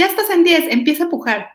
ya 0.00 0.06
estás 0.06 0.30
en 0.30 0.44
10, 0.44 0.64
empieza 0.70 1.04
a 1.04 1.10
pujar. 1.10 1.50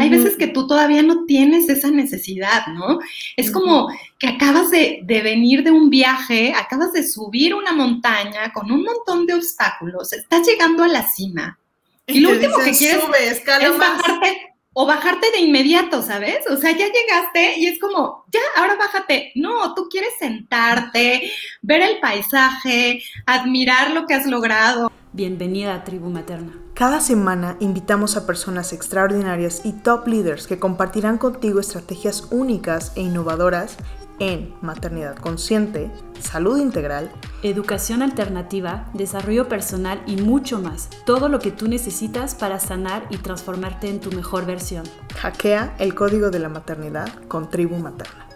Hay 0.00 0.08
veces 0.08 0.36
que 0.36 0.46
tú 0.46 0.66
todavía 0.66 1.02
no 1.02 1.24
tienes 1.26 1.68
esa 1.68 1.90
necesidad, 1.90 2.66
¿no? 2.68 2.98
Es 3.36 3.50
como 3.50 3.88
que 4.18 4.28
acabas 4.28 4.70
de, 4.70 5.02
venir 5.06 5.62
de 5.62 5.70
un 5.70 5.90
viaje, 5.90 6.54
acabas 6.56 6.92
de 6.92 7.06
subir 7.06 7.54
una 7.54 7.72
montaña 7.72 8.52
con 8.52 8.72
un 8.72 8.82
montón 8.82 9.26
de 9.26 9.34
obstáculos, 9.34 10.12
estás 10.12 10.46
llegando 10.46 10.82
a 10.82 10.88
la 10.88 11.06
cima. 11.06 11.58
Y, 12.06 12.20
lo 12.20 12.30
último 12.30 12.56
que 12.58 12.72
quieres 12.72 13.02
es 13.20 13.44
bajarte 13.78 14.51
o 14.74 14.86
bajarte 14.86 15.30
de 15.32 15.40
inmediato, 15.40 16.02
¿sabes? 16.02 16.38
O 16.50 16.56
sea, 16.56 16.70
ya 16.72 16.86
llegaste 16.86 17.58
y 17.58 17.66
es 17.66 17.78
como, 17.78 18.24
ya, 18.32 18.40
ahora 18.56 18.76
bájate. 18.76 19.32
No, 19.34 19.74
tú 19.74 19.88
quieres 19.90 20.12
sentarte, 20.18 21.30
ver 21.60 21.82
el 21.82 22.00
paisaje, 22.00 23.02
admirar 23.26 23.90
lo 23.90 24.06
que 24.06 24.14
has 24.14 24.26
logrado. 24.26 24.90
Bienvenida 25.12 25.74
a 25.74 25.84
Tribu 25.84 26.08
Materna. 26.08 26.52
Cada 26.74 27.00
semana 27.00 27.58
invitamos 27.60 28.16
a 28.16 28.26
personas 28.26 28.72
extraordinarias 28.72 29.60
y 29.64 29.72
top 29.72 30.08
leaders 30.08 30.46
que 30.46 30.58
compartirán 30.58 31.18
contigo 31.18 31.60
estrategias 31.60 32.28
únicas 32.30 32.92
e 32.96 33.02
innovadoras 33.02 33.76
en 34.18 34.54
maternidad 34.60 35.16
consciente, 35.16 35.90
salud 36.20 36.58
integral, 36.58 37.10
educación 37.42 38.02
alternativa, 38.02 38.90
desarrollo 38.94 39.48
personal 39.48 40.02
y 40.06 40.16
mucho 40.16 40.60
más. 40.60 40.88
Todo 41.06 41.28
lo 41.28 41.38
que 41.38 41.50
tú 41.50 41.68
necesitas 41.68 42.34
para 42.34 42.60
sanar 42.60 43.06
y 43.10 43.16
transformarte 43.16 43.88
en 43.88 44.00
tu 44.00 44.10
mejor 44.12 44.46
versión. 44.46 44.84
Hackea 45.16 45.74
el 45.78 45.94
código 45.94 46.30
de 46.30 46.38
la 46.38 46.48
maternidad 46.48 47.12
con 47.28 47.50
Tribu 47.50 47.76
Materna. 47.76 48.28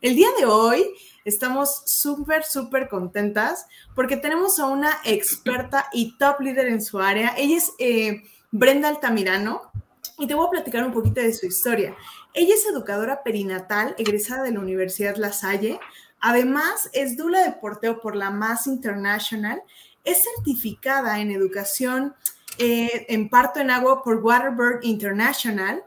El 0.00 0.14
día 0.16 0.28
de 0.38 0.46
hoy 0.46 0.84
Estamos 1.24 1.82
súper, 1.84 2.44
súper 2.44 2.88
contentas 2.88 3.66
porque 3.94 4.16
tenemos 4.16 4.58
a 4.58 4.66
una 4.66 4.90
experta 5.04 5.86
y 5.92 6.16
top 6.16 6.40
líder 6.40 6.68
en 6.68 6.82
su 6.82 6.98
área. 6.98 7.34
Ella 7.36 7.58
es 7.58 7.72
eh, 7.78 8.22
Brenda 8.50 8.88
Altamirano 8.88 9.70
y 10.18 10.26
te 10.26 10.34
voy 10.34 10.46
a 10.46 10.50
platicar 10.50 10.84
un 10.84 10.92
poquito 10.92 11.20
de 11.20 11.32
su 11.34 11.46
historia. 11.46 11.94
Ella 12.34 12.54
es 12.54 12.66
educadora 12.66 13.22
perinatal, 13.22 13.94
egresada 13.98 14.44
de 14.44 14.52
la 14.52 14.60
Universidad 14.60 15.16
La 15.16 15.32
Salle. 15.32 15.80
Además, 16.20 16.90
es 16.92 17.16
dula 17.16 17.42
de 17.42 17.52
porteo 17.52 18.00
por 18.00 18.16
la 18.16 18.30
Mass 18.30 18.66
International. 18.66 19.62
Es 20.04 20.24
certificada 20.24 21.20
en 21.20 21.30
educación 21.30 22.14
eh, 22.58 23.06
en 23.08 23.28
parto 23.28 23.60
en 23.60 23.70
agua 23.70 24.02
por 24.02 24.16
Waterberg 24.16 24.80
International 24.82 25.82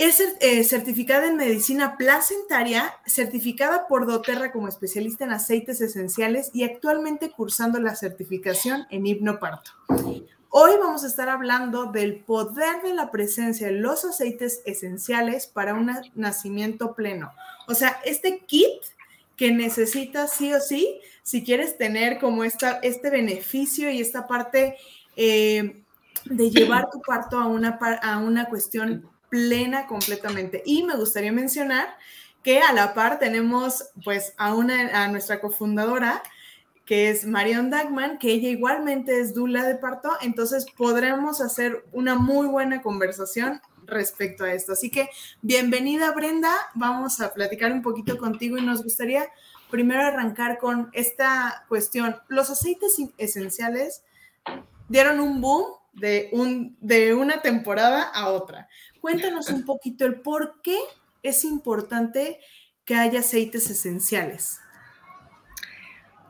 es 0.00 0.18
eh, 0.40 0.64
certificada 0.64 1.26
en 1.26 1.36
medicina 1.36 1.98
placentaria, 1.98 2.94
certificada 3.04 3.86
por 3.86 4.06
doTERRA 4.06 4.50
como 4.50 4.66
especialista 4.66 5.24
en 5.24 5.32
aceites 5.32 5.82
esenciales 5.82 6.50
y 6.54 6.64
actualmente 6.64 7.30
cursando 7.30 7.78
la 7.80 7.94
certificación 7.94 8.86
en 8.88 9.06
hipnoparto. 9.06 9.72
Hoy 10.52 10.72
vamos 10.80 11.04
a 11.04 11.06
estar 11.06 11.28
hablando 11.28 11.86
del 11.86 12.16
poder 12.16 12.82
de 12.82 12.92
la 12.92 13.12
presencia 13.12 13.68
de 13.68 13.74
los 13.74 14.04
aceites 14.04 14.62
esenciales 14.66 15.46
para 15.46 15.74
un 15.74 15.92
nacimiento 16.16 16.94
pleno. 16.96 17.32
O 17.68 17.74
sea, 17.74 18.00
este 18.04 18.40
kit 18.46 18.82
que 19.36 19.52
necesitas 19.52 20.32
sí 20.32 20.52
o 20.52 20.60
sí 20.60 21.00
si 21.22 21.44
quieres 21.44 21.78
tener 21.78 22.18
como 22.18 22.42
esta, 22.42 22.80
este 22.82 23.10
beneficio 23.10 23.92
y 23.92 24.00
esta 24.00 24.26
parte 24.26 24.76
eh, 25.14 25.84
de 26.24 26.50
llevar 26.50 26.90
tu 26.90 27.00
parto 27.00 27.38
a 27.38 27.46
una, 27.46 27.78
a 28.02 28.18
una 28.18 28.48
cuestión 28.48 29.08
plena 29.28 29.86
completamente. 29.86 30.64
Y 30.66 30.82
me 30.82 30.96
gustaría 30.96 31.30
mencionar 31.30 31.96
que 32.42 32.60
a 32.60 32.72
la 32.72 32.92
par 32.92 33.20
tenemos 33.20 33.90
pues 34.02 34.34
a, 34.36 34.52
una, 34.54 35.04
a 35.04 35.06
nuestra 35.06 35.40
cofundadora, 35.40 36.24
que 36.90 37.08
es 37.08 37.24
Marion 37.24 37.70
Dagman, 37.70 38.18
que 38.18 38.32
ella 38.32 38.48
igualmente 38.48 39.20
es 39.20 39.32
dula 39.32 39.62
de 39.62 39.76
parto, 39.76 40.10
entonces 40.22 40.66
podremos 40.76 41.40
hacer 41.40 41.84
una 41.92 42.16
muy 42.16 42.48
buena 42.48 42.82
conversación 42.82 43.60
respecto 43.86 44.42
a 44.42 44.52
esto. 44.52 44.72
Así 44.72 44.90
que 44.90 45.08
bienvenida 45.40 46.10
Brenda, 46.10 46.52
vamos 46.74 47.20
a 47.20 47.32
platicar 47.32 47.70
un 47.70 47.82
poquito 47.82 48.18
contigo 48.18 48.58
y 48.58 48.62
nos 48.62 48.82
gustaría 48.82 49.28
primero 49.70 50.02
arrancar 50.02 50.58
con 50.58 50.90
esta 50.92 51.64
cuestión. 51.68 52.16
Los 52.26 52.50
aceites 52.50 52.96
esenciales 53.18 54.02
dieron 54.88 55.20
un 55.20 55.40
boom 55.40 55.66
de, 55.92 56.28
un, 56.32 56.76
de 56.80 57.14
una 57.14 57.40
temporada 57.40 58.02
a 58.02 58.30
otra. 58.30 58.68
Cuéntanos 59.00 59.48
un 59.50 59.64
poquito 59.64 60.06
el 60.06 60.22
por 60.22 60.60
qué 60.60 60.80
es 61.22 61.44
importante 61.44 62.40
que 62.84 62.96
haya 62.96 63.20
aceites 63.20 63.70
esenciales. 63.70 64.59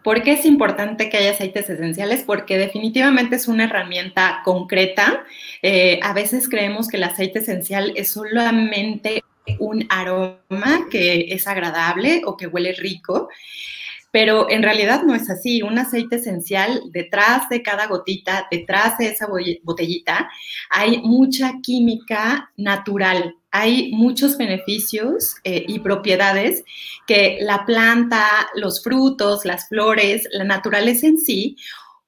¿Por 0.02 0.22
qué 0.22 0.32
es 0.32 0.46
importante 0.46 1.08
que 1.08 1.18
haya 1.18 1.32
aceites 1.32 1.68
esenciales? 1.68 2.22
Porque 2.24 2.58
definitivamente 2.58 3.36
es 3.36 3.48
una 3.48 3.64
herramienta 3.64 4.40
concreta. 4.44 5.24
Eh, 5.62 6.00
a 6.02 6.12
veces 6.12 6.48
creemos 6.48 6.88
que 6.88 6.96
el 6.96 7.04
aceite 7.04 7.40
esencial 7.40 7.92
es 7.96 8.10
solamente 8.10 9.22
un 9.58 9.86
aroma 9.90 10.86
que 10.90 11.32
es 11.32 11.46
agradable 11.46 12.22
o 12.24 12.36
que 12.36 12.46
huele 12.46 12.72
rico 12.72 13.28
pero 14.10 14.50
en 14.50 14.62
realidad 14.62 15.02
no 15.04 15.14
es 15.14 15.30
así. 15.30 15.62
Un 15.62 15.78
aceite 15.78 16.16
esencial, 16.16 16.82
detrás 16.92 17.48
de 17.48 17.62
cada 17.62 17.86
gotita, 17.86 18.46
detrás 18.50 18.98
de 18.98 19.08
esa 19.08 19.26
botellita, 19.62 20.28
hay 20.70 20.98
mucha 21.02 21.54
química 21.62 22.50
natural. 22.56 23.36
Hay 23.52 23.90
muchos 23.92 24.38
beneficios 24.38 25.34
eh, 25.42 25.64
y 25.66 25.80
propiedades 25.80 26.62
que 27.06 27.38
la 27.40 27.66
planta, 27.66 28.24
los 28.54 28.82
frutos, 28.82 29.44
las 29.44 29.68
flores, 29.68 30.28
la 30.30 30.44
naturaleza 30.44 31.08
en 31.08 31.18
sí 31.18 31.56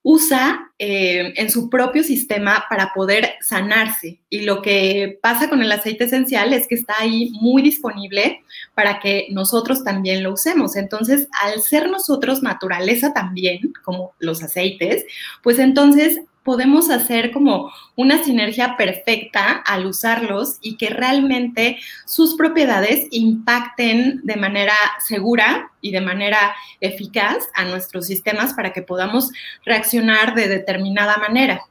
usa 0.03 0.73
eh, 0.79 1.33
en 1.37 1.51
su 1.51 1.71
propio 1.71 2.03
sistema 2.03 2.65
para 2.69 2.93
poder 2.93 3.35
sanarse. 3.41 4.19
Y 4.29 4.41
lo 4.41 4.61
que 4.61 5.19
pasa 5.23 5.49
con 5.49 5.63
el 5.63 5.71
aceite 5.71 6.05
esencial 6.05 6.53
es 6.53 6.67
que 6.67 6.75
está 6.75 6.95
ahí 6.99 7.31
muy 7.41 7.63
disponible 7.63 8.43
para 8.75 8.99
que 8.99 9.29
nosotros 9.31 9.85
también 9.85 10.23
lo 10.23 10.33
usemos. 10.33 10.75
Entonces, 10.77 11.29
al 11.41 11.63
ser 11.63 11.89
nosotros 11.89 12.43
naturaleza 12.43 13.13
también, 13.13 13.73
como 13.85 14.13
los 14.19 14.43
aceites, 14.43 15.05
pues 15.43 15.59
entonces 15.59 16.21
podemos 16.43 16.91
hacer 16.91 17.31
como 17.31 17.73
una 17.97 18.23
sinergia 18.23 18.77
perfecta 18.77 19.53
al 19.53 19.87
usarlos 19.87 20.59
y 20.61 20.77
que 20.77 20.91
realmente 20.91 21.79
sus 22.05 22.35
propiedades 22.35 23.07
impacten 23.11 24.21
de 24.25 24.37
manera 24.37 24.75
segura 25.07 25.71
y 25.81 25.93
de 25.93 26.01
manera 26.01 26.55
eficaz 26.81 27.49
a 27.55 27.65
nuestros 27.65 28.07
sistemas 28.07 28.55
para 28.55 28.73
que 28.73 28.83
podamos 28.83 29.31
reaccionar 29.65 30.35
de 30.35 30.49
determinada 30.49 31.17
manera. 31.19 31.63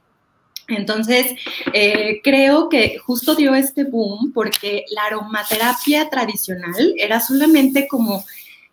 Entonces, 0.68 1.34
eh, 1.72 2.20
creo 2.22 2.68
que 2.68 2.96
justo 2.98 3.34
dio 3.34 3.54
este 3.54 3.84
boom 3.84 4.32
porque 4.32 4.84
la 4.90 5.04
aromaterapia 5.04 6.08
tradicional 6.08 6.94
era 6.96 7.20
solamente 7.20 7.88
como 7.88 8.24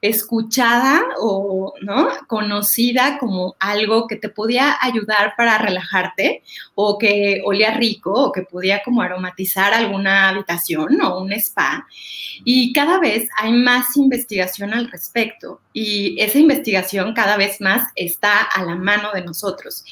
escuchada 0.02 1.02
o 1.20 1.74
¿no? 1.82 2.10
conocida 2.28 3.18
como 3.18 3.56
algo 3.60 4.08
que 4.08 4.16
te 4.16 4.30
podía 4.30 4.78
ayudar 4.82 5.34
para 5.36 5.58
relajarte 5.58 6.44
o 6.76 6.98
que 6.98 7.42
olía 7.44 7.74
rico 7.76 8.14
o 8.14 8.32
que 8.32 8.44
podía 8.44 8.82
como 8.84 9.02
aromatizar 9.02 9.74
alguna 9.74 10.30
habitación 10.30 11.02
o 11.02 11.20
un 11.20 11.34
spa. 11.34 11.86
Y 12.46 12.72
cada 12.72 13.00
vez 13.00 13.28
hay 13.38 13.52
más 13.52 13.98
investigación 13.98 14.74
al 14.74 14.90
respecto 14.90 15.60
y 15.74 16.20
esa 16.20 16.40
investigación 16.40 17.14
cada 17.14 17.36
vez 17.36 17.60
más 17.60 17.90
está 17.96 18.42
a 18.42 18.64
la 18.64 18.76
mano 18.76 19.12
de 19.14 19.22
nosotros. 19.22 19.84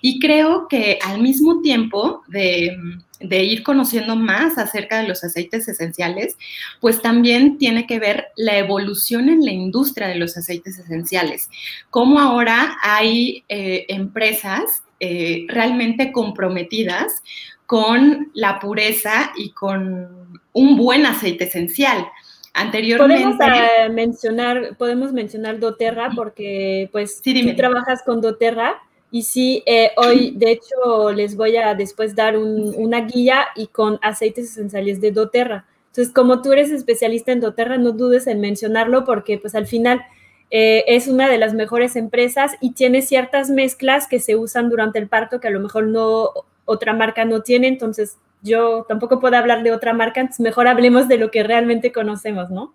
Y 0.00 0.20
creo 0.20 0.68
que 0.68 0.98
al 1.02 1.20
mismo 1.20 1.60
tiempo 1.62 2.22
de 2.28 2.76
de 3.20 3.44
ir 3.44 3.62
conociendo 3.62 4.16
más 4.16 4.58
acerca 4.58 5.00
de 5.00 5.08
los 5.08 5.24
aceites 5.24 5.68
esenciales, 5.68 6.36
pues 6.80 7.00
también 7.00 7.58
tiene 7.58 7.86
que 7.86 7.98
ver 7.98 8.26
la 8.36 8.58
evolución 8.58 9.28
en 9.28 9.44
la 9.44 9.52
industria 9.52 10.08
de 10.08 10.16
los 10.16 10.36
aceites 10.36 10.78
esenciales. 10.78 11.48
Cómo 11.90 12.20
ahora 12.20 12.76
hay 12.82 13.44
eh, 13.48 13.86
empresas 13.88 14.82
eh, 15.00 15.46
realmente 15.48 16.12
comprometidas 16.12 17.22
con 17.66 18.30
la 18.34 18.58
pureza 18.60 19.32
y 19.36 19.50
con 19.50 20.40
un 20.52 20.76
buen 20.76 21.04
aceite 21.06 21.44
esencial. 21.44 22.06
Anteriormente. 22.54 23.36
Podemos 23.36 23.58
eh, 23.58 23.88
mencionar, 23.90 24.76
podemos 24.78 25.12
mencionar 25.12 25.58
doTERRA 25.58 26.12
porque 26.14 26.88
pues 26.92 27.20
tú 27.20 27.32
trabajas 27.54 28.02
con 28.02 28.22
doTERRA 28.22 28.80
y 29.10 29.22
sí, 29.22 29.62
eh, 29.66 29.92
hoy 29.96 30.32
de 30.36 30.52
hecho 30.52 31.12
les 31.12 31.36
voy 31.36 31.56
a 31.56 31.74
después 31.74 32.14
dar 32.14 32.36
una 32.36 33.02
guía 33.02 33.46
y 33.54 33.68
con 33.68 33.98
aceites 34.02 34.50
esenciales 34.50 35.00
de 35.00 35.12
doTERRA. 35.12 35.66
Entonces, 35.88 36.12
como 36.12 36.42
tú 36.42 36.52
eres 36.52 36.70
especialista 36.70 37.32
en 37.32 37.40
doTERRA, 37.40 37.78
no 37.78 37.92
dudes 37.92 38.26
en 38.26 38.40
mencionarlo 38.40 39.04
porque 39.04 39.38
pues 39.38 39.54
al 39.54 39.66
final 39.66 40.02
eh, 40.50 40.84
es 40.88 41.08
una 41.08 41.28
de 41.28 41.38
las 41.38 41.54
mejores 41.54 41.96
empresas 41.96 42.52
y 42.60 42.72
tiene 42.72 43.02
ciertas 43.02 43.48
mezclas 43.50 44.06
que 44.06 44.20
se 44.20 44.36
usan 44.36 44.68
durante 44.68 44.98
el 44.98 45.08
parto 45.08 45.40
que 45.40 45.48
a 45.48 45.52
lo 45.52 45.60
mejor 45.60 45.86
no 45.86 46.30
otra 46.64 46.92
marca 46.92 47.24
no 47.24 47.42
tiene. 47.42 47.68
Entonces, 47.68 48.18
yo 48.42 48.84
tampoco 48.88 49.20
puedo 49.20 49.36
hablar 49.36 49.62
de 49.62 49.72
otra 49.72 49.92
marca, 49.92 50.20
entonces 50.20 50.40
mejor 50.40 50.68
hablemos 50.68 51.08
de 51.08 51.18
lo 51.18 51.30
que 51.30 51.42
realmente 51.42 51.92
conocemos, 51.92 52.50
¿no? 52.50 52.74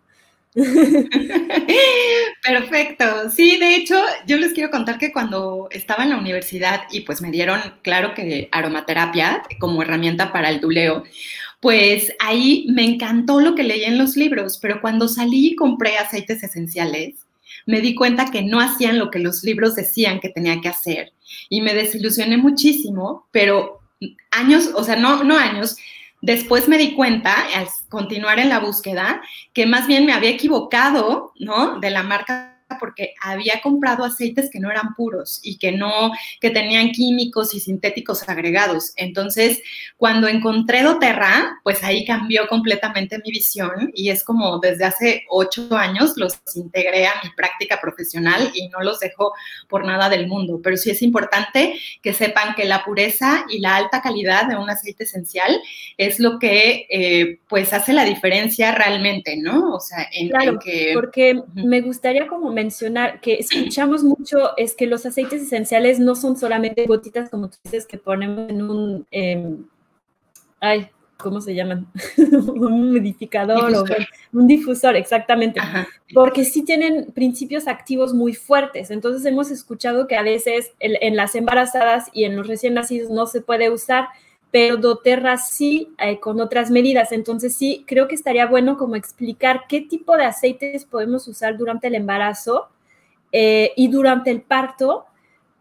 Perfecto. 2.44 3.30
Sí, 3.30 3.58
de 3.58 3.76
hecho, 3.76 3.96
yo 4.28 4.38
les 4.38 4.54
quiero 4.54 4.70
contar 4.70 4.98
que 4.98 5.14
cuando 5.14 5.68
estaba 5.72 6.04
en 6.04 6.10
la 6.10 6.18
universidad 6.18 6.82
y 6.92 7.02
pues 7.02 7.22
me 7.22 7.32
dieron, 7.32 7.62
claro 7.82 8.14
que 8.14 8.50
aromaterapia 8.52 9.44
como 9.60 9.82
herramienta 9.82 10.34
para 10.34 10.50
el 10.50 10.60
duleo, 10.60 11.04
pues 11.62 12.12
ahí 12.20 12.66
me 12.70 12.84
encantó 12.84 13.40
lo 13.40 13.56
que 13.56 13.64
leí 13.64 13.84
en 13.86 13.98
los 13.98 14.18
libros, 14.18 14.58
pero 14.62 14.82
cuando 14.82 15.08
salí 15.08 15.50
y 15.50 15.56
compré 15.56 15.98
aceites 15.98 16.44
esenciales, 16.44 17.16
me 17.66 17.80
di 17.80 17.96
cuenta 17.96 18.32
que 18.32 18.42
no 18.42 18.60
hacían 18.60 18.98
lo 18.98 19.12
que 19.12 19.20
los 19.20 19.44
libros 19.44 19.76
decían 19.76 20.20
que 20.20 20.30
tenía 20.30 20.60
que 20.60 20.70
hacer 20.70 21.14
y 21.50 21.62
me 21.62 21.74
desilusioné 21.74 22.38
muchísimo, 22.38 23.28
pero 23.32 23.80
años, 24.32 24.72
o 24.74 24.84
sea, 24.84 24.96
no, 24.96 25.24
no 25.24 25.38
años, 25.38 25.78
Después 26.22 26.68
me 26.68 26.78
di 26.78 26.94
cuenta, 26.94 27.36
al 27.56 27.68
continuar 27.90 28.40
en 28.40 28.50
la 28.50 28.60
búsqueda, 28.60 29.22
que 29.54 29.66
más 29.66 29.88
bien 29.88 30.06
me 30.06 30.14
había 30.14 30.30
equivocado, 30.30 31.34
¿no? 31.40 31.80
De 31.80 31.90
la 31.90 32.04
marca 32.04 32.51
porque 32.80 33.14
había 33.22 33.62
comprado 33.62 34.04
aceites 34.04 34.50
que 34.52 34.60
no 34.60 34.70
eran 34.72 34.96
puros 34.96 35.40
y 35.44 35.58
que 35.58 35.72
no, 35.72 36.12
que 36.40 36.50
tenían 36.50 36.92
químicos 36.92 37.54
y 37.54 37.60
sintéticos 37.60 38.28
agregados. 38.28 38.94
Entonces, 38.96 39.62
cuando 39.98 40.28
encontré 40.28 40.84
doTERRA, 40.84 41.60
pues 41.64 41.84
ahí 41.84 42.06
cambió 42.06 42.48
completamente 42.48 43.20
mi 43.24 43.32
visión 43.32 43.92
y 43.94 44.10
es 44.10 44.24
como 44.24 44.60
desde 44.60 44.86
hace 44.86 45.24
ocho 45.30 45.76
años 45.76 46.14
los 46.18 46.40
integré 46.56 47.08
a 47.08 47.14
mi 47.24 47.30
práctica 47.36 47.80
profesional 47.82 48.52
y 48.54 48.68
no 48.70 48.82
los 48.82 49.00
dejo 49.00 49.34
por 49.68 49.86
nada 49.86 50.10
del 50.10 50.28
mundo. 50.28 50.60
Pero 50.64 50.78
sí 50.78 50.90
es 50.92 51.02
importante 51.02 51.76
que 52.02 52.14
sepan 52.14 52.56
que 52.56 52.66
la 52.66 52.84
pureza 52.84 53.46
y 53.50 53.60
la 53.60 53.76
alta 53.76 54.02
calidad 54.02 54.48
de 54.48 54.56
un 54.56 54.70
aceite 54.70 55.04
esencial 55.04 55.62
es 55.98 56.20
lo 56.20 56.40
que 56.40 56.88
eh, 56.90 57.40
pues 57.48 57.74
hace 57.74 57.94
la 57.94 58.06
diferencia 58.06 58.74
realmente, 58.74 59.38
¿no? 59.38 59.74
O 59.74 59.80
sea, 59.80 60.08
en, 60.12 60.30
claro, 60.30 60.60
que... 60.60 60.92
Porque 60.94 61.42
me 61.54 61.82
gustaría 61.82 62.28
como 62.28 62.52
mencionar 62.64 63.22
que 63.22 63.36
escuchamos 63.36 64.04
mucho 64.04 64.56
es 64.58 64.76
que 64.76 64.88
los 64.88 65.06
aceites 65.06 65.42
esenciales 65.42 66.00
no 66.00 66.16
son 66.16 66.38
solamente 66.38 66.86
gotitas, 66.86 67.30
como 67.30 67.50
tú 67.50 67.58
dices, 67.64 67.86
que 67.86 67.98
ponemos 67.98 68.50
en 68.50 68.62
un, 68.62 69.08
em, 69.12 69.66
ay, 70.60 70.90
¿cómo 71.18 71.42
se 71.42 71.56
llaman? 71.56 71.88
un 72.18 72.94
modificador 72.94 73.74
o 73.76 73.86
un 74.34 74.48
difusor, 74.48 74.96
exactamente. 74.96 75.60
Porque 76.14 76.46
sí 76.46 76.64
tienen 76.64 77.12
principios 77.14 77.68
activos 77.68 78.14
muy 78.14 78.34
fuertes. 78.34 78.92
Entonces 78.92 79.26
hemos 79.26 79.52
escuchado 79.52 80.08
que 80.08 80.16
a 80.16 80.24
veces 80.24 80.72
en 80.80 81.16
las 81.16 81.36
embarazadas 81.36 82.10
y 82.14 82.26
en 82.26 82.36
los 82.36 82.48
recién 82.48 82.74
nacidos 82.74 83.10
no 83.10 83.26
se 83.28 83.42
puede 83.42 83.70
usar 83.70 84.08
pero 84.52 84.78
doTERRA 84.78 85.38
sí 85.38 85.94
eh, 85.98 86.20
con 86.20 86.40
otras 86.42 86.70
medidas. 86.70 87.12
Entonces 87.12 87.56
sí, 87.56 87.86
creo 87.88 88.08
que 88.08 88.16
estaría 88.16 88.46
bueno 88.46 88.78
como 88.78 88.96
explicar 88.96 89.64
qué 89.68 89.82
tipo 89.82 90.18
de 90.18 90.26
aceites 90.26 90.86
podemos 90.86 91.28
usar 91.28 91.58
durante 91.58 91.88
el 91.88 91.96
embarazo 91.96 92.68
eh, 93.32 93.72
y 93.78 93.88
durante 93.88 94.30
el 94.30 94.42
parto 94.42 95.06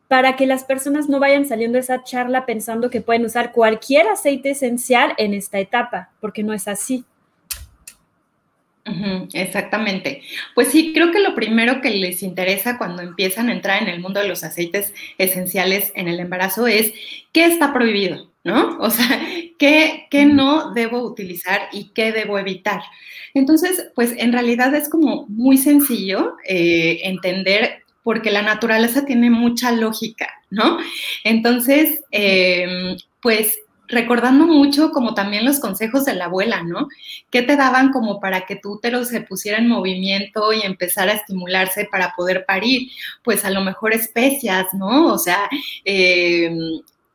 para 0.09 0.35
que 0.35 0.45
las 0.45 0.65
personas 0.65 1.09
no 1.09 1.21
vayan 1.21 1.47
saliendo 1.47 1.77
de 1.77 1.83
esa 1.83 2.03
charla 2.03 2.45
pensando 2.45 2.91
que 2.91 3.01
pueden 3.01 3.25
usar 3.25 3.53
cualquier 3.53 4.09
aceite 4.09 4.51
esencial 4.51 5.15
en 5.19 5.35
esta 5.35 5.61
etapa, 5.61 6.11
porque 6.21 6.43
no 6.43 6.53
es 6.53 6.67
así. 6.67 7.05
exactamente. 9.33 10.23
Pues 10.57 10.69
sí, 10.69 10.93
creo 10.93 11.13
que 11.13 11.21
lo 11.21 11.37
primero 11.37 11.81
que 11.81 11.91
les 11.91 12.25
interesa 12.25 12.77
cuando 12.77 13.03
empiezan 13.03 13.51
a 13.51 13.53
entrar 13.53 13.83
en 13.83 13.89
el 13.89 14.01
mundo 14.01 14.19
de 14.19 14.27
los 14.27 14.43
aceites 14.43 14.93
esenciales 15.17 15.93
en 15.95 16.09
el 16.09 16.19
embarazo 16.19 16.67
es 16.67 16.93
qué 17.31 17.45
está 17.45 17.73
prohibido. 17.73 18.30
¿No? 18.45 18.79
O 18.79 18.91
sea, 18.91 19.21
¿qué, 19.59 20.09
no 20.27 20.73
debo 20.73 21.03
utilizar 21.03 21.69
y 21.73 21.91
qué 21.91 22.13
debo 22.13 22.39
evitar? 22.39 22.83
Entonces, 23.35 23.91
pues 23.95 24.15
en 24.17 24.33
realidad 24.33 24.75
es 24.75 24.89
como 24.89 25.27
muy 25.29 25.57
sencillo 25.57 26.37
eh, 26.47 27.01
entender 27.05 27.83
porque 28.03 28.31
la 28.31 28.43
naturaleza 28.43 29.05
tiene 29.05 29.31
mucha 29.31 29.73
lógica, 29.73 30.29
¿no? 30.51 30.79
Entonces, 31.23 32.03
em, 32.11 32.97
pues 33.21 33.59
recordando 33.89 34.47
mucho 34.47 34.93
como 34.93 35.15
también 35.15 35.45
los 35.45 35.59
consejos 35.61 36.05
de 36.05 36.15
la 36.15 36.27
abuela, 36.27 36.63
¿no? 36.63 36.89
¿Qué 37.31 37.43
te 37.43 37.57
daban 37.57 37.91
como 37.93 38.21
para 38.21 38.47
que 38.47 38.57
tu 38.57 38.75
útero 38.75 39.05
se 39.05 39.21
pusiera 39.21 39.59
en 39.59 39.69
movimiento 39.69 40.53
y 40.53 40.63
empezara 40.63 41.13
a 41.13 41.17
estimularse 41.17 41.89
para 41.91 42.15
poder 42.17 42.45
parir? 42.47 42.91
Pues 43.23 43.45
a 43.45 43.51
lo 43.51 43.61
mejor 43.63 43.93
especias, 43.93 44.67
¿no? 44.75 45.13
O 45.13 45.19
sea, 45.19 45.49
eh, 45.85 46.51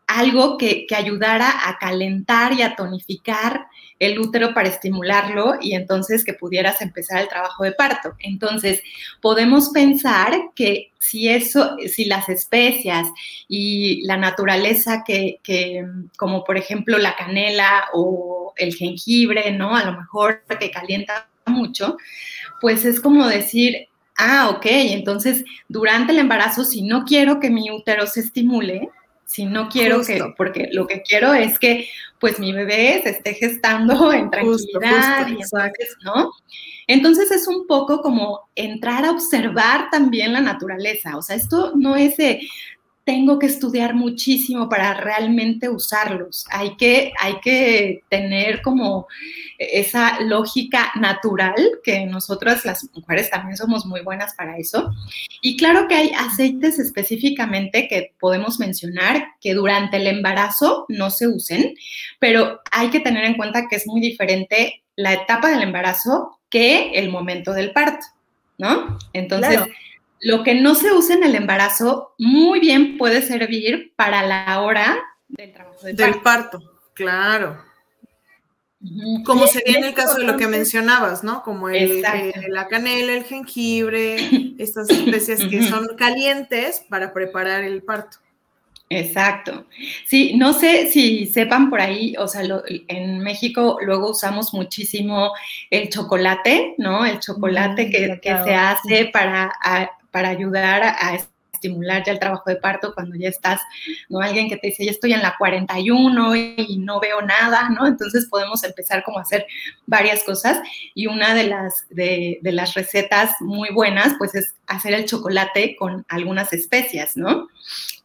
algo 0.08 0.58
que, 0.58 0.86
ayudara 0.96 1.68
a 1.68 1.78
calentar 1.78 2.54
y 2.54 2.62
a 2.62 2.76
tonificar 2.76 3.68
el 4.00 4.20
útero 4.20 4.54
para 4.54 4.70
estimularlo 4.70 5.56
y 5.62 5.74
entonces 5.74 6.24
que 6.24 6.34
pudieras 6.34 6.82
empezar 6.82 7.22
el 7.22 7.28
trabajo 7.28 7.64
de 7.64 7.72
parto. 7.72 8.14
Entonces, 8.20 8.82
podemos 9.22 9.70
pensar 9.70 10.34
que 10.56 10.92
si 11.00 11.30
eso, 11.30 11.76
si 11.88 12.06
las 12.06 12.30
especias 12.30 13.08
y 13.48 14.06
la 14.06 14.18
naturaleza 14.18 15.04
que, 15.06 15.40
que, 15.44 15.86
como 16.18 16.44
por 16.44 16.58
ejemplo 16.58 16.98
la 16.98 17.16
canela 17.16 17.86
o 17.94 18.54
el 18.58 18.76
jengibre, 18.76 19.52
¿no? 19.52 19.76
A 19.76 19.86
lo 19.86 19.98
mejor 19.98 20.44
que 20.60 20.72
calienta 20.72 21.28
mucho, 21.46 21.98
pues 22.62 22.86
es 22.86 23.00
como 23.00 23.28
decir, 23.28 23.88
ah, 24.18 24.50
ok, 24.50 24.66
entonces 24.66 25.44
durante 25.68 26.12
el 26.12 26.20
embarazo, 26.20 26.64
si 26.64 26.82
no 26.82 27.06
quiero 27.06 27.40
que 27.40 27.50
mi 27.50 27.72
útero 27.72 28.08
se 28.08 28.22
estimule, 28.22 28.90
si 29.26 29.46
no 29.46 29.70
quiero 29.70 30.04
que, 30.04 30.22
porque 30.38 30.70
lo 30.72 30.88
que 30.88 31.02
quiero 31.02 31.34
es 31.34 31.60
que 31.60 31.88
pues 32.20 32.40
mi 32.40 32.54
bebé 32.54 33.02
se 33.04 33.10
esté 33.10 33.34
gestando 33.34 34.14
en 34.14 34.30
tranquilidad 34.30 35.28
y 35.28 35.42
entonces, 35.42 35.96
¿no? 36.04 36.32
Entonces 36.88 37.32
es 37.32 37.48
un 37.48 37.66
poco 37.68 38.02
como 38.02 38.50
entrar 38.56 39.06
a 39.06 39.12
observar 39.12 39.90
también 39.90 40.34
la 40.34 40.42
naturaleza, 40.42 41.18
o 41.18 41.22
sea, 41.22 41.36
esto 41.36 41.74
no 41.76 41.96
es 41.96 42.16
de, 42.18 42.42
tengo 43.06 43.38
que 43.38 43.46
estudiar 43.46 43.94
muchísimo 43.94 44.68
para 44.68 44.96
realmente 44.96 45.70
usarlos. 45.70 46.46
Hay 46.50 46.76
que, 46.76 47.14
hay 47.20 47.40
que 47.40 48.04
tener 48.10 48.64
como 48.64 49.08
esa 49.60 50.20
lógica 50.22 50.92
natural, 50.96 51.56
que 51.84 52.08
nosotras 52.08 52.66
las 52.66 52.90
mujeres 52.96 53.30
también 53.30 53.58
somos 53.58 53.86
muy 53.86 54.02
buenas 54.02 54.34
para 54.34 54.58
eso. 54.58 54.92
Y 55.42 55.56
claro 55.56 55.88
que 55.88 55.94
hay 55.94 56.12
aceites 56.18 56.80
específicamente 56.80 57.88
que 57.88 58.14
podemos 58.20 58.60
mencionar 58.60 59.28
que 59.40 59.54
durante 59.54 59.98
el 59.98 60.08
embarazo 60.08 60.86
no 60.90 61.12
se 61.12 61.28
usen, 61.28 61.76
pero 62.20 62.62
hay 62.72 62.90
que 62.90 63.00
tener 63.00 63.26
en 63.26 63.36
cuenta 63.36 63.68
que 63.68 63.76
es 63.76 63.86
muy 63.86 64.02
diferente 64.02 64.82
la 64.96 65.14
etapa 65.14 65.52
del 65.52 65.62
embarazo 65.62 66.40
que 66.50 66.90
el 66.96 67.10
momento 67.10 67.54
del 67.54 67.72
parto, 67.72 68.08
¿no? 68.58 68.98
Entonces... 69.14 69.60
Lo 70.22 70.44
que 70.44 70.56
no 70.56 70.76
se 70.76 70.92
usa 70.92 71.16
en 71.16 71.24
el 71.24 71.36
embarazo 71.36 72.14
muy 72.18 72.60
bien 72.60 72.98
puede 72.98 73.22
servir 73.22 73.94
para 73.96 74.26
la 74.26 74.62
hora 74.62 74.98
del 75.28 75.54
trabajo 75.54 75.86
de 75.86 75.94
parto. 75.94 76.04
Del 76.04 76.22
parto, 76.22 76.60
claro. 76.94 77.66
Como 79.26 79.48
sería 79.48 79.80
en 79.80 79.84
el 79.86 79.94
caso 79.94 80.18
de 80.20 80.26
lo 80.26 80.38
que 80.38 80.48
mencionabas, 80.48 81.24
¿no? 81.24 81.44
Como 81.44 81.70
el, 81.70 82.04
eh, 82.06 82.34
la 82.50 82.68
canela, 82.68 83.14
el 83.14 83.24
jengibre, 83.24 84.18
estas 84.60 84.90
especies 84.90 85.46
que 85.46 85.64
son 85.64 85.88
calientes 85.98 86.84
para 86.90 87.14
preparar 87.14 87.64
el 87.64 87.82
parto. 87.82 88.18
Exacto. 88.90 89.66
Sí, 90.06 90.36
no 90.36 90.54
sé 90.54 90.92
si 90.92 91.26
sepan 91.26 91.72
por 91.72 91.82
ahí, 91.82 92.16
o 92.20 92.28
sea, 92.28 92.44
en 92.88 93.20
México 93.20 93.80
luego 93.82 94.12
usamos 94.12 94.54
muchísimo 94.54 95.32
el 95.72 95.90
chocolate, 95.90 96.76
¿no? 96.78 97.04
El 97.04 97.20
chocolate 97.20 97.88
mm, 97.88 97.92
que, 97.92 98.20
que, 98.22 98.44
se 98.44 98.54
hace 98.54 99.06
para, 99.12 99.52
para 100.16 100.30
ayudar 100.30 100.82
a, 100.82 101.20
estimular 101.52 102.04
ya 102.06 102.14
el 102.14 102.20
trabajo 102.20 102.50
de 102.50 102.56
parto 102.56 102.94
cuando 102.94 103.18
ya 103.18 103.28
estás, 103.28 103.60
¿no? 104.08 104.20
Alguien 104.22 104.48
que 104.48 104.56
te 104.56 104.68
dice, 104.68 104.86
ya 104.86 104.92
estoy 104.92 105.12
en 105.12 105.22
la 105.22 105.36
41 105.38 106.36
y 106.36 106.78
no 106.80 107.02
veo 107.02 107.22
nada, 107.22 107.70
¿no? 107.70 107.86
Entonces 107.86 108.28
podemos 108.30 108.64
empezar 108.64 109.04
como 109.04 109.20
a 109.20 109.24
hacer 109.24 109.46
varias 109.86 110.24
cosas 110.24 110.60
y 110.94 111.08
una 111.08 111.34
de 111.34 111.48
las, 111.48 111.86
de, 111.90 112.40
las 112.44 112.76
recetas 112.76 113.32
muy 113.42 113.72
buenas, 113.74 114.16
pues 114.18 114.36
es 114.36 114.56
hacer 114.68 114.94
el 114.94 115.06
chocolate 115.06 115.76
con 115.76 116.06
algunas 116.08 116.54
especias, 116.54 117.18
¿no? 117.18 117.50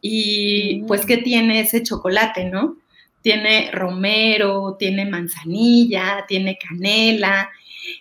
Y 0.01 0.83
pues, 0.87 1.05
¿qué 1.05 1.17
tiene 1.17 1.61
ese 1.61 1.81
chocolate, 1.81 2.43
no? 2.45 2.75
Tiene 3.21 3.71
romero, 3.71 4.75
tiene 4.77 5.05
manzanilla, 5.05 6.25
tiene 6.27 6.57
canela. 6.57 7.49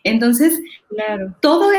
Entonces, 0.02 0.60
claro. 0.88 1.34
todo 1.40 1.70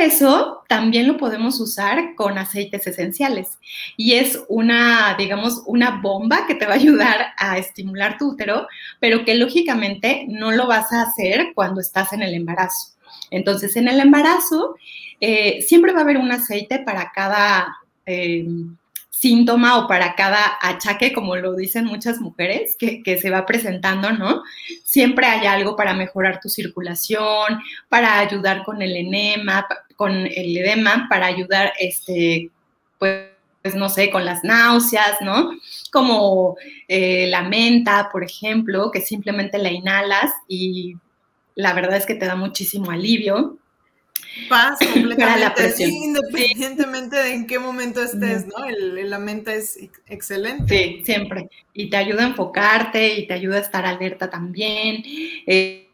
eso 0.00 0.62
también 0.68 1.06
lo 1.06 1.16
podemos 1.16 1.60
usar 1.60 2.14
con 2.14 2.38
aceites 2.38 2.86
esenciales 2.86 3.58
y 3.96 4.14
es 4.14 4.42
una, 4.48 5.14
digamos, 5.16 5.62
una 5.66 6.00
bomba 6.00 6.46
que 6.46 6.54
te 6.54 6.66
va 6.66 6.72
a 6.72 6.76
ayudar 6.76 7.26
a 7.38 7.58
estimular 7.58 8.18
tu 8.18 8.30
útero, 8.30 8.66
pero 8.98 9.24
que 9.24 9.34
lógicamente 9.34 10.26
no 10.28 10.52
lo 10.52 10.66
vas 10.66 10.92
a 10.92 11.02
hacer 11.02 11.52
cuando 11.54 11.80
estás 11.80 12.12
en 12.12 12.22
el 12.22 12.34
embarazo. 12.34 12.94
Entonces, 13.30 13.76
en 13.76 13.88
el 13.88 14.00
embarazo 14.00 14.76
eh, 15.20 15.62
siempre 15.62 15.92
va 15.92 16.00
a 16.00 16.02
haber 16.02 16.18
un 16.18 16.32
aceite 16.32 16.80
para 16.80 17.12
cada... 17.12 17.76
Eh, 18.06 18.46
síntoma 19.20 19.78
o 19.78 19.86
para 19.86 20.14
cada 20.14 20.56
achaque, 20.62 21.12
como 21.12 21.36
lo 21.36 21.54
dicen 21.54 21.84
muchas 21.84 22.20
mujeres, 22.20 22.74
que, 22.78 23.18
se 23.20 23.28
va 23.28 23.44
presentando, 23.44 24.12
¿no? 24.12 24.42
Siempre 24.82 25.26
hay 25.26 25.46
algo 25.46 25.76
para 25.76 25.92
mejorar 25.92 26.40
tu 26.40 26.48
circulación, 26.48 27.60
para 27.90 28.18
ayudar 28.18 28.62
con 28.64 28.80
el 28.80 28.96
enema, 28.96 29.66
con 29.96 30.12
el 30.12 30.56
edema, 30.56 31.06
para 31.10 31.26
ayudar, 31.26 31.74
este, 31.78 32.50
pues, 32.98 33.28
no 33.74 33.90
sé, 33.90 34.10
con 34.10 34.24
las 34.24 34.42
náuseas, 34.42 35.18
¿no? 35.20 35.50
Como 35.92 36.56
eh, 36.88 37.26
la 37.26 37.42
menta, 37.42 38.08
por 38.10 38.24
ejemplo, 38.24 38.90
que 38.90 39.02
simplemente 39.02 39.58
la 39.58 39.70
inhalas 39.70 40.32
y 40.48 40.94
la 41.56 41.74
verdad 41.74 41.98
es 41.98 42.06
que 42.06 42.14
te 42.14 42.24
da 42.24 42.36
muchísimo 42.36 42.90
alivio. 42.90 43.58
Paz 44.48 44.78
completamente, 44.92 45.86
independientemente 45.86 47.16
de 47.16 47.34
en 47.34 47.46
qué 47.46 47.58
momento 47.58 48.02
estés, 48.02 48.46
¿no? 48.46 48.64
El, 48.64 49.08
la 49.08 49.18
menta 49.18 49.54
es 49.54 49.78
excelente. 50.06 50.74
Sí, 50.74 51.02
siempre. 51.04 51.48
Y 51.74 51.90
te 51.90 51.96
ayuda 51.96 52.24
a 52.24 52.28
enfocarte 52.28 53.14
y 53.14 53.26
te 53.26 53.34
ayuda 53.34 53.56
a 53.56 53.60
estar 53.60 53.86
alerta 53.86 54.30
también. 54.30 55.02
Eh, 55.46 55.86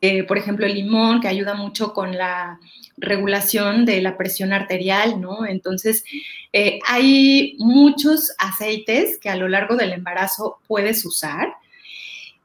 eh, 0.00 0.22
por 0.24 0.38
ejemplo, 0.38 0.64
el 0.64 0.74
limón, 0.74 1.20
que 1.20 1.28
ayuda 1.28 1.54
mucho 1.54 1.92
con 1.92 2.16
la 2.16 2.60
regulación 2.96 3.84
de 3.84 4.00
la 4.00 4.16
presión 4.16 4.52
arterial, 4.52 5.20
¿no? 5.20 5.44
Entonces, 5.44 6.04
eh, 6.52 6.78
hay 6.86 7.56
muchos 7.58 8.32
aceites 8.38 9.18
que 9.18 9.28
a 9.28 9.36
lo 9.36 9.48
largo 9.48 9.76
del 9.76 9.92
embarazo 9.92 10.58
puedes 10.68 11.04
usar 11.04 11.52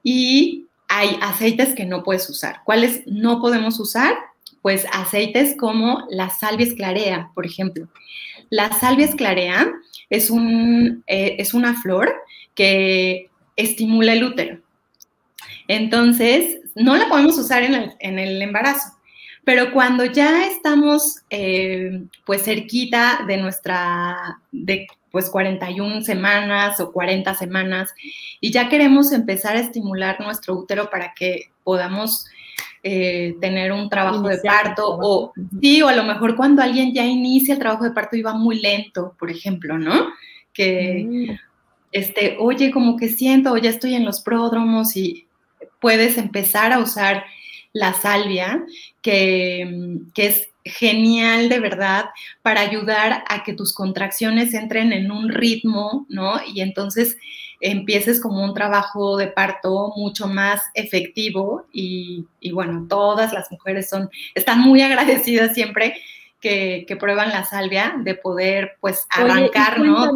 y 0.02 0.66
hay 0.88 1.18
aceites 1.22 1.76
que 1.76 1.86
no 1.86 2.04
puedes 2.04 2.28
usar. 2.30 2.62
¿Cuáles 2.66 3.04
no 3.06 3.40
podemos 3.40 3.80
usar? 3.80 4.16
Pues 4.64 4.88
aceites 4.92 5.56
como 5.56 6.08
la 6.10 6.32
salvia 6.32 6.66
esclarea, 6.66 7.30
por 7.36 7.46
ejemplo. 7.46 7.88
La 8.50 8.72
salvia 8.74 9.06
esclarea 9.06 9.72
es, 10.10 10.32
un, 10.32 11.04
eh, 11.06 11.36
es 11.38 11.54
una 11.54 11.80
flor 11.80 12.12
que 12.56 13.30
estimula 13.56 14.14
el 14.14 14.24
útero. 14.24 14.60
Entonces, 15.68 16.60
no 16.76 16.96
la 16.98 17.08
podemos 17.08 17.38
usar 17.38 17.64
en 17.64 18.20
el, 18.20 18.42
embarazo, 18.42 18.98
pero 19.44 19.72
cuando 19.72 20.06
ya 20.06 20.46
estamos 20.48 21.20
eh, 21.30 22.04
pues 22.26 22.44
cerquita 22.44 23.26
de 23.28 23.38
nuestra, 23.38 24.40
de 24.52 24.88
pues 25.12 25.30
41 25.30 26.02
semanas 26.02 26.80
o 26.80 26.92
40 26.92 27.36
semanas 27.36 27.94
y 28.42 28.52
ya 28.52 28.68
queremos 28.68 29.12
empezar 29.12 29.56
a 29.56 29.60
estimular 29.60 30.20
nuestro 30.20 30.56
útero 30.56 30.90
para 30.90 31.14
que 31.14 31.52
podamos 31.64 32.26
eh, 32.86 33.38
tener 33.40 33.72
un 33.72 33.88
trabajo 33.88 34.28
de 34.28 34.40
parto 34.40 34.98
o 35.02 35.32
sí, 35.62 35.82
o 35.82 35.88
a 35.88 35.96
lo 35.96 36.04
mejor 36.04 36.36
cuando 36.36 36.62
alguien 36.62 36.94
ya 36.94 37.06
inicia 37.06 37.54
el 37.54 37.60
trabajo 37.60 37.86
de 37.86 37.92
parto 37.92 38.18
y 38.18 38.22
va 38.22 38.34
muy 38.34 38.60
lento, 38.60 39.16
por 39.18 39.32
ejemplo, 39.32 39.78
¿no? 39.78 40.10
Que, 40.52 41.08
mm. 41.10 41.40
este, 41.94 42.36
oye, 42.40 42.72
como 42.72 42.98
que 42.98 43.08
siento, 43.08 43.56
ya 43.56 43.70
estoy 43.70 43.96
en 43.96 44.04
los 44.04 44.20
pródromos 44.20 44.98
y 44.98 45.28
puedes 45.80 46.18
empezar 46.18 46.74
a 46.74 46.80
usar 46.80 47.24
la 47.72 47.94
salvia, 47.94 48.66
que, 49.02 50.00
que 50.14 50.28
es 50.28 50.50
genial 50.66 51.48
de 51.48 51.60
verdad 51.60 52.06
para 52.42 52.62
ayudar 52.62 53.24
a 53.30 53.44
que 53.44 53.54
tus 53.54 53.74
contracciones 53.74 54.54
entren 54.54 54.92
en 54.92 55.10
un 55.10 55.30
ritmo, 55.30 56.06
¿no? 56.10 56.42
Y 56.54 56.60
entonces 56.60 57.18
empieces 57.64 58.20
como 58.20 58.44
un 58.44 58.54
trabajo 58.54 59.16
de 59.16 59.28
parto 59.28 59.94
mucho 59.96 60.28
más 60.28 60.62
efectivo 60.74 61.66
y, 61.72 62.26
bueno, 62.52 62.86
todas 62.90 63.32
las 63.32 63.50
mujeres 63.52 63.90
son, 63.90 64.10
están 64.36 64.60
muy 64.60 64.82
agradecidas 64.82 65.54
siempre 65.54 65.96
que, 66.42 66.86
prueban 67.00 67.30
la 67.30 67.46
salvia 67.46 67.96
de 67.98 68.16
poder 68.16 68.74
pues 68.82 69.08
arrancar, 69.10 69.80
¿no? 69.80 70.12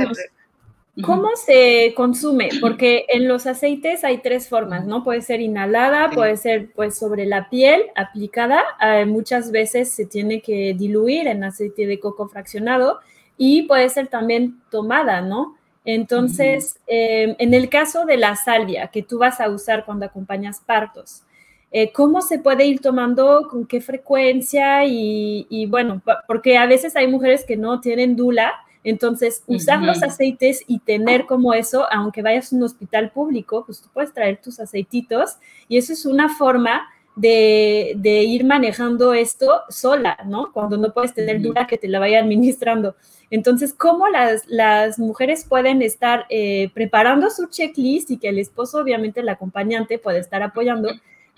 ¿Cómo 1.03 1.29
se 1.35 1.93
consume? 1.95 2.49
Porque 2.59 3.05
en 3.09 3.27
los 3.27 3.45
aceites 3.45 4.03
hay 4.03 4.17
tres 4.17 4.49
formas, 4.49 4.85
¿no? 4.85 5.03
Puede 5.03 5.21
ser 5.21 5.41
inhalada, 5.41 6.09
puede 6.09 6.35
ser 6.37 6.71
pues 6.73 6.97
sobre 6.97 7.25
la 7.25 7.49
piel 7.49 7.83
aplicada, 7.95 8.63
eh, 8.81 9.05
muchas 9.05 9.51
veces 9.51 9.91
se 9.91 10.05
tiene 10.05 10.41
que 10.41 10.75
diluir 10.77 11.27
en 11.27 11.43
aceite 11.43 11.85
de 11.85 11.99
coco 11.99 12.27
fraccionado 12.27 12.99
y 13.37 13.63
puede 13.63 13.87
ser 13.89 14.07
también 14.07 14.59
tomada, 14.69 15.21
¿no? 15.21 15.55
Entonces, 15.89 16.81
em, 16.85 17.37
en 17.39 17.53
el 17.53 17.69
caso 17.69 18.05
de 18.05 18.17
la 18.17 18.35
salvia 18.35 18.87
que 18.87 19.03
tú 19.03 19.19
vas 19.19 19.39
a 19.39 19.49
usar 19.49 19.85
cuando 19.85 20.05
acompañas 20.05 20.59
partos, 20.59 21.23
eh, 21.71 21.93
¿cómo 21.93 22.21
se 22.21 22.39
puede 22.39 22.65
ir 22.65 22.81
tomando? 22.81 23.47
¿Con 23.49 23.65
qué 23.65 23.79
frecuencia? 23.79 24.83
Y, 24.85 25.65
bueno, 25.69 26.01
porque 26.27 26.57
a 26.57 26.65
veces 26.65 26.97
hay 26.97 27.07
mujeres 27.07 27.45
que 27.45 27.55
no 27.55 27.79
tienen 27.79 28.17
dula, 28.17 28.53
entonces 28.83 29.45
usar 29.47 29.81
los 29.81 30.03
aceites 30.03 30.61
y 30.67 30.79
tener 30.79 31.25
como 31.25 31.53
eso, 31.53 31.87
aunque 31.89 32.21
vayas 32.21 32.51
a 32.51 32.57
un 32.57 32.63
hospital 32.63 33.11
público, 33.11 33.63
pues 33.65 33.81
tú 33.81 33.87
puedes 33.93 34.13
traer 34.13 34.41
tus 34.41 34.59
aceititos 34.59 35.37
y 35.69 35.77
eso 35.77 35.93
es 35.93 36.05
una 36.05 36.27
forma 36.27 36.85
de, 37.17 38.23
ir 38.27 38.45
manejando 38.45 39.13
esto 39.13 39.63
sola, 39.69 40.17
¿no? 40.25 40.51
Cuando 40.53 40.77
no 40.77 40.93
puedes 40.93 41.13
tener 41.13 41.41
duda 41.41 41.67
que 41.67 41.77
te 41.77 41.87
la 41.87 41.99
vaya 41.99 42.19
administrando. 42.19 42.95
Entonces, 43.29 43.73
¿cómo 43.73 44.05
las, 44.07 44.99
mujeres 44.99 45.45
pueden 45.45 45.81
estar 45.81 46.25
eh, 46.29 46.69
preparando 46.73 47.29
su 47.29 47.47
checklist 47.47 48.11
y 48.11 48.17
que 48.17 48.29
el 48.29 48.39
esposo, 48.39 48.79
obviamente 48.79 49.19
el 49.19 49.29
acompañante, 49.29 49.99
puede 49.99 50.19
estar 50.19 50.43
apoyando? 50.43 50.89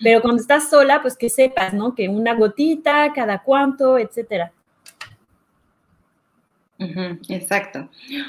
Pero 0.02 0.22
cuando 0.22 0.40
estás 0.40 0.70
sola, 0.70 1.02
pues 1.02 1.16
que 1.16 1.28
sepas, 1.28 1.74
¿no? 1.74 1.94
Que 1.94 2.08
una 2.08 2.34
gotita, 2.34 3.12
cada 3.14 3.42
cuánto, 3.42 3.98
etcétera. 3.98 4.52
Exacto. 7.28 7.88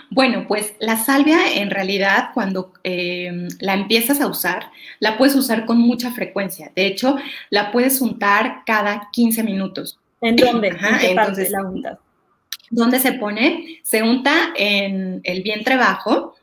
Bueno, 0.10 0.46
pues 0.48 0.74
la 0.80 0.98
salvia 0.98 1.56
en 1.56 1.70
realidad 1.70 2.30
cuando 2.34 2.74
em, 2.84 3.48
la 3.60 3.74
empiezas 3.74 4.20
a 4.20 4.28
usar, 4.28 4.72
la 5.00 5.18
puedes 5.18 5.36
usar 5.36 5.66
con 5.66 5.78
mucha 5.78 6.12
frecuencia. 6.12 6.72
De 6.76 6.86
hecho, 6.86 7.16
la 7.50 7.72
puedes 7.72 8.02
untar 8.02 8.64
cada 8.66 9.10
15 9.12 9.44
minutos. 9.44 10.00
¿En 10.22 10.36
dónde? 10.36 10.76
entonces, 11.02 11.50
la 11.52 11.64
untas? 11.64 11.98
¿Dónde 12.70 13.00
se 13.00 13.14
pone? 13.14 13.80
Se 13.84 14.04
unta 14.04 14.54
en 14.56 15.22
el 15.24 15.44
vientre 15.44 15.76
bajo, 15.76 16.36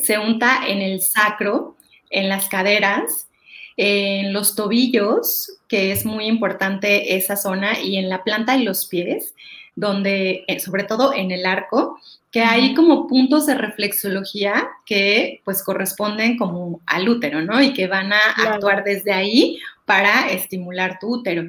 se 0.00 0.18
unta 0.18 0.66
en 0.66 0.80
el 0.80 1.00
sacro, 1.00 1.76
en 2.10 2.28
las 2.28 2.48
caderas, 2.48 3.28
en 3.76 4.32
los 4.32 4.56
tobillos, 4.56 5.58
que 5.68 5.92
es 5.92 6.06
muy 6.06 6.26
importante 6.26 7.16
esa 7.16 7.36
zona, 7.36 7.80
y 7.80 7.96
en 7.96 8.08
la 8.08 8.24
planta 8.24 8.56
y 8.56 8.64
los 8.64 8.86
pies, 8.86 9.34
donde, 9.76 10.44
eh, 10.48 10.58
sobre 10.58 10.84
todo 10.84 11.12
en 11.14 11.30
el 11.30 11.46
arco, 11.46 12.00
que 12.32 12.40
hay 12.40 12.74
como 12.74 13.06
puntos 13.06 13.46
de 13.46 13.54
reflexología 13.54 14.68
que 14.84 15.40
pues 15.44 15.62
corresponden 15.62 16.36
como 16.36 16.80
al 16.86 17.08
útero, 17.08 17.42
¿no? 17.42 17.62
Y 17.62 17.72
que 17.72 17.86
van 17.86 18.12
a 18.12 18.18
actuar 18.36 18.82
desde 18.84 19.12
ahí 19.12 19.58
para 19.84 20.30
estimular 20.30 20.98
tu 20.98 21.14
útero. 21.14 21.44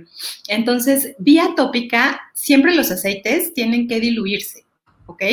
Entonces, 0.47 1.15
vía 1.17 1.53
tópica, 1.55 2.21
siempre 2.33 2.75
los 2.75 2.91
aceites 2.91 3.53
tienen 3.53 3.87
que 3.87 3.99
diluirse, 3.99 4.63
¿ok? 5.07 5.23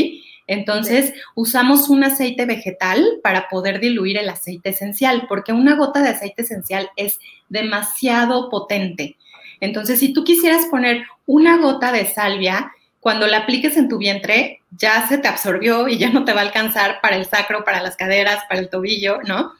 Entonces, 0.47 1.13
usamos 1.35 1.89
un 1.89 2.05
aceite 2.05 2.47
vegetal 2.47 3.05
para 3.23 3.49
poder 3.49 3.81
diluir 3.81 4.19
el 4.19 4.29
aceite 4.29 4.71
esencial, 4.71 5.27
porque 5.29 5.53
una 5.53 5.77
gota 5.77 6.03
de 6.03 6.11
aceite 6.11 6.43
esencial 6.43 6.91
es 6.97 7.19
demasiado 7.49 8.51
potente. 8.51 9.17
Entonces, 9.61 10.01
si 10.01 10.13
tú 10.13 10.25
quisieras 10.25 10.67
poner 10.67 11.05
una 11.27 11.59
gota 11.59 11.93
de 11.93 12.07
salvia, 12.07 12.73
cuando 13.05 13.27
la 13.27 13.41
apliques 13.41 13.77
en 13.77 13.91
tu 13.91 13.99
vientre, 13.99 14.63
ya 14.71 15.07
se 15.07 15.19
te 15.19 15.29
absorbió 15.29 15.89
y 15.89 15.99
ya 15.99 16.09
no 16.09 16.25
te 16.25 16.33
va 16.33 16.41
a 16.41 16.45
alcanzar 16.45 17.03
para 17.03 17.17
el 17.17 17.27
sacro, 17.27 17.63
para 17.63 17.83
las 17.83 17.97
caderas, 17.97 18.43
para 18.49 18.61
el 18.61 18.71
tobillo, 18.71 19.19
¿no? 19.27 19.53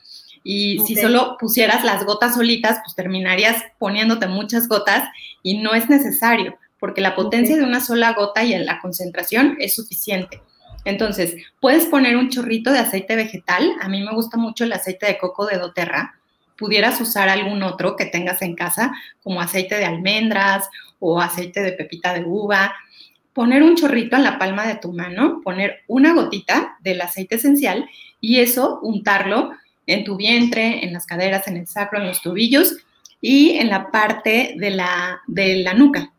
Y 0.43 0.79
si 0.87 0.97
solo 0.97 1.37
pusieras 1.39 1.85
las 1.85 2.07
gotas 2.07 2.37
solitas, 2.37 2.79
pues 2.83 2.95
terminarías 2.97 3.63
poniéndote 3.79 4.29
muchas 4.29 4.67
gotas 4.67 5.07
y 5.43 5.59
no 5.59 5.75
es 5.75 5.91
necesario, 5.91 6.57
porque 6.81 7.03
la 7.03 7.15
potencia 7.15 7.55
de 7.59 7.65
una 7.65 7.83
sola 7.83 8.15
gota 8.15 8.43
y 8.45 8.57
la 8.65 8.81
concentración 8.81 9.59
es 9.61 9.75
suficiente. 9.75 10.41
Entonces, 10.87 11.37
puedes 11.61 11.85
poner 11.85 12.17
un 12.17 12.31
chorrito 12.31 12.73
de 12.73 12.79
aceite 12.79 13.15
vegetal. 13.15 13.73
A 13.83 13.91
mí 13.91 14.01
me 14.01 14.15
gusta 14.15 14.39
mucho 14.39 14.65
el 14.65 14.73
aceite 14.73 15.05
de 15.05 15.19
coco 15.19 15.45
de 15.45 15.59
doTERRA. 15.59 16.15
Pudieras 16.57 16.99
usar 16.99 17.29
algún 17.29 17.63
otro 17.63 17.95
que 17.95 18.07
tengas 18.07 18.41
en 18.41 18.55
casa, 18.55 18.95
como 19.23 19.43
aceite 19.43 19.75
de 19.75 19.85
almendras 19.85 20.67
o 20.99 21.21
aceite 21.21 21.61
de 21.61 21.73
pepita 21.73 22.15
de 22.15 22.25
uva. 22.25 22.75
Poner 23.35 23.63
un 23.63 23.77
chorrito 23.77 24.17
en 24.17 24.25
la 24.25 24.39
palma 24.39 24.67
de 24.67 24.77
tu 24.77 24.93
mano, 24.93 25.41
poner 25.43 25.83
una 25.89 26.15
gotita 26.15 26.77
del 26.81 27.01
aceite 27.01 27.35
esencial 27.35 27.89
y 28.21 28.41
eso 28.41 28.79
untarlo 28.81 29.53
en 29.87 30.05
tu 30.05 30.17
vientre, 30.17 30.85
en 30.85 30.93
las 30.93 31.05
caderas, 31.05 31.47
en 31.49 31.57
el 31.57 31.67
sacro, 31.67 32.01
en 32.01 32.07
los 32.07 32.23
tobillos 32.23 32.77
y 33.21 33.59
en 33.59 33.69
la 33.69 33.91
parte 33.91 34.55
de 34.57 34.71
la, 34.71 35.21
de 35.27 35.57
la 35.57 35.75
nuca. 35.75 36.13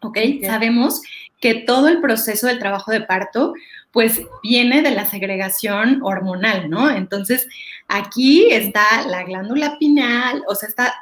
¿Ok? 0.00 0.18
Sabemos 0.44 1.00
que 1.40 1.54
todo 1.54 1.88
el 1.88 2.00
proceso 2.00 2.46
del 2.46 2.60
trabajo 2.60 2.92
de 2.92 3.00
parto, 3.00 3.54
pues 3.90 4.22
viene 4.42 4.82
de 4.82 4.92
la 4.92 5.06
segregación 5.06 6.00
hormonal, 6.02 6.70
¿no? 6.70 6.88
Entonces, 6.88 7.48
aquí 7.88 8.46
está 8.50 9.06
la 9.08 9.24
glándula 9.24 9.76
pineal, 9.78 10.42
o 10.48 10.54
sea, 10.54 10.68
está, 10.68 10.94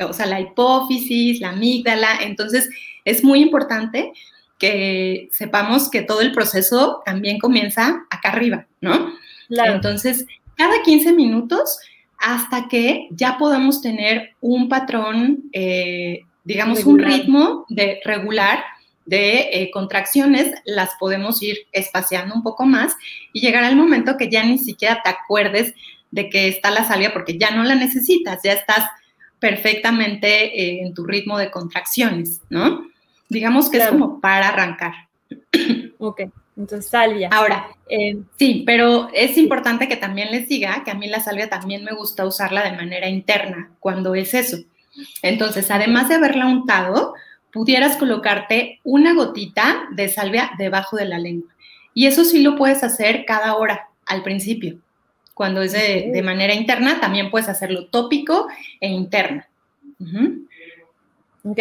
o 0.00 0.12
sea, 0.12 0.26
la 0.26 0.40
hipófisis, 0.40 1.40
la 1.40 1.50
amígdala, 1.50 2.18
entonces 2.22 2.68
es 3.04 3.22
muy 3.22 3.40
importante 3.40 4.12
que 4.58 5.28
sepamos 5.32 5.90
que 5.90 6.02
todo 6.02 6.20
el 6.20 6.32
proceso 6.32 7.02
también 7.04 7.38
comienza 7.38 8.06
acá 8.10 8.30
arriba, 8.30 8.66
¿no? 8.80 9.12
Entonces, 9.48 10.26
cada 10.56 10.82
15 10.82 11.12
minutos 11.12 11.78
hasta 12.18 12.68
que 12.68 13.08
ya 13.10 13.36
podamos 13.38 13.82
tener 13.82 14.30
un 14.40 14.68
patrón, 14.68 15.44
eh, 15.52 16.20
digamos, 16.44 16.84
un 16.84 16.98
ritmo 16.98 17.66
de 17.68 18.00
regular 18.04 18.64
de 19.04 19.48
eh, 19.52 19.70
contracciones, 19.72 20.52
las 20.64 20.90
podemos 20.98 21.40
ir 21.42 21.58
espaciando 21.72 22.34
un 22.34 22.42
poco 22.42 22.66
más 22.66 22.96
y 23.32 23.40
llegar 23.40 23.62
al 23.62 23.76
momento 23.76 24.16
que 24.16 24.28
ya 24.28 24.42
ni 24.44 24.58
siquiera 24.58 25.00
te 25.02 25.10
acuerdes 25.10 25.74
de 26.10 26.28
que 26.28 26.48
está 26.48 26.70
la 26.70 26.84
salvia 26.84 27.12
porque 27.12 27.38
ya 27.38 27.52
no 27.52 27.62
la 27.62 27.76
necesitas, 27.76 28.40
ya 28.42 28.52
estás 28.52 28.88
perfectamente 29.38 30.60
eh, 30.60 30.80
en 30.82 30.94
tu 30.94 31.04
ritmo 31.04 31.38
de 31.38 31.50
contracciones, 31.50 32.40
¿no? 32.50 32.86
Digamos 33.28 33.70
que 33.70 33.78
es 33.78 33.88
como 33.88 34.20
para 34.20 34.48
arrancar. 34.48 34.94
Ok, 35.98 36.22
entonces 36.56 36.90
salvia. 36.90 37.30
Ahora, 37.32 37.68
eh, 37.88 38.18
sí, 38.38 38.62
pero 38.66 39.08
es 39.12 39.36
importante 39.38 39.88
que 39.88 39.96
también 39.96 40.30
les 40.30 40.48
diga 40.48 40.84
que 40.84 40.90
a 40.90 40.94
mí 40.94 41.08
la 41.08 41.20
salvia 41.20 41.48
también 41.48 41.84
me 41.84 41.94
gusta 41.94 42.26
usarla 42.26 42.62
de 42.62 42.76
manera 42.76 43.08
interna 43.08 43.70
cuando 43.80 44.14
es 44.14 44.34
eso. 44.34 44.58
Entonces, 45.22 45.70
además 45.70 46.08
de 46.08 46.16
haberla 46.16 46.46
untado, 46.46 47.14
pudieras 47.52 47.96
colocarte 47.96 48.80
una 48.84 49.14
gotita 49.14 49.88
de 49.92 50.08
salvia 50.08 50.50
debajo 50.58 50.96
de 50.96 51.06
la 51.06 51.18
lengua. 51.18 51.50
Y 51.94 52.06
eso 52.06 52.24
sí 52.24 52.42
lo 52.42 52.56
puedes 52.56 52.82
hacer 52.84 53.24
cada 53.24 53.56
hora 53.56 53.88
al 54.06 54.22
principio. 54.22 54.78
Cuando 55.34 55.62
es 55.62 55.72
de, 55.72 56.22
manera 56.22 56.54
interna, 56.54 57.00
también 57.00 57.30
puedes 57.30 57.48
hacerlo 57.48 57.86
tópico 57.86 58.48
e 58.80 58.88
interna. 58.88 59.48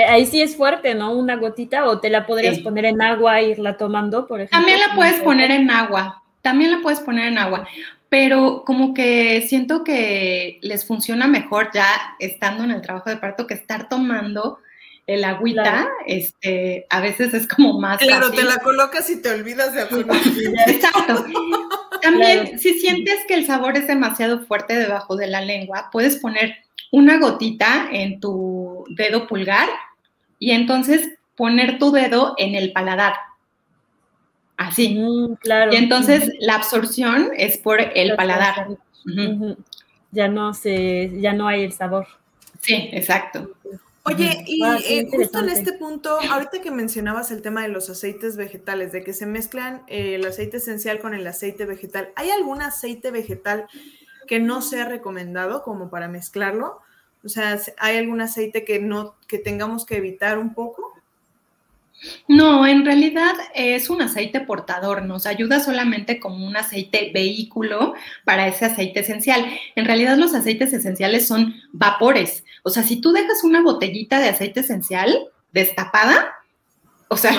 Ahí 0.08 0.26
sí 0.26 0.42
es 0.42 0.56
fuerte, 0.56 0.96
¿no? 0.96 1.14
Una 1.14 1.36
gotita 1.36 1.86
o 1.86 2.00
te 2.00 2.10
la 2.10 2.26
podrías 2.26 2.60
poner 2.60 2.86
en 2.86 3.02
agua 3.02 3.40
e 3.40 3.50
irla 3.50 3.78
tomando, 3.78 4.28
por 4.28 4.42
ejemplo. 4.42 4.58
También 4.58 4.80
la 4.80 4.96
puedes 4.96 5.22
poner 5.22 5.52
en 5.52 5.70
agua, 5.70 6.24
también 6.42 6.72
la 6.72 6.82
puedes 6.82 7.00
poner 7.00 7.28
en 7.28 7.38
agua, 7.38 7.68
pero 8.10 8.64
como 8.66 8.94
que 8.94 9.46
siento 9.48 9.84
que 9.84 10.60
les 10.62 10.86
funciona 10.86 11.28
mejor 11.28 11.70
ya 11.74 11.88
estando 12.20 12.64
en 12.64 12.72
el 12.72 12.82
trabajo 12.82 13.10
de 13.10 13.18
parto 13.18 13.48
que 13.48 13.54
estar 13.54 13.90
tomando 13.90 14.60
el 15.08 15.24
agüita, 15.24 15.88
este, 16.08 16.88
a 16.90 17.00
veces 17.00 17.34
es 17.34 17.48
como 17.48 17.80
más. 17.80 18.00
Claro, 18.00 18.32
te 18.32 18.44
la 18.44 18.58
colocas 18.58 19.10
y 19.10 19.22
te 19.22 19.30
olvidas 19.30 19.74
de 19.74 19.82
alguna 19.82 20.20
Exacto. 20.68 21.26
También, 22.02 22.58
si 22.60 22.80
sientes 22.80 23.20
que 23.28 23.36
el 23.36 23.46
sabor 23.46 23.78
es 23.78 23.88
demasiado 23.88 24.46
fuerte 24.46 24.76
debajo 24.76 25.16
de 25.16 25.28
la 25.28 25.42
lengua, 25.42 25.90
puedes 25.92 26.18
poner 26.18 26.65
una 26.92 27.20
gotita 27.20 27.90
en 27.92 28.20
tu 28.20 28.86
dedo 28.90 29.28
pulgar 29.28 29.70
y 30.40 30.52
entonces 30.52 31.10
poner 31.36 31.78
tu 31.80 31.92
dedo 31.92 32.36
en 32.38 32.56
el 32.56 32.72
paladar. 32.72 33.16
Así. 34.58 34.96
Mm, 34.96 35.36
claro. 35.36 35.74
Y 35.74 35.76
entonces 35.76 36.32
la 36.40 36.56
absorción 36.56 37.32
es 37.36 37.58
por 37.58 37.82
el 37.82 38.16
paladar. 38.16 38.68
Ya 40.12 40.28
no 40.28 40.54
se, 40.54 41.12
ya 41.20 41.34
no 41.34 41.48
hay 41.48 41.64
el 41.64 41.74
sabor. 41.74 42.08
Sí, 42.62 42.90
exacto. 42.94 43.52
Oye, 44.08 44.44
y 44.46 44.64
eh, 44.64 45.08
justo 45.12 45.40
en 45.40 45.50
este 45.50 45.74
punto, 45.74 46.20
ahorita 46.30 46.62
que 46.62 46.70
mencionabas 46.70 47.32
el 47.32 47.42
tema 47.42 47.64
de 47.64 47.70
los 47.70 47.90
aceites 47.90 48.38
vegetales, 48.38 48.92
de 48.92 49.04
que 49.04 49.14
se 49.14 49.26
mezclan 49.26 49.82
eh, 49.88 50.16
el 50.16 50.26
aceite 50.26 50.58
esencial 50.58 51.00
con 51.00 51.16
el 51.16 51.26
aceite 51.26 51.66
vegetal, 51.66 52.10
¿hay 52.16 52.30
algún 52.30 52.62
aceite 52.62 53.10
vegetal 53.10 53.66
que 54.26 54.40
no 54.40 54.62
sea 54.62 54.86
recomendado 54.86 55.64
como 55.64 55.90
para 55.90 56.08
mezclarlo? 56.08 56.82
O 57.24 57.30
sea, 57.30 57.60
¿hay 57.78 57.98
algún 57.98 58.22
aceite 58.22 58.64
que 58.66 58.80
no 58.80 59.16
que 59.28 59.40
tengamos 59.40 59.86
que 59.86 59.98
evitar 59.98 60.38
un 60.38 60.54
poco? 60.54 60.94
No, 62.28 62.68
en 62.68 62.86
realidad 62.86 63.34
es 63.54 63.90
un 63.90 64.02
aceite 64.02 64.42
portador, 64.42 65.06
nos 65.06 65.26
ayuda 65.26 65.60
solamente 65.60 66.20
como 66.20 66.46
un 66.46 66.58
aceite 66.58 67.12
vehículo 67.14 67.96
para 68.26 68.48
ese 68.48 68.66
aceite 68.66 69.00
esencial. 69.00 69.46
En 69.76 69.86
realidad 69.86 70.18
los 70.18 70.34
aceites 70.34 70.74
esenciales 70.74 71.28
son 71.28 71.56
vapores, 71.72 72.44
o 72.64 72.70
sea, 72.70 72.84
si 72.84 73.00
tú 73.00 73.12
dejas 73.12 73.44
una 73.44 73.62
botellita 73.62 74.20
de 74.20 74.30
aceite 74.30 74.60
esencial 74.60 75.30
destapada, 75.52 76.34
o 77.08 77.18
sea, 77.18 77.32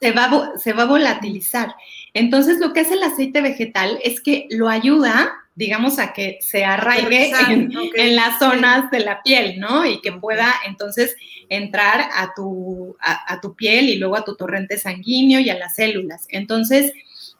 se, 0.00 0.12
va, 0.12 0.52
se 0.58 0.72
va 0.72 0.82
a 0.82 0.86
volatilizar. 0.86 1.74
Entonces, 2.12 2.58
lo 2.60 2.72
que 2.72 2.80
hace 2.80 2.94
el 2.94 3.02
aceite 3.02 3.40
vegetal 3.40 3.98
es 4.04 4.20
que 4.20 4.46
lo 4.50 4.68
ayuda, 4.68 5.32
digamos, 5.56 5.98
a 5.98 6.12
que 6.12 6.38
se 6.42 6.64
arraigue 6.64 7.32
en, 7.48 8.14
las 8.14 8.38
zonas 8.38 8.90
de 8.90 9.00
la 9.00 9.22
piel, 9.22 9.58
¿no? 9.58 9.86
Y 9.86 10.02
que 10.02 10.12
pueda 10.12 10.54
entonces 10.66 11.16
entrar 11.48 12.10
a 12.14 12.34
tu, 12.34 12.94
a, 13.00 13.40
tu 13.40 13.54
piel 13.56 13.88
y 13.88 13.96
luego 13.96 14.16
a 14.16 14.24
tu 14.24 14.36
torrente 14.36 14.78
sanguíneo 14.78 15.40
y 15.40 15.48
a 15.48 15.58
las 15.58 15.74
células. 15.74 16.26
Entonces, 16.28 16.92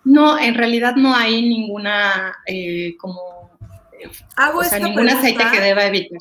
no, 0.03 0.39
en 0.39 0.55
realidad 0.55 0.97
no 0.97 1.15
hay 1.15 1.43
ninguna, 1.43 2.35
eh, 2.47 2.97
como, 2.99 3.21
Hago 4.37 4.61
o 4.61 4.65
sea, 4.65 4.79
ningún 4.79 5.09
aceite 5.09 5.45
que 5.53 5.61
deba 5.61 5.85
evitar. 5.85 6.19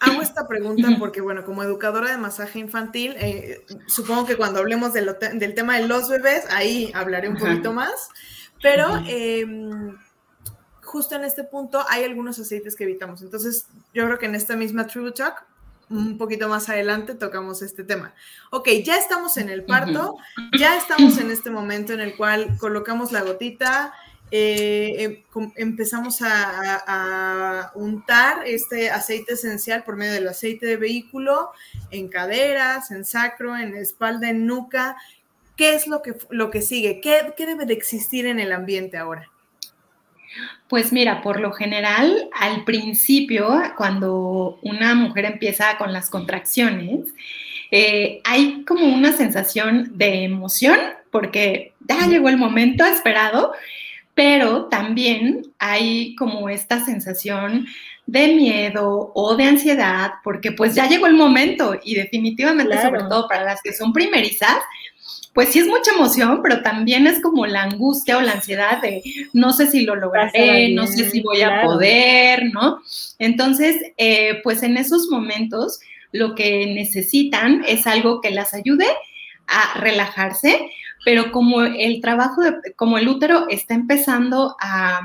Hago 0.00 0.22
esta 0.22 0.48
pregunta 0.48 0.88
porque, 0.98 1.20
bueno, 1.20 1.44
como 1.44 1.62
educadora 1.62 2.10
de 2.10 2.18
masaje 2.18 2.58
infantil, 2.58 3.14
eh, 3.18 3.64
supongo 3.86 4.26
que 4.26 4.36
cuando 4.36 4.58
hablemos 4.58 4.92
del, 4.92 5.16
tema 5.54 5.78
de 5.78 5.86
los 5.86 6.08
bebés, 6.08 6.44
ahí 6.50 6.90
hablaré 6.92 7.28
un 7.28 7.36
poquito 7.36 7.72
más, 7.72 8.10
pero 8.60 9.02
em, 9.06 9.96
justo 10.86 11.14
en 11.14 11.24
este 11.24 11.44
punto 11.44 11.84
hay 11.88 12.04
algunos 12.04 12.38
aceites 12.38 12.76
que 12.76 12.84
evitamos. 12.84 13.20
Entonces, 13.20 13.66
yo 13.92 14.06
creo 14.06 14.18
que 14.18 14.26
en 14.26 14.34
esta 14.34 14.56
misma 14.56 14.86
Tribute 14.86 15.16
Talk, 15.22 15.44
un 15.90 16.16
poquito 16.16 16.48
más 16.48 16.68
adelante, 16.68 17.14
tocamos 17.14 17.62
este 17.62 17.84
tema. 17.84 18.14
Ok, 18.50 18.68
ya 18.84 18.96
estamos 18.96 19.36
en 19.36 19.48
el 19.48 19.64
parto, 19.64 20.16
ya 20.58 20.76
estamos 20.76 21.18
en 21.18 21.30
este 21.30 21.50
momento 21.50 21.92
en 21.92 22.00
el 22.00 22.16
cual 22.16 22.56
colocamos 22.58 23.12
la 23.12 23.22
gotita, 23.22 23.92
eh, 24.32 25.24
em, 25.34 25.52
empezamos 25.54 26.20
a, 26.22 27.70
untar 27.74 28.46
este 28.46 28.90
aceite 28.90 29.34
esencial 29.34 29.84
por 29.84 29.96
medio 29.96 30.12
del 30.12 30.28
aceite 30.28 30.66
de 30.66 30.76
vehículo 30.76 31.50
en 31.90 32.08
caderas, 32.08 32.90
en 32.90 33.04
sacro, 33.04 33.56
en 33.56 33.76
espalda, 33.76 34.30
en 34.30 34.46
nuca. 34.46 34.96
¿Qué 35.56 35.74
es 35.74 35.86
lo 35.86 36.02
que, 36.02 36.16
lo 36.30 36.50
que 36.50 36.62
sigue? 36.62 37.00
¿Qué, 37.00 37.34
¿Qué 37.36 37.46
debe 37.46 37.66
de 37.66 37.74
existir 37.74 38.26
en 38.26 38.40
el 38.40 38.52
ambiente 38.52 38.96
ahora? 38.96 39.30
Pues 40.68 40.92
mira, 40.92 41.22
por 41.22 41.38
lo 41.40 41.52
general, 41.52 42.28
al 42.32 42.64
principio, 42.64 43.62
cuando 43.76 44.58
una 44.62 44.94
mujer 44.94 45.24
empieza 45.24 45.78
con 45.78 45.92
las 45.92 46.10
contracciones, 46.10 47.14
eh, 47.70 48.20
hay 48.24 48.64
como 48.64 48.86
una 48.86 49.12
sensación 49.12 49.96
de 49.96 50.24
emoción 50.24 50.78
porque 51.10 51.72
ya 51.88 52.06
llegó 52.06 52.28
el 52.28 52.36
momento 52.36 52.84
esperado, 52.84 53.52
pero 54.14 54.66
también 54.66 55.42
hay 55.58 56.14
como 56.16 56.48
esta 56.48 56.84
sensación 56.84 57.66
de 58.06 58.28
miedo 58.28 59.12
o 59.14 59.36
de 59.36 59.44
ansiedad, 59.44 60.12
porque 60.22 60.52
pues 60.52 60.74
ya 60.74 60.88
llegó 60.88 61.06
el 61.06 61.14
momento 61.14 61.76
y 61.82 61.94
definitivamente, 61.94 62.80
sobre 62.80 63.02
todo 63.02 63.28
para 63.28 63.44
las 63.44 63.60
que 63.62 63.72
son 63.72 63.92
primerizas, 63.92 64.58
pues 65.36 65.50
sí 65.50 65.58
es 65.58 65.66
mucha 65.66 65.92
emoción, 65.92 66.40
pero 66.42 66.62
también 66.62 67.06
es 67.06 67.20
como 67.20 67.44
la 67.44 67.64
angustia 67.64 68.16
o 68.16 68.22
la 68.22 68.32
ansiedad 68.32 68.80
de 68.80 69.02
no 69.34 69.52
sé 69.52 69.66
si 69.66 69.82
lo 69.82 69.94
lograré, 69.94 70.70
no 70.70 70.86
sé 70.86 71.10
si 71.10 71.20
voy 71.20 71.42
a 71.42 71.60
poder, 71.60 72.54
¿no? 72.54 72.80
Entonces, 73.18 73.76
eh, 73.98 74.40
pues 74.42 74.62
en 74.62 74.78
esos 74.78 75.08
momentos 75.10 75.80
lo 76.10 76.34
que 76.34 76.72
necesitan 76.74 77.62
es 77.68 77.86
algo 77.86 78.22
que 78.22 78.30
las 78.30 78.54
ayude 78.54 78.86
a 79.46 79.78
relajarse, 79.78 80.70
pero 81.04 81.30
como 81.32 81.60
el 81.60 82.00
trabajo, 82.00 82.40
de, 82.40 82.72
como 82.74 82.96
el 82.96 83.06
útero 83.06 83.46
está 83.50 83.74
empezando 83.74 84.56
a, 84.58 85.02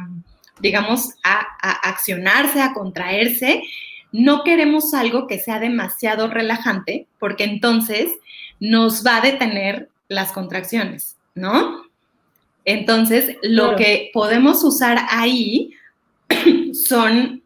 digamos, 0.61 1.09
a, 1.25 1.41
accionarse, 1.89 2.61
a 2.61 2.71
contraerse, 2.73 3.63
no 4.13 4.45
queremos 4.45 4.93
algo 4.93 5.27
que 5.27 5.39
sea 5.39 5.59
demasiado 5.59 6.29
relajante, 6.29 7.07
porque 7.19 7.43
entonces 7.43 8.09
nos 8.61 9.05
va 9.05 9.17
a 9.17 9.21
detener 9.21 9.90
las 10.11 10.33
contracciones, 10.33 11.15
¿no? 11.35 11.83
Entonces, 12.65 13.37
lo 13.41 13.77
que 13.77 14.11
podemos 14.13 14.61
usar 14.63 14.99
ahí 15.09 15.73
son 16.73 17.41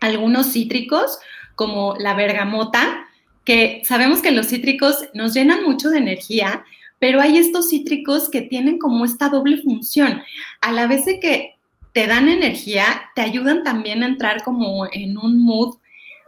algunos 0.00 0.52
cítricos, 0.52 1.18
como 1.54 1.96
la 1.98 2.12
bergamota, 2.12 3.06
que 3.46 3.80
sabemos 3.84 4.20
que 4.20 4.30
los 4.30 4.48
cítricos 4.48 5.08
nos 5.14 5.32
llenan 5.32 5.64
mucho 5.64 5.88
de 5.88 5.98
energía, 5.98 6.66
pero 6.98 7.20
hay 7.20 7.38
estos 7.38 7.70
cítricos 7.70 8.28
que 8.28 8.42
tienen 8.42 8.78
como 8.78 9.06
esta 9.06 9.30
doble 9.30 9.62
función. 9.62 10.22
A 10.60 10.72
la 10.72 10.86
vez 10.86 11.06
de 11.06 11.18
que 11.18 11.54
te 11.94 12.06
dan 12.06 12.28
energía, 12.28 13.10
te 13.14 13.22
ayudan 13.22 13.62
también 13.62 14.02
a 14.02 14.06
entrar 14.06 14.42
como 14.42 14.86
en 14.92 15.16
un 15.16 15.42
mood 15.42 15.78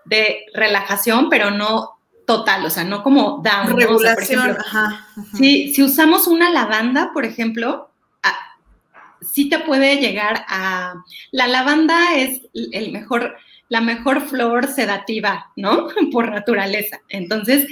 de 0.07 0.47
relajación, 0.55 1.29
pero 1.29 1.51
no 1.51 1.98
total, 2.29 2.67
o 2.67 2.69
sea, 2.69 2.85
no 2.85 3.03
como 3.03 3.41
down. 3.43 3.75
Regulación, 3.75 4.59
Si, 5.33 5.83
usamos 5.83 6.27
una 6.27 6.51
lavanda, 6.51 7.11
por 7.15 7.25
ejemplo, 7.25 7.91
sí 9.23 9.49
te 9.49 9.59
puede 9.61 9.97
llegar 9.97 10.45
a... 10.47 11.03
La 11.33 11.47
lavanda 11.47 12.17
es 12.17 12.43
el 12.53 12.93
mejor, 12.93 13.35
la 13.71 13.81
mejor 13.81 14.29
flor 14.29 14.67
sedativa, 14.69 15.53
¿no? 15.57 15.89
Por 16.13 16.31
naturaleza. 16.31 17.01
Entonces, 17.09 17.67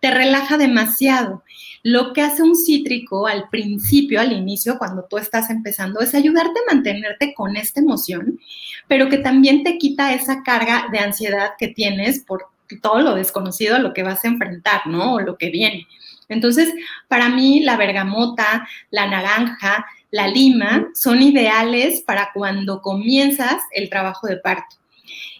te 0.00 0.10
relaja 0.10 0.58
demasiado. 0.58 1.44
Lo 1.84 2.12
que 2.12 2.22
hace 2.22 2.42
un 2.42 2.56
cítrico 2.56 3.28
al 3.28 3.48
principio, 3.48 4.20
al 4.20 4.32
inicio, 4.32 4.76
cuando 4.76 5.04
tú 5.04 5.18
estás 5.18 5.50
empezando, 5.50 6.00
es 6.00 6.16
ayudarte 6.16 6.58
a 6.58 6.74
mantenerte 6.74 7.32
con 7.32 7.56
esta 7.56 7.78
emoción, 7.78 8.40
pero 8.88 9.08
que 9.08 9.18
también 9.18 9.62
te 9.62 9.78
quita 9.78 10.12
esa 10.12 10.42
carga 10.42 10.88
de 10.90 10.98
ansiedad 10.98 11.50
que 11.56 11.68
tienes 11.68 12.24
por 12.24 12.48
todo 12.78 13.00
lo 13.00 13.14
desconocido 13.14 13.78
lo 13.78 13.92
que 13.92 14.02
vas 14.02 14.24
a 14.24 14.28
enfrentar, 14.28 14.86
¿no? 14.86 15.14
O 15.14 15.20
lo 15.20 15.36
que 15.36 15.50
viene. 15.50 15.86
Entonces, 16.28 16.72
para 17.08 17.28
mí, 17.28 17.60
la 17.60 17.76
bergamota, 17.76 18.66
la 18.90 19.06
naranja, 19.08 19.86
la 20.10 20.28
lima 20.28 20.88
son 20.94 21.22
ideales 21.22 22.02
para 22.02 22.30
cuando 22.32 22.80
comienzas 22.80 23.62
el 23.72 23.90
trabajo 23.90 24.26
de 24.26 24.36
parto. 24.36 24.76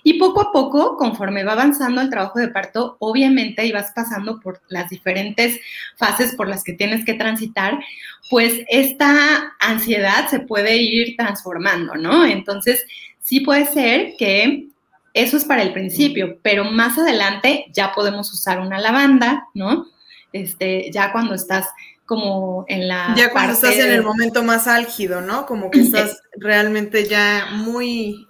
Y 0.02 0.14
poco 0.14 0.40
a 0.40 0.52
poco, 0.52 0.96
conforme 0.96 1.44
va 1.44 1.52
avanzando 1.52 2.00
el 2.00 2.10
trabajo 2.10 2.38
de 2.38 2.48
parto, 2.48 2.96
obviamente, 3.00 3.66
y 3.66 3.72
vas 3.72 3.92
pasando 3.94 4.40
por 4.40 4.60
las 4.68 4.88
diferentes 4.88 5.60
fases 5.96 6.34
por 6.34 6.48
las 6.48 6.64
que 6.64 6.72
tienes 6.72 7.04
que 7.04 7.14
transitar, 7.14 7.78
pues 8.30 8.62
esta 8.68 9.54
ansiedad 9.60 10.28
se 10.28 10.40
puede 10.40 10.76
ir 10.76 11.16
transformando, 11.16 11.96
¿no? 11.96 12.24
Entonces, 12.24 12.84
sí 13.20 13.40
puede 13.40 13.66
ser 13.66 14.14
que 14.18 14.69
eso 15.14 15.36
es 15.36 15.44
para 15.44 15.62
el 15.62 15.72
principio, 15.72 16.38
pero 16.42 16.64
más 16.64 16.98
adelante 16.98 17.66
ya 17.72 17.92
podemos 17.92 18.32
usar 18.32 18.60
una 18.60 18.78
lavanda, 18.78 19.48
¿no? 19.54 19.86
Este, 20.32 20.90
ya 20.92 21.12
cuando 21.12 21.34
estás 21.34 21.68
como 22.06 22.64
en 22.68 22.88
la... 22.88 23.14
Ya 23.16 23.30
cuando 23.30 23.52
estás 23.52 23.76
en 23.76 23.92
el 23.92 24.02
momento 24.02 24.42
más 24.42 24.66
álgido, 24.66 25.20
¿no? 25.20 25.46
Como 25.46 25.70
que 25.70 25.80
estás 25.80 26.22
realmente 26.36 27.08
ya 27.08 27.48
muy 27.52 28.26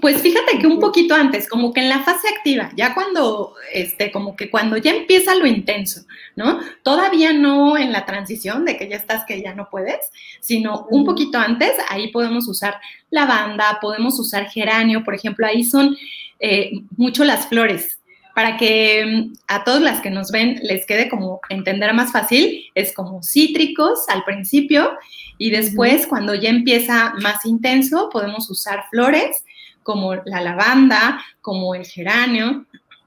pues 0.00 0.22
fíjate 0.22 0.58
que 0.60 0.66
un 0.68 0.78
poquito 0.78 1.14
antes, 1.14 1.48
como 1.48 1.72
que 1.72 1.80
en 1.80 1.88
la 1.88 2.04
fase 2.04 2.28
activa, 2.28 2.70
ya 2.76 2.94
cuando, 2.94 3.54
este, 3.72 4.12
como 4.12 4.36
que 4.36 4.48
cuando 4.48 4.76
ya 4.76 4.92
empieza 4.92 5.34
lo 5.34 5.46
intenso, 5.46 6.02
¿no? 6.36 6.60
Todavía 6.84 7.32
no 7.32 7.76
en 7.76 7.90
la 7.90 8.06
transición 8.06 8.64
de 8.64 8.76
que 8.76 8.88
ya 8.88 8.94
estás 8.94 9.24
que 9.26 9.42
ya 9.42 9.54
no 9.54 9.68
puedes, 9.70 9.98
sino 10.40 10.86
un 10.90 11.04
poquito 11.04 11.38
antes, 11.38 11.72
ahí 11.88 12.12
podemos 12.12 12.46
usar 12.46 12.80
lavanda, 13.10 13.78
podemos 13.80 14.20
usar 14.20 14.48
geranio, 14.50 15.02
por 15.02 15.16
ejemplo, 15.16 15.46
ahí 15.46 15.64
son 15.64 15.96
eh, 16.38 16.70
mucho 16.96 17.24
las 17.24 17.48
flores, 17.48 17.97
para 18.38 18.56
que 18.56 19.04
mm, 19.04 19.32
a 19.48 19.64
todas 19.64 19.82
las 19.82 20.00
que 20.00 20.10
nos 20.10 20.30
ven 20.30 20.60
les 20.62 20.86
quede 20.86 21.08
como 21.08 21.40
entender 21.48 21.92
más 21.92 22.12
fácil, 22.12 22.66
es 22.72 22.94
como 22.94 23.20
cítricos 23.20 24.08
al 24.08 24.22
principio 24.22 24.92
y 25.38 25.50
después 25.50 26.06
cuando 26.06 26.36
ya 26.36 26.48
empieza 26.48 27.14
más 27.20 27.44
intenso 27.44 28.08
podemos 28.12 28.48
usar 28.48 28.84
flores 28.90 29.44
como 29.82 30.14
la 30.14 30.40
lavanda, 30.40 31.20
como 31.40 31.74
el 31.74 31.84
geranio, 31.84 32.64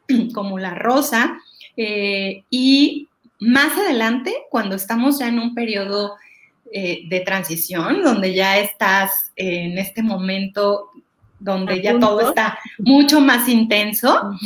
como 0.33 0.59
la 0.59 0.75
rosa 0.75 1.39
eh, 1.77 2.43
y 2.49 3.07
más 3.39 3.77
adelante 3.77 4.35
cuando 4.49 4.75
estamos 4.75 5.19
ya 5.19 5.29
en 5.29 5.39
un 5.39 5.55
periodo 5.55 6.15
eh, 6.73 7.03
de 7.07 7.21
transición 7.21 8.03
donde 8.03 8.33
ya 8.33 8.59
estás 8.59 9.31
en 9.37 9.77
este 9.77 10.03
momento 10.03 10.89
donde 11.39 11.81
ya 11.81 11.97
todo 11.97 12.19
está 12.19 12.59
mucho 12.79 13.21
más 13.21 13.47
intenso, 13.47 14.37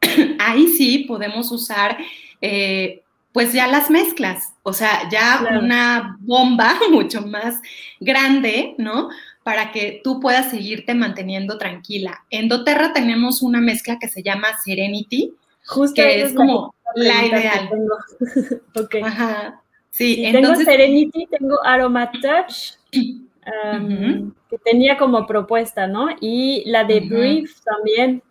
ahí 0.38 0.68
sí 0.68 1.04
podemos 1.08 1.50
usar 1.52 1.98
eh, 2.40 3.02
pues 3.32 3.52
ya 3.52 3.66
las 3.66 3.90
mezclas, 3.90 4.54
o 4.62 4.72
sea, 4.72 5.08
ya 5.10 5.58
una 5.60 6.16
bomba 6.20 6.74
mucho 6.90 7.22
más 7.22 7.60
grande, 8.00 8.74
¿no? 8.78 9.10
Para 9.44 9.70
que 9.70 10.00
tú 10.02 10.20
puedas 10.20 10.50
seguirte 10.50 10.94
manteniendo 10.94 11.56
tranquila. 11.58 12.24
En 12.30 12.48
doTERRA 12.48 12.92
tenemos 12.92 13.42
una 13.42 13.60
mezcla 13.60 13.98
que 13.98 14.08
se 14.08 14.22
llama 14.22 14.48
Serenity, 14.64 15.34
Justo 15.68 16.02
que 16.02 16.22
es 16.22 16.32
como 16.32 16.74
la 16.94 17.26
ideal. 17.26 17.70
ok. 18.74 18.96
Ajá. 19.04 19.62
Sí, 19.90 20.24
entonces, 20.24 20.64
tengo 20.64 20.70
Serenity, 20.70 21.26
tengo 21.26 21.64
Aroma 21.64 22.10
Touch, 22.10 22.74
que 22.92 24.58
tenía 24.64 24.96
como 24.96 25.26
propuesta, 25.26 25.86
¿no? 25.86 26.08
Y 26.20 26.62
la 26.66 26.84
de 26.84 27.00
Brief 27.00 27.60
también, 27.62 28.22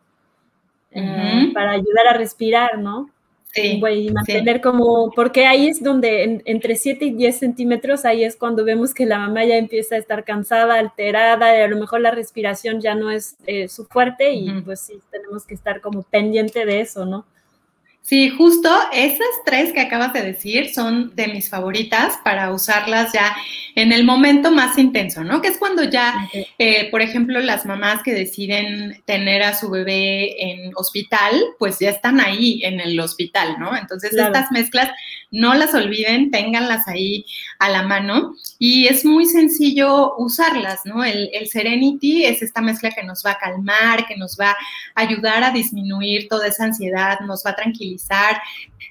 eh, 0.91 1.52
para 1.54 1.71
ayudar 1.71 2.08
a 2.08 2.13
respirar, 2.13 2.80
¿no? 2.80 3.10
Sí, 3.54 3.82
y 3.82 4.12
mantener 4.12 4.62
como, 4.62 5.12
porque 5.15 5.47
ahí 5.47 5.67
es 5.67 5.82
donde 5.82 6.41
entre 6.45 6.76
7 6.76 7.06
y 7.06 7.12
10 7.13 7.39
centímetros, 7.39 8.06
ahí 8.06 8.23
es 8.23 8.36
cuando 8.36 8.63
vemos 8.63 8.93
que 8.93 9.08
la 9.08 9.17
mamá 9.17 9.45
ya 9.45 9.56
empieza 9.58 9.95
a 9.95 9.97
estar 9.97 10.23
cansada, 10.26 10.76
alterada, 10.76 11.58
y 11.58 11.62
a 11.62 11.67
lo 11.67 11.78
mejor 11.78 12.02
la 12.02 12.12
respiración 12.12 12.82
ya 12.82 12.93
no 12.93 13.10
es 13.10 13.36
eh, 13.47 13.67
su 13.67 13.86
fuerte 13.86 14.34
y 14.34 14.62
pues 14.62 14.82
sí, 14.82 15.00
tenemos 15.12 15.45
que 15.45 15.56
estar 15.56 15.82
como 15.82 16.04
pendiente 16.04 16.65
de 16.65 16.82
eso, 16.82 17.06
¿no? 17.06 17.26
Sí, 18.07 18.29
justo 18.29 18.69
esas 18.93 19.27
tres 19.45 19.73
que 19.73 19.81
acabas 19.81 20.13
de 20.13 20.21
decir 20.21 20.73
son 20.73 21.13
de 21.13 21.27
mis 21.27 21.49
favoritas 21.49 22.17
para 22.23 22.53
usarlas 22.53 23.11
ya 23.11 23.35
en 23.75 23.91
el 23.91 24.05
momento 24.05 24.49
más 24.49 24.77
intenso, 24.77 25.25
¿no? 25.25 25.41
Que 25.41 25.49
es 25.49 25.57
cuando 25.57 25.83
ya, 25.83 26.29
eh, 26.57 26.89
por 26.89 27.01
ejemplo, 27.01 27.41
las 27.41 27.65
mamás 27.65 28.03
que 28.03 28.13
deciden 28.13 29.03
tener 29.03 29.43
a 29.43 29.53
su 29.53 29.69
bebé 29.69 30.41
en 30.41 30.71
hospital, 30.77 31.33
pues 31.59 31.79
ya 31.79 31.89
están 31.89 32.21
ahí 32.21 32.61
en 32.63 32.79
el 32.79 32.97
hospital, 32.97 33.57
¿no? 33.59 33.75
Entonces 33.75 34.13
estas 34.13 34.53
mezclas 34.53 34.89
no 35.29 35.53
las 35.53 35.73
olviden, 35.73 36.31
ténganlas 36.31 36.87
ahí 36.87 37.25
a 37.59 37.67
la 37.67 37.83
mano 37.83 38.35
y 38.57 38.87
es 38.87 39.03
muy 39.03 39.25
sencillo 39.25 40.15
usarlas, 40.17 40.85
¿no? 40.85 41.03
El, 41.03 41.29
el 41.33 41.49
Serenity 41.49 42.23
es 42.23 42.41
esta 42.41 42.61
mezcla 42.61 42.91
que 42.91 43.03
nos 43.03 43.21
va 43.25 43.31
a 43.31 43.37
calmar, 43.37 44.07
que 44.07 44.15
nos 44.15 44.37
va 44.39 44.51
a 44.95 45.01
ayudar 45.01 45.43
a 45.43 45.51
disminuir 45.51 46.29
toda 46.29 46.47
esa 46.47 46.63
ansiedad, 46.63 47.19
nos 47.19 47.43
va 47.45 47.51
a 47.51 47.55
tranquilizar 47.55 47.96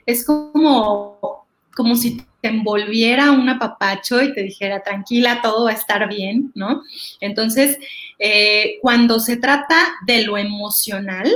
es 0.05 0.25
como, 0.25 1.47
como 1.75 1.97
si 1.97 2.23
te 2.41 2.49
envolviera 2.49 3.33
un 3.33 3.49
apapacho 3.49 4.23
y 4.23 4.33
te 4.33 4.43
dijera, 4.43 4.83
tranquila, 4.83 5.41
todo 5.43 5.65
va 5.65 5.71
a 5.71 5.75
estar 5.75 6.09
bien, 6.09 6.53
¿no? 6.55 6.83
Entonces, 7.21 7.79
eh, 8.19 8.79
cuando 8.81 9.21
se 9.21 9.37
trata 9.37 9.77
de 10.07 10.23
lo 10.23 10.39
emocional, 10.39 11.31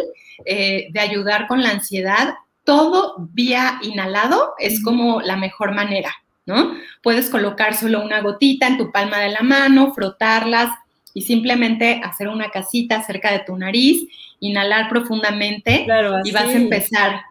eh, 0.44 0.88
de 0.90 1.00
ayudar 1.00 1.46
con 1.46 1.62
la 1.62 1.70
ansiedad, 1.70 2.34
todo 2.64 3.28
vía 3.32 3.78
inhalado 3.82 4.54
es 4.58 4.82
como 4.82 5.20
la 5.20 5.36
mejor 5.36 5.74
manera, 5.74 6.14
¿no? 6.46 6.74
Puedes 7.02 7.28
colocar 7.28 7.76
solo 7.76 8.02
una 8.02 8.20
gotita 8.20 8.66
en 8.66 8.78
tu 8.78 8.92
palma 8.92 9.18
de 9.18 9.30
la 9.30 9.42
mano, 9.42 9.92
frotarlas 9.92 10.72
y 11.12 11.22
simplemente 11.22 12.00
hacer 12.04 12.28
una 12.28 12.50
casita 12.50 13.02
cerca 13.02 13.32
de 13.32 13.40
tu 13.40 13.56
nariz, 13.56 14.06
inhalar 14.38 14.88
profundamente 14.88 15.86
y 16.24 16.32
vas 16.32 16.48
a 16.48 16.52
empezar 16.52 17.22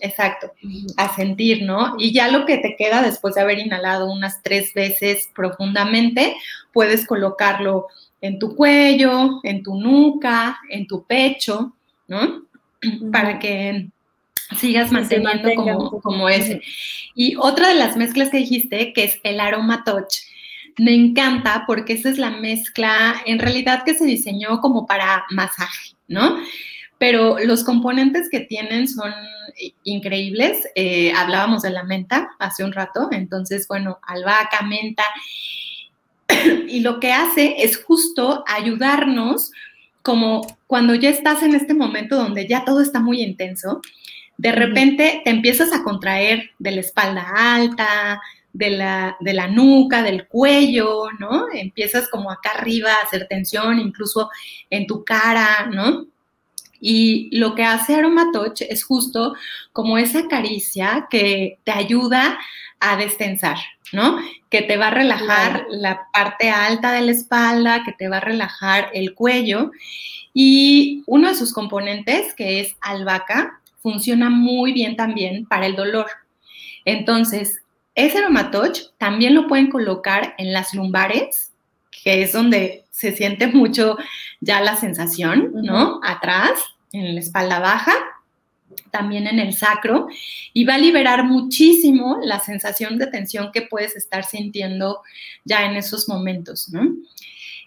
exacto, 0.00 0.52
a 0.96 1.14
sentir, 1.14 1.62
¿no? 1.62 1.94
Y 1.98 2.12
ya 2.12 2.28
lo 2.28 2.46
que 2.46 2.58
te 2.58 2.76
queda 2.76 3.02
después 3.02 3.34
de 3.34 3.40
haber 3.40 3.58
inhalado 3.58 4.10
unas 4.10 4.42
tres 4.42 4.74
veces 4.74 5.28
profundamente, 5.34 6.36
puedes 6.72 7.06
colocarlo 7.06 7.86
en 8.20 8.38
tu 8.38 8.54
cuello, 8.54 9.40
en 9.42 9.62
tu 9.62 9.74
nuca, 9.74 10.58
en 10.70 10.86
tu 10.86 11.04
pecho, 11.04 11.74
¿no? 12.08 12.44
Para 13.12 13.38
que 13.38 13.88
sigas 14.56 14.92
manteniendo 14.92 15.54
como, 15.54 16.00
como 16.00 16.28
ese. 16.28 16.60
Y 17.14 17.36
otra 17.36 17.68
de 17.68 17.74
las 17.74 17.96
mezclas 17.96 18.30
que 18.30 18.38
dijiste, 18.38 18.92
que 18.92 19.04
es 19.04 19.20
el 19.24 19.40
aroma 19.40 19.84
touch, 19.84 20.18
me 20.78 20.94
encanta 20.94 21.64
porque 21.66 21.94
esa 21.94 22.08
es 22.08 22.18
la 22.18 22.30
mezcla 22.30 23.22
en 23.26 23.38
realidad 23.38 23.84
que 23.84 23.94
se 23.94 24.04
diseñó 24.04 24.60
como 24.60 24.86
para 24.86 25.24
masaje, 25.30 25.94
¿no? 26.08 26.38
Pero 27.02 27.36
los 27.40 27.64
componentes 27.64 28.28
que 28.30 28.38
tienen 28.38 28.86
son 28.86 29.12
increíbles. 29.82 30.68
Eh, 30.76 31.12
hablábamos 31.12 31.62
de 31.62 31.70
la 31.70 31.82
menta 31.82 32.30
hace 32.38 32.62
un 32.62 32.72
rato, 32.72 33.08
entonces, 33.10 33.66
bueno, 33.66 33.98
albahaca, 34.06 34.62
menta, 34.62 35.02
y 36.68 36.78
lo 36.78 37.00
que 37.00 37.12
hace 37.12 37.56
es 37.58 37.82
justo 37.82 38.44
ayudarnos 38.46 39.50
como 40.02 40.46
cuando 40.68 40.94
ya 40.94 41.10
estás 41.10 41.42
en 41.42 41.56
este 41.56 41.74
momento 41.74 42.14
donde 42.14 42.46
ya 42.46 42.64
todo 42.64 42.80
está 42.80 43.00
muy 43.00 43.20
intenso, 43.20 43.80
de 44.38 44.52
repente 44.52 45.22
te 45.24 45.30
empiezas 45.30 45.72
a 45.72 45.82
contraer 45.82 46.50
de 46.60 46.70
la 46.70 46.82
espalda 46.82 47.26
alta, 47.34 48.22
de 48.52 48.70
la, 48.70 49.16
de 49.18 49.32
la 49.32 49.48
nuca, 49.48 50.04
del 50.04 50.28
cuello, 50.28 51.10
¿no? 51.18 51.46
Empiezas 51.52 52.08
como 52.08 52.30
acá 52.30 52.50
arriba 52.50 52.92
a 52.92 53.04
hacer 53.04 53.26
tensión, 53.26 53.80
incluso 53.80 54.30
en 54.70 54.86
tu 54.86 55.04
cara, 55.04 55.66
¿no? 55.66 56.11
Y 56.84 57.28
lo 57.30 57.54
que 57.54 57.62
hace 57.62 57.94
Aromatoch 57.94 58.60
es 58.62 58.82
justo 58.82 59.34
como 59.72 59.98
esa 59.98 60.26
caricia 60.26 61.06
que 61.08 61.60
te 61.62 61.70
ayuda 61.70 62.40
a 62.80 62.96
destensar, 62.96 63.58
¿no? 63.92 64.18
Que 64.50 64.62
te 64.62 64.76
va 64.76 64.88
a 64.88 64.94
relajar 64.94 65.66
la 65.70 66.08
parte 66.12 66.50
alta 66.50 66.90
de 66.90 67.02
la 67.02 67.12
espalda, 67.12 67.84
que 67.84 67.92
te 67.92 68.08
va 68.08 68.16
a 68.16 68.20
relajar 68.20 68.90
el 68.94 69.14
cuello. 69.14 69.70
Y 70.34 71.04
uno 71.06 71.28
de 71.28 71.36
sus 71.36 71.52
componentes, 71.52 72.34
que 72.34 72.58
es 72.58 72.74
albahaca, 72.80 73.60
funciona 73.78 74.28
muy 74.28 74.72
bien 74.72 74.96
también 74.96 75.46
para 75.46 75.66
el 75.66 75.76
dolor. 75.76 76.06
Entonces, 76.84 77.62
ese 77.94 78.18
aromatoch 78.18 78.90
también 78.98 79.36
lo 79.36 79.46
pueden 79.46 79.70
colocar 79.70 80.34
en 80.38 80.52
las 80.52 80.74
lumbares, 80.74 81.51
que 82.02 82.22
es 82.22 82.32
donde 82.32 82.84
se 82.90 83.14
siente 83.14 83.46
mucho 83.46 83.96
ya 84.40 84.60
la 84.60 84.76
sensación, 84.76 85.52
¿no? 85.54 86.00
Atrás, 86.02 86.52
en 86.92 87.14
la 87.14 87.20
espalda 87.20 87.58
baja. 87.60 87.94
también 88.90 89.26
en 89.26 89.38
el 89.38 89.54
sacro 89.54 90.06
y 90.52 90.64
va 90.64 90.74
a 90.74 90.78
liberar 90.78 91.24
muchísimo 91.24 92.18
la 92.22 92.40
sensación 92.40 92.98
de 92.98 93.06
tensión 93.06 93.50
que 93.52 93.62
puedes 93.62 93.96
estar 93.96 94.24
sintiendo 94.24 95.00
ya 95.44 95.64
en 95.66 95.76
esos 95.76 96.08
momentos, 96.08 96.70
¿no? 96.70 96.94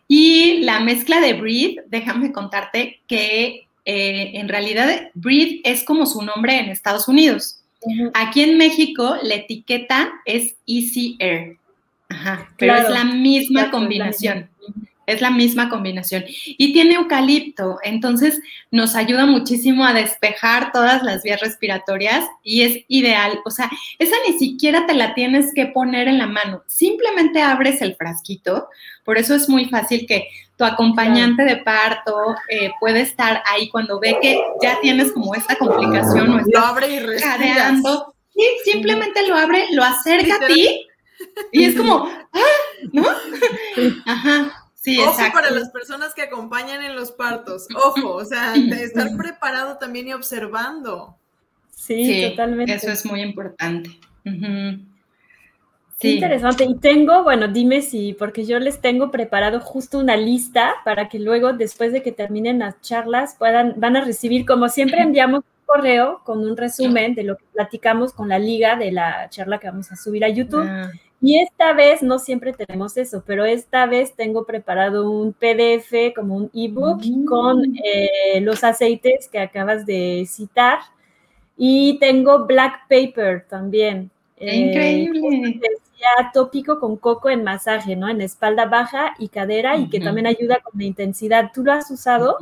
Y 0.08 0.62
la 0.62 0.80
mezcla 0.80 1.20
de 1.20 1.34
Breathe, 1.34 1.84
déjame 1.88 2.32
contarte 2.32 3.02
que 3.08 3.68
eh, 3.86 4.32
en 4.34 4.50
realidad 4.50 5.10
Breathe 5.16 5.62
es 5.64 5.84
como 5.84 6.06
su 6.06 6.22
nombre 6.22 6.60
en 6.60 6.70
Estados 6.70 7.08
Unidos. 7.08 7.60
Aquí 8.14 8.42
en 8.42 8.58
México 8.58 9.18
la 9.22 9.36
etiqueta 9.36 10.12
es 10.26 10.56
Easy 10.68 11.18
Air. 11.20 11.58
Ajá, 12.10 12.50
pero 12.58 12.76
es 12.76 12.90
la 12.90 13.04
misma 13.04 13.72
combinación. 13.72 14.50
Es 15.08 15.22
la 15.22 15.30
misma 15.30 15.70
combinación. 15.70 16.26
Y 16.28 16.74
tiene 16.74 16.96
eucalipto, 16.96 17.78
entonces 17.84 18.42
nos 18.72 18.96
ayuda 18.96 19.28
muchísimo 19.28 19.86
a 19.86 19.94
despejar 19.94 20.72
todas 20.72 21.04
las 21.04 21.22
vías 21.22 21.42
respiratorias 21.42 22.26
y 22.42 22.64
es 22.64 22.84
ideal. 22.88 23.40
O 23.46 23.52
sea, 23.52 23.70
esa 24.00 24.16
ni 24.28 24.40
siquiera 24.40 24.88
te 24.88 24.96
la 24.96 25.14
tienes 25.14 25.54
que 25.54 25.68
poner 25.68 26.08
en 26.08 26.18
la 26.18 26.26
mano. 26.26 26.64
Simplemente 26.66 27.40
abres 27.42 27.84
el 27.84 27.96
frasquito. 27.96 28.68
Por 29.04 29.20
eso 29.20 29.36
es 29.36 29.48
muy 29.48 29.66
fácil 29.66 30.08
que 30.08 30.28
tu 30.58 30.64
acompañante 30.64 31.44
de 31.44 31.58
parto 31.58 32.36
eh, 32.50 32.72
puede 32.80 33.02
estar 33.02 33.44
ahí 33.46 33.70
cuando 33.70 34.00
ve 34.00 34.18
que 34.22 34.40
ya 34.62 34.80
tienes 34.82 35.12
como 35.12 35.36
esta 35.36 35.56
complicación 35.56 36.32
o 36.32 36.40
lo 36.40 36.60
abre 36.60 36.88
y 36.96 37.20
jadeando. 37.20 38.16
Sí, 38.34 38.72
simplemente 38.72 39.28
lo 39.28 39.36
abre, 39.36 39.68
lo 39.72 39.84
acerca 39.84 40.36
a 40.36 40.48
ti 40.48 40.88
y 41.52 41.66
es 41.66 41.76
como, 41.76 42.08
¡ah! 42.34 42.40
¿no? 42.92 43.06
Ajá. 44.06 44.66
Sí, 44.86 45.00
Ojo 45.00 45.18
para 45.34 45.50
las 45.50 45.72
personas 45.72 46.14
que 46.14 46.22
acompañan 46.22 46.84
en 46.84 46.96
los 46.96 47.12
partos. 47.12 47.66
Ojo, 47.76 48.14
o 48.14 48.24
sea, 48.24 48.54
estar 48.54 49.18
preparado 49.18 49.78
también 49.78 50.10
y 50.10 50.14
observando. 50.14 51.18
Sí, 51.72 52.28
totalmente. 52.30 52.76
Eso 52.76 52.92
es 52.92 53.04
muy 53.04 53.22
importante. 53.22 53.90
Sí. 56.00 56.16
interesante. 56.16 56.66
Y 56.66 56.76
tengo, 56.76 57.24
bueno, 57.24 57.48
dime 57.48 57.82
si, 57.82 58.14
porque 58.14 58.46
yo 58.46 58.60
les 58.60 58.80
tengo 58.80 59.10
preparado 59.10 59.60
justo 59.60 59.98
una 59.98 60.18
lista 60.18 60.76
para 60.84 61.10
que 61.10 61.18
luego, 61.18 61.54
después 61.54 61.92
de 61.92 62.04
que 62.04 62.12
terminen 62.12 62.60
las 62.60 62.80
charlas, 62.82 63.36
puedan, 63.40 63.74
van 63.78 63.96
a 63.96 64.06
recibir, 64.06 64.46
como 64.46 64.70
siempre 64.70 65.02
enviamos 65.02 65.40
un 65.40 65.66
correo 65.66 66.22
con 66.24 66.46
un 66.46 66.56
resumen 66.56 67.16
de 67.16 67.24
lo 67.24 67.38
que 67.38 67.46
platicamos 67.54 68.14
con 68.14 68.30
la 68.30 68.38
liga 68.38 68.76
de 68.76 68.92
la 68.92 69.30
charla 69.32 69.58
que 69.58 69.66
vamos 69.66 69.92
a 69.92 69.96
subir 69.96 70.24
a 70.24 70.30
YouTube. 70.30 70.68
Ah. 70.68 70.92
Y 71.22 71.40
esta 71.40 71.74
vez 71.74 72.04
no 72.04 72.20
siempre 72.20 72.54
tenemos 72.54 72.98
eso, 72.98 73.24
pero 73.26 73.46
esta 73.46 73.86
vez 73.86 74.14
tengo 74.16 74.46
preparado 74.46 75.10
un 75.10 75.34
PDF 75.34 76.14
como 76.16 76.36
un 76.36 76.52
ebook 76.54 77.02
mm. 77.04 77.26
con 77.26 77.64
eh, 77.84 78.42
los 78.42 78.64
aceites 78.64 79.28
que 79.30 79.40
acabas 79.40 79.86
de 79.86 80.28
citar 80.30 80.80
y 81.58 81.98
tengo 82.00 82.46
black 82.46 82.88
paper 82.90 83.46
también. 83.50 84.12
Eh, 84.38 84.56
Increíble. 84.56 85.60
Decía 85.60 86.32
tópico 86.34 86.80
con 86.80 86.98
coco 86.98 87.30
en 87.30 87.44
masaje, 87.44 87.96
¿no? 87.96 88.10
En 88.10 88.22
espalda 88.22 88.66
baja 88.66 89.16
y 89.18 89.30
cadera 89.30 89.78
y 89.78 89.90
que 89.90 90.00
también 90.00 90.28
ayuda 90.28 90.60
con 90.60 90.80
la 90.80 90.86
intensidad. 90.86 91.52
¿Tú 91.54 91.64
lo 91.64 91.72
has 91.72 91.90
usado? 91.90 92.38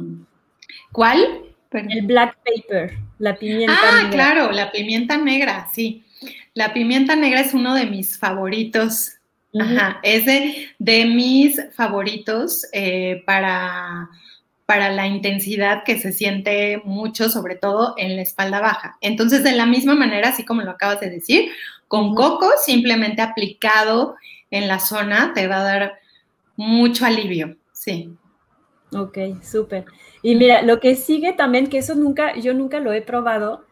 ¿Cuál? 0.92 1.44
El 1.72 2.06
black 2.06 2.38
paper, 2.44 2.98
la 3.18 3.36
pimienta 3.36 3.74
ah, 3.82 4.10
claro, 4.12 4.52
la 4.52 4.72
pimienta 4.72 5.18
negra, 5.18 5.68
sí. 5.72 6.03
La 6.54 6.74
pimienta 6.74 7.16
negra 7.16 7.42
es 7.42 7.54
uno 7.54 7.74
de 7.74 7.86
mis 7.86 8.18
favoritos. 8.18 9.12
Ajá, 9.60 10.00
es 10.02 10.26
de, 10.26 11.06
mis 11.06 11.62
favoritos 11.76 12.66
eh, 12.74 13.22
para, 13.26 14.10
para 14.66 14.90
la 14.90 15.06
intensidad 15.06 15.84
que 15.84 16.00
se 16.00 16.12
siente 16.12 16.82
mucho, 16.86 17.30
sobre 17.30 17.56
todo 17.56 17.94
en 17.98 18.16
la 18.16 18.24
espalda 18.24 18.60
baja. 18.60 18.98
Entonces, 19.00 19.44
de 19.44 19.52
la 19.52 19.68
misma 19.68 19.94
manera, 19.94 20.30
así 20.30 20.44
como 20.44 20.64
lo 20.64 20.72
acabas 20.72 21.02
de 21.02 21.12
decir, 21.12 21.52
con 21.88 22.16
coco 22.16 22.50
simplemente 22.66 23.22
aplicado 23.22 24.16
en 24.50 24.68
la 24.68 24.80
zona 24.80 25.34
te 25.36 25.48
va 25.48 25.62
a 25.62 25.64
dar 25.64 26.00
mucho 26.56 27.06
alivio, 27.06 27.56
sí. 27.72 28.12
Ok, 28.92 29.18
súper. 29.44 29.86
Y 30.22 30.36
mira, 30.36 30.62
lo 30.62 30.80
que 30.80 30.96
sigue 30.96 31.34
también, 31.34 31.68
que 31.68 31.80
eso 31.80 31.96
nunca, 31.96 32.36
yo 32.36 32.54
nunca 32.54 32.80
lo 32.80 32.94
he 32.94 33.02
probado, 33.02 33.66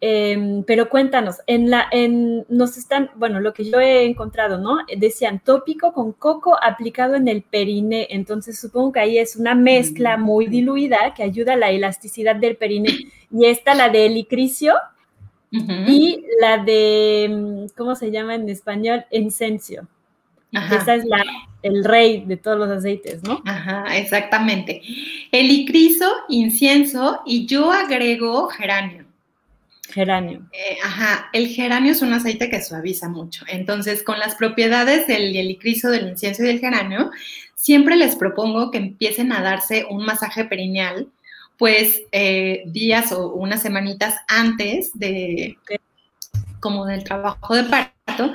Em, 0.00 0.62
pero 0.64 0.90
cuéntanos, 0.90 1.36
en 1.46 1.70
la, 1.70 1.86
en, 1.90 2.44
nos 2.50 2.76
están, 2.76 3.10
bueno, 3.14 3.40
lo 3.40 3.54
que 3.54 3.64
yo 3.64 3.80
he 3.80 4.04
encontrado, 4.04 4.58
¿no? 4.58 4.78
Decían 4.94 5.40
tópico 5.40 5.94
con 5.94 6.12
coco 6.12 6.56
aplicado 6.62 7.14
en 7.14 7.28
el 7.28 7.42
perine, 7.42 8.06
entonces 8.10 8.60
supongo 8.60 8.92
que 8.92 9.00
ahí 9.00 9.18
es 9.18 9.36
una 9.36 9.54
mezcla 9.54 10.18
muy 10.18 10.48
diluida 10.48 11.14
que 11.14 11.22
ayuda 11.22 11.54
a 11.54 11.56
la 11.56 11.70
elasticidad 11.70 12.36
del 12.36 12.56
perine. 12.56 12.90
Y 13.30 13.46
esta, 13.46 13.74
la 13.74 13.88
de 13.88 14.06
helicricio 14.06 14.74
y 15.50 16.24
la 16.40 16.58
de, 16.58 17.66
¿cómo 17.76 17.94
se 17.94 18.10
llama 18.10 18.34
en 18.34 18.48
español? 18.48 19.06
Incencio. 19.10 19.88
Esa 20.52 20.94
es 20.94 21.04
la, 21.06 21.24
el 21.62 21.84
rey 21.84 22.24
de 22.24 22.36
todos 22.36 22.58
los 22.58 22.70
aceites, 22.70 23.22
¿no? 23.22 23.42
Ajá, 23.44 23.96
exactamente. 23.96 24.82
Helicriso, 25.32 26.10
incienso 26.28 27.20
y 27.26 27.46
yo 27.46 27.72
agrego 27.72 28.48
geranio. 28.48 29.05
Geranio. 29.92 30.46
Eh, 30.52 30.76
ajá, 30.84 31.28
el 31.32 31.48
geranio 31.48 31.92
es 31.92 32.02
un 32.02 32.12
aceite 32.12 32.50
que 32.50 32.62
suaviza 32.62 33.08
mucho. 33.08 33.44
Entonces, 33.48 34.02
con 34.02 34.18
las 34.18 34.34
propiedades 34.34 35.06
del 35.06 35.34
helicriso, 35.34 35.90
del 35.90 36.08
incienso 36.08 36.42
y 36.42 36.46
del 36.46 36.60
geranio, 36.60 37.10
siempre 37.54 37.96
les 37.96 38.16
propongo 38.16 38.70
que 38.70 38.78
empiecen 38.78 39.32
a 39.32 39.42
darse 39.42 39.86
un 39.88 40.04
masaje 40.04 40.44
perineal, 40.44 41.08
pues 41.58 42.02
eh, 42.12 42.64
días 42.66 43.12
o 43.12 43.32
unas 43.32 43.62
semanitas 43.62 44.16
antes 44.28 44.90
de, 44.94 45.56
como 46.60 46.86
del 46.86 47.02
trabajo 47.02 47.54
de 47.54 47.64
parto, 47.64 48.34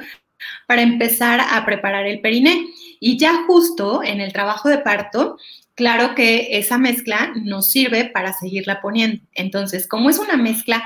para 0.68 0.82
empezar 0.82 1.40
a 1.40 1.66
preparar 1.66 2.08
el 2.08 2.22
periné. 2.22 2.66
Y 3.00 3.18
ya 3.18 3.44
justo 3.46 4.04
en 4.04 4.22
el 4.22 4.34
trabajo 4.34 4.70
de 4.70 4.80
parto, 4.80 5.38
claro 5.76 6.16
que 6.16 6.58
esa 6.58 6.78
mezcla 6.78 7.32
nos 7.36 7.70
sirve 7.70 8.06
para 8.06 8.34
seguirla 8.34 8.82
poniendo. 8.82 9.24
Entonces, 9.34 9.88
como 9.88 10.10
es 10.10 10.18
una 10.20 10.38
mezcla 10.38 10.84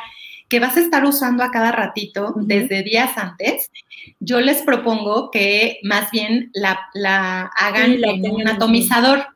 que 0.47 0.59
vas 0.59 0.77
a 0.77 0.81
estar 0.81 1.05
usando 1.05 1.43
a 1.43 1.51
cada 1.51 1.71
ratito 1.71 2.33
desde 2.37 2.83
días 2.83 3.17
antes, 3.17 3.71
yo 4.19 4.39
les 4.41 4.61
propongo 4.61 5.31
que 5.31 5.79
más 5.83 6.11
bien 6.11 6.51
la, 6.53 7.51
hagan 7.57 8.03
en 8.03 8.29
un 8.29 8.47
atomizador. 8.47 9.27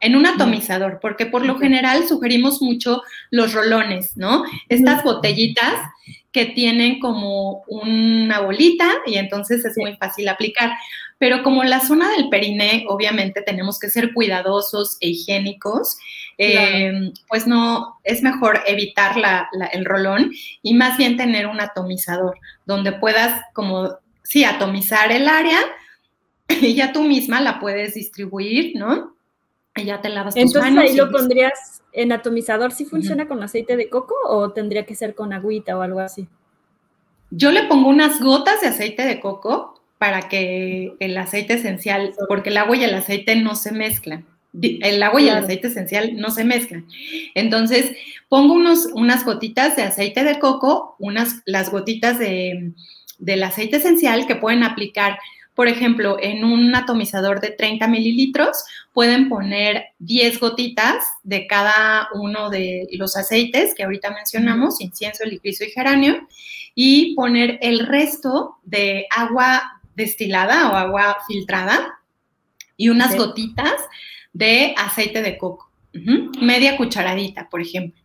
En 0.00 0.16
un 0.16 0.24
atomizador, 0.26 0.98
porque 1.00 1.26
por 1.26 1.44
lo 1.44 1.58
general 1.58 2.08
sugerimos 2.08 2.62
mucho 2.62 3.02
los 3.30 3.52
rolones, 3.52 4.16
¿no? 4.16 4.44
Estas 4.68 5.04
botellitas 5.04 5.74
que 6.32 6.46
tienen 6.46 7.00
como 7.00 7.64
una 7.68 8.40
bolita 8.40 8.88
y 9.06 9.16
entonces 9.16 9.64
es 9.64 9.76
muy 9.76 9.94
fácil 9.96 10.28
aplicar. 10.28 10.72
Pero 11.18 11.42
como 11.42 11.64
la 11.64 11.80
zona 11.80 12.10
del 12.12 12.28
periné, 12.28 12.86
obviamente 12.88 13.42
tenemos 13.42 13.78
que 13.78 13.90
ser 13.90 14.14
cuidadosos 14.14 14.96
e 15.00 15.08
higiénicos, 15.08 15.98
eh, 16.38 17.12
pues 17.28 17.48
no, 17.48 17.98
es 18.04 18.22
mejor 18.22 18.60
evitar 18.66 19.16
el 19.72 19.84
rolón 19.84 20.30
y 20.62 20.74
más 20.74 20.96
bien 20.96 21.16
tener 21.16 21.48
un 21.48 21.60
atomizador 21.60 22.38
donde 22.64 22.92
puedas 22.92 23.42
como, 23.52 23.98
sí, 24.22 24.44
atomizar 24.44 25.10
el 25.10 25.28
área 25.28 25.58
y 26.48 26.74
ya 26.74 26.92
tú 26.92 27.02
misma 27.02 27.40
la 27.40 27.58
puedes 27.58 27.94
distribuir, 27.94 28.76
¿no? 28.76 29.16
Y 29.74 29.84
ya 29.84 30.00
te 30.00 30.08
lavas 30.08 30.34
tus 30.34 30.44
Entonces 30.44 30.76
ahí 30.76 30.96
lo 30.96 31.10
pondrías 31.10 31.82
en 31.92 32.12
atomizador, 32.12 32.70
¿sí 32.72 32.84
funciona 32.84 33.26
con 33.26 33.42
aceite 33.42 33.76
de 33.76 33.88
coco 33.88 34.14
o 34.26 34.52
tendría 34.52 34.86
que 34.86 34.94
ser 34.94 35.16
con 35.16 35.32
agüita 35.32 35.76
o 35.76 35.82
algo 35.82 36.00
así? 36.00 36.28
Yo 37.30 37.50
le 37.50 37.64
pongo 37.64 37.88
unas 37.88 38.20
gotas 38.20 38.60
de 38.60 38.68
aceite 38.68 39.02
de 39.04 39.20
coco 39.20 39.82
para 39.98 40.28
que 40.28 40.94
el 41.00 41.18
aceite 41.18 41.54
esencial, 41.54 42.14
porque 42.28 42.50
el 42.50 42.56
agua 42.56 42.76
y 42.76 42.84
el 42.84 42.94
aceite 42.94 43.34
no 43.36 43.56
se 43.56 43.72
mezclan. 43.72 44.24
El 44.60 45.02
agua 45.02 45.20
y 45.20 45.28
el 45.28 45.36
aceite 45.36 45.68
esencial 45.68 46.16
no 46.16 46.30
se 46.30 46.44
mezclan. 46.44 46.86
Entonces, 47.34 47.92
pongo 48.28 48.54
unos, 48.54 48.86
unas 48.94 49.24
gotitas 49.24 49.76
de 49.76 49.82
aceite 49.82 50.24
de 50.24 50.38
coco, 50.38 50.96
unas, 50.98 51.42
las 51.44 51.70
gotitas 51.70 52.18
de, 52.18 52.72
del 53.18 53.42
aceite 53.42 53.76
esencial 53.76 54.26
que 54.26 54.36
pueden 54.36 54.62
aplicar 54.62 55.18
por 55.58 55.66
ejemplo, 55.66 56.18
en 56.20 56.44
un 56.44 56.72
atomizador 56.76 57.40
de 57.40 57.50
30 57.50 57.88
mililitros 57.88 58.62
pueden 58.92 59.28
poner 59.28 59.86
10 59.98 60.38
gotitas 60.38 61.04
de 61.24 61.48
cada 61.48 62.10
uno 62.14 62.48
de 62.48 62.86
los 62.92 63.16
aceites 63.16 63.74
que 63.74 63.82
ahorita 63.82 64.12
mencionamos, 64.12 64.80
incienso, 64.80 65.24
licrizo 65.24 65.64
y 65.64 65.70
geranio, 65.70 66.28
y 66.76 67.16
poner 67.16 67.58
el 67.60 67.88
resto 67.88 68.58
de 68.62 69.08
agua 69.10 69.80
destilada 69.96 70.70
o 70.70 70.76
agua 70.76 71.16
filtrada 71.26 71.98
y 72.76 72.90
unas 72.90 73.16
gotitas 73.16 73.74
de 74.38 74.72
aceite 74.76 75.20
de 75.20 75.36
coco, 75.36 75.70
media 76.40 76.76
cucharadita, 76.76 77.48
por 77.48 77.60
ejemplo. 77.60 78.00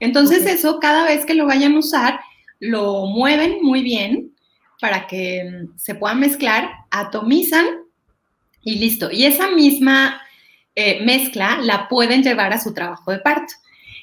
Entonces 0.00 0.46
eso, 0.46 0.78
cada 0.80 1.04
vez 1.04 1.24
que 1.24 1.34
lo 1.34 1.46
vayan 1.46 1.74
a 1.74 1.78
usar, 1.78 2.20
lo 2.60 3.06
mueven 3.06 3.58
muy 3.62 3.82
bien 3.82 4.32
para 4.80 5.06
que 5.06 5.44
mm, 5.44 5.78
se 5.78 5.94
puedan 5.94 6.20
mezclar, 6.20 6.70
atomizan 6.90 7.66
y 8.62 8.78
listo. 8.78 9.10
Y 9.10 9.24
esa 9.24 9.50
misma 9.50 10.20
eh, 10.74 11.02
mezcla 11.04 11.58
la 11.62 11.88
pueden 11.88 12.22
llevar 12.22 12.52
a 12.52 12.60
su 12.60 12.74
trabajo 12.74 13.10
de 13.10 13.18
parto. 13.18 13.54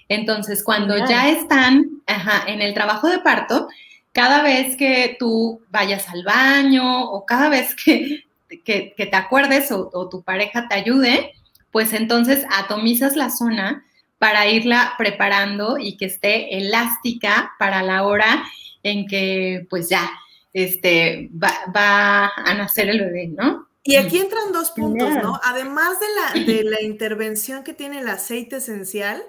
Entonces, 0.09 0.63
cuando 0.63 0.97
ya 1.07 1.29
están 1.29 2.01
en 2.47 2.61
el 2.61 2.73
trabajo 2.73 3.07
de 3.07 3.19
parto, 3.19 3.67
cada 4.11 4.43
vez 4.43 4.75
que 4.75 5.15
tú 5.19 5.61
vayas 5.69 6.07
al 6.09 6.23
baño 6.23 7.09
o 7.11 7.25
cada 7.25 7.49
vez 7.49 7.75
que, 7.75 8.23
que, 8.63 8.93
te 8.95 9.15
acuerdes 9.15 9.71
o, 9.71 10.09
tu 10.09 10.21
pareja 10.21 10.67
te 10.67 10.75
ayude, 10.75 11.31
pues 11.75 11.91
entonces 11.91 12.45
atomizas 12.51 13.17
la 13.17 13.29
zona 13.29 13.85
para 14.17 14.47
irla 14.47 14.93
preparando 14.97 15.77
y 15.77 15.97
que 15.97 16.05
esté 16.05 16.57
elástica 16.57 17.51
para 17.59 17.83
la 17.83 18.05
hora 18.05 18.45
en 18.81 19.05
que 19.05 19.67
pues 19.69 19.89
ya 19.89 20.09
este, 20.53 21.29
va, 21.33 21.51
va 21.75 22.31
a 22.33 22.53
nacer 22.53 22.87
el 22.87 23.01
bebé, 23.01 23.27
¿no? 23.27 23.67
Y 23.83 23.97
aquí 23.97 24.19
entran 24.19 24.53
dos 24.53 24.71
puntos, 24.71 25.09
¿no? 25.21 25.37
Además 25.43 25.99
de 25.99 26.05
la, 26.15 26.45
de 26.45 26.63
la 26.63 26.81
intervención 26.81 27.65
que 27.65 27.73
tiene 27.73 27.99
el 27.99 28.07
aceite 28.07 28.55
esencial, 28.55 29.21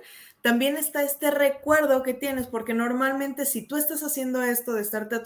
también 0.46 0.76
está 0.76 1.02
este 1.02 1.32
recuerdo 1.32 2.04
que 2.04 2.14
tienes, 2.14 2.46
porque 2.46 2.72
normalmente 2.72 3.44
si 3.46 3.62
tú 3.62 3.76
estás 3.76 4.04
haciendo 4.04 4.44
esto 4.44 4.74
de 4.74 4.82
estarte 4.82 5.16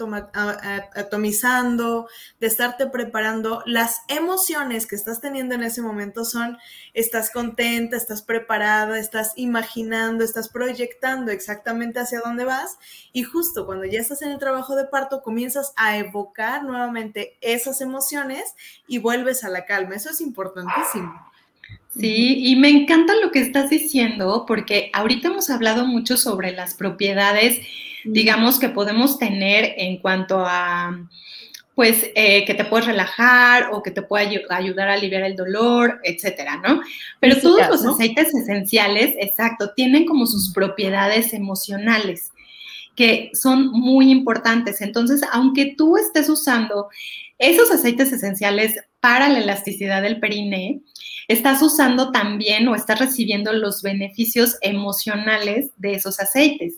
atomizando, 0.94 2.08
de 2.40 2.46
estarte 2.46 2.86
preparando, 2.86 3.62
las 3.66 3.98
emociones 4.08 4.86
que 4.86 4.96
estás 4.96 5.20
teniendo 5.20 5.54
en 5.54 5.62
ese 5.62 5.82
momento 5.82 6.24
son, 6.24 6.56
estás 6.94 7.30
contenta, 7.30 7.98
estás 7.98 8.22
preparada, 8.22 8.98
estás 8.98 9.34
imaginando, 9.36 10.24
estás 10.24 10.48
proyectando 10.48 11.32
exactamente 11.32 12.00
hacia 12.00 12.20
dónde 12.20 12.46
vas 12.46 12.78
y 13.12 13.22
justo 13.22 13.66
cuando 13.66 13.84
ya 13.84 14.00
estás 14.00 14.22
en 14.22 14.30
el 14.30 14.38
trabajo 14.38 14.74
de 14.74 14.86
parto 14.86 15.20
comienzas 15.20 15.74
a 15.76 15.98
evocar 15.98 16.64
nuevamente 16.64 17.36
esas 17.42 17.82
emociones 17.82 18.54
y 18.88 18.96
vuelves 18.96 19.44
a 19.44 19.50
la 19.50 19.66
calma. 19.66 19.96
Eso 19.96 20.08
es 20.08 20.22
importantísimo. 20.22 21.29
Sí, 21.98 22.38
y 22.46 22.56
me 22.56 22.68
encanta 22.68 23.14
lo 23.20 23.32
que 23.32 23.40
estás 23.40 23.68
diciendo 23.68 24.44
porque 24.46 24.90
ahorita 24.92 25.28
hemos 25.28 25.50
hablado 25.50 25.86
mucho 25.86 26.16
sobre 26.16 26.52
las 26.52 26.74
propiedades, 26.74 27.60
digamos, 28.04 28.60
que 28.60 28.68
podemos 28.68 29.18
tener 29.18 29.74
en 29.76 29.96
cuanto 29.96 30.44
a, 30.46 31.08
pues, 31.74 32.10
eh, 32.14 32.44
que 32.44 32.54
te 32.54 32.64
puedes 32.64 32.86
relajar 32.86 33.70
o 33.72 33.82
que 33.82 33.90
te 33.90 34.02
puede 34.02 34.38
ayudar 34.48 34.88
a 34.88 34.94
aliviar 34.94 35.22
el 35.22 35.34
dolor, 35.34 36.00
etcétera, 36.04 36.62
¿no? 36.64 36.80
Pero 37.18 37.40
todos 37.40 37.68
los 37.68 37.84
aceites 37.84 38.32
esenciales, 38.34 39.16
exacto, 39.18 39.72
tienen 39.74 40.06
como 40.06 40.26
sus 40.26 40.52
propiedades 40.52 41.32
emocionales 41.32 42.30
que 42.94 43.30
son 43.32 43.70
muy 43.70 44.10
importantes. 44.10 44.80
Entonces, 44.80 45.22
aunque 45.32 45.74
tú 45.76 45.96
estés 45.96 46.28
usando 46.28 46.88
esos 47.38 47.70
aceites 47.70 48.12
esenciales 48.12 48.76
para 49.00 49.28
la 49.28 49.38
elasticidad 49.38 50.02
del 50.02 50.20
perine, 50.20 50.80
estás 51.28 51.62
usando 51.62 52.10
también 52.10 52.68
o 52.68 52.74
estás 52.74 52.98
recibiendo 52.98 53.52
los 53.52 53.82
beneficios 53.82 54.56
emocionales 54.60 55.70
de 55.76 55.94
esos 55.94 56.20
aceites. 56.20 56.74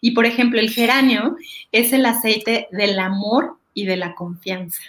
Y 0.00 0.12
por 0.12 0.26
ejemplo, 0.26 0.60
el 0.60 0.70
geranio 0.70 1.36
es 1.72 1.92
el 1.92 2.06
aceite 2.06 2.68
del 2.70 2.98
amor 2.98 3.56
y 3.74 3.86
de 3.86 3.96
la 3.96 4.14
confianza. 4.14 4.82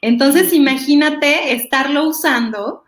Entonces, 0.00 0.52
imagínate 0.52 1.52
estarlo 1.54 2.08
usando 2.08 2.84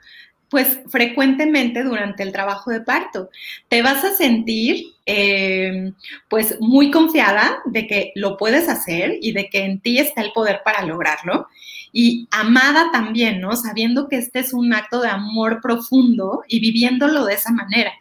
pues 0.50 0.80
frecuentemente 0.88 1.84
durante 1.84 2.24
el 2.24 2.32
trabajo 2.32 2.70
de 2.72 2.80
parto. 2.80 3.30
Te 3.68 3.82
vas 3.82 4.04
a 4.04 4.14
sentir 4.14 4.84
eh, 5.06 5.92
pues 6.28 6.56
muy 6.60 6.90
confiada 6.90 7.58
de 7.66 7.86
que 7.86 8.12
lo 8.16 8.36
puedes 8.36 8.68
hacer 8.68 9.16
y 9.22 9.32
de 9.32 9.48
que 9.48 9.64
en 9.64 9.80
ti 9.80 9.98
está 9.98 10.22
el 10.22 10.32
poder 10.32 10.62
para 10.64 10.84
lograrlo 10.84 11.46
y 11.92 12.28
amada 12.30 12.90
también, 12.92 13.40
¿no? 13.40 13.56
Sabiendo 13.56 14.08
que 14.08 14.16
este 14.16 14.40
es 14.40 14.52
un 14.52 14.72
acto 14.72 15.00
de 15.00 15.08
amor 15.08 15.60
profundo 15.60 16.42
y 16.48 16.60
viviéndolo 16.60 17.24
de 17.24 17.34
esa 17.34 17.52
manera. 17.52 17.92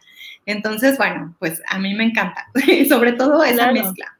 Entonces, 0.46 0.96
bueno, 0.96 1.34
pues 1.38 1.62
a 1.68 1.78
mí 1.78 1.94
me 1.94 2.04
encanta, 2.04 2.46
sobre 2.88 3.12
todo 3.12 3.42
esa 3.44 3.72
mezcla. 3.72 4.16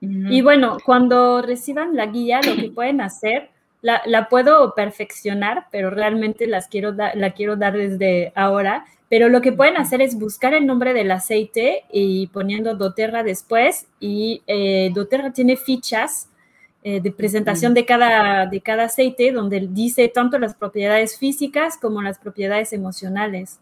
Y 0.00 0.40
bueno, 0.40 0.78
cuando 0.84 1.42
reciban 1.42 1.94
la 1.94 2.06
guía, 2.06 2.40
lo 2.42 2.56
que 2.56 2.70
pueden 2.74 3.00
hacer, 3.00 3.50
la, 3.82 4.28
puedo 4.28 4.74
perfeccionar, 4.74 5.66
pero 5.70 5.90
realmente 5.90 6.46
las 6.46 6.68
quiero 6.68 6.92
la 6.92 7.30
quiero 7.32 7.56
dar 7.56 7.74
desde 7.74 8.32
ahora. 8.34 8.84
Pero 9.10 9.28
lo 9.28 9.40
que 9.40 9.52
pueden 9.52 9.76
hacer 9.76 10.00
es 10.00 10.16
buscar 10.16 10.54
el 10.54 10.66
nombre 10.66 10.94
del 10.94 11.10
aceite 11.10 11.84
y 11.92 12.28
poniendo 12.28 12.76
doTERRA 12.76 13.24
después. 13.24 13.86
Y 13.98 14.42
eh, 14.46 14.92
doTERRA 14.94 15.32
tiene 15.32 15.56
fichas 15.56 16.29
eh, 16.82 17.00
de 17.00 17.10
presentación 17.12 17.74
de 17.74 17.84
cada, 17.84 18.46
de 18.46 18.60
cada 18.62 18.84
aceite, 18.84 19.32
donde 19.32 19.68
dice 19.70 20.08
tanto 20.08 20.38
las 20.38 20.54
propiedades 20.54 21.18
físicas 21.18 21.76
como 21.76 22.00
las 22.00 22.18
propiedades 22.18 22.72
emocionales. 22.72 23.58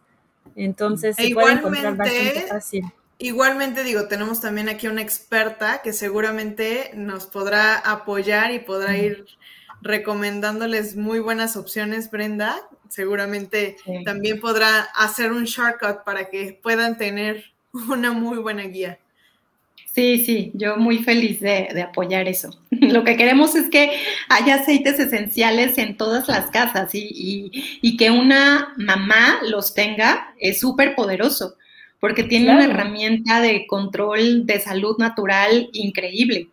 Entonces 0.55 1.17
se 1.17 1.31
puede 1.35 1.55
encontrar 1.55 1.97
bastante 1.97 2.47
fácil. 2.49 2.85
Igualmente 3.19 3.83
digo, 3.83 4.07
tenemos 4.07 4.41
también 4.41 4.69
aquí 4.69 4.87
una 4.87 5.03
experta 5.03 5.83
que 5.83 5.93
seguramente 5.93 6.93
nos 6.95 7.27
podrá 7.27 7.77
apoyar 7.77 8.53
y 8.53 8.61
podrá 8.61 8.97
ir 8.97 9.27
recomendándoles 9.83 10.97
muy 10.97 11.19
buenas 11.19 11.57
opciones, 11.57 12.13
Brenda. 12.13 12.69
Seguramente 12.89 13.77
también 14.05 14.41
podrá 14.41 14.83
hacer 14.95 15.33
un 15.33 15.45
shortcut 15.45 16.05
para 16.05 16.31
que 16.31 16.59
puedan 16.63 16.97
tener 16.97 17.45
una 17.91 18.13
muy 18.13 18.39
buena 18.39 18.63
guía. 18.63 19.01
Sí, 19.99 20.25
sí, 20.25 20.53
yo 20.55 20.77
muy 20.77 20.99
feliz 20.99 21.41
de, 21.41 21.83
apoyar 21.83 22.29
eso. 22.29 22.51
Lo 22.71 23.03
que 23.03 23.17
queremos 23.17 23.57
es 23.57 23.69
que 23.69 23.91
haya 24.29 24.55
aceites 24.55 25.01
esenciales 25.01 25.77
en 25.77 25.97
todas 25.97 26.29
las 26.29 26.53
casas 26.53 26.91
y, 26.93 27.97
que 27.99 28.09
una 28.13 28.75
mamá 28.77 29.41
los 29.43 29.75
tenga 29.75 30.33
es 30.39 30.61
súper 30.61 30.95
poderoso, 30.95 31.57
porque 31.99 32.23
tiene 32.23 32.53
una 32.53 32.67
herramienta 32.67 33.41
de 33.41 33.67
control 33.67 34.47
de 34.47 34.61
salud 34.61 34.97
natural 34.99 35.69
increíble. 35.73 36.47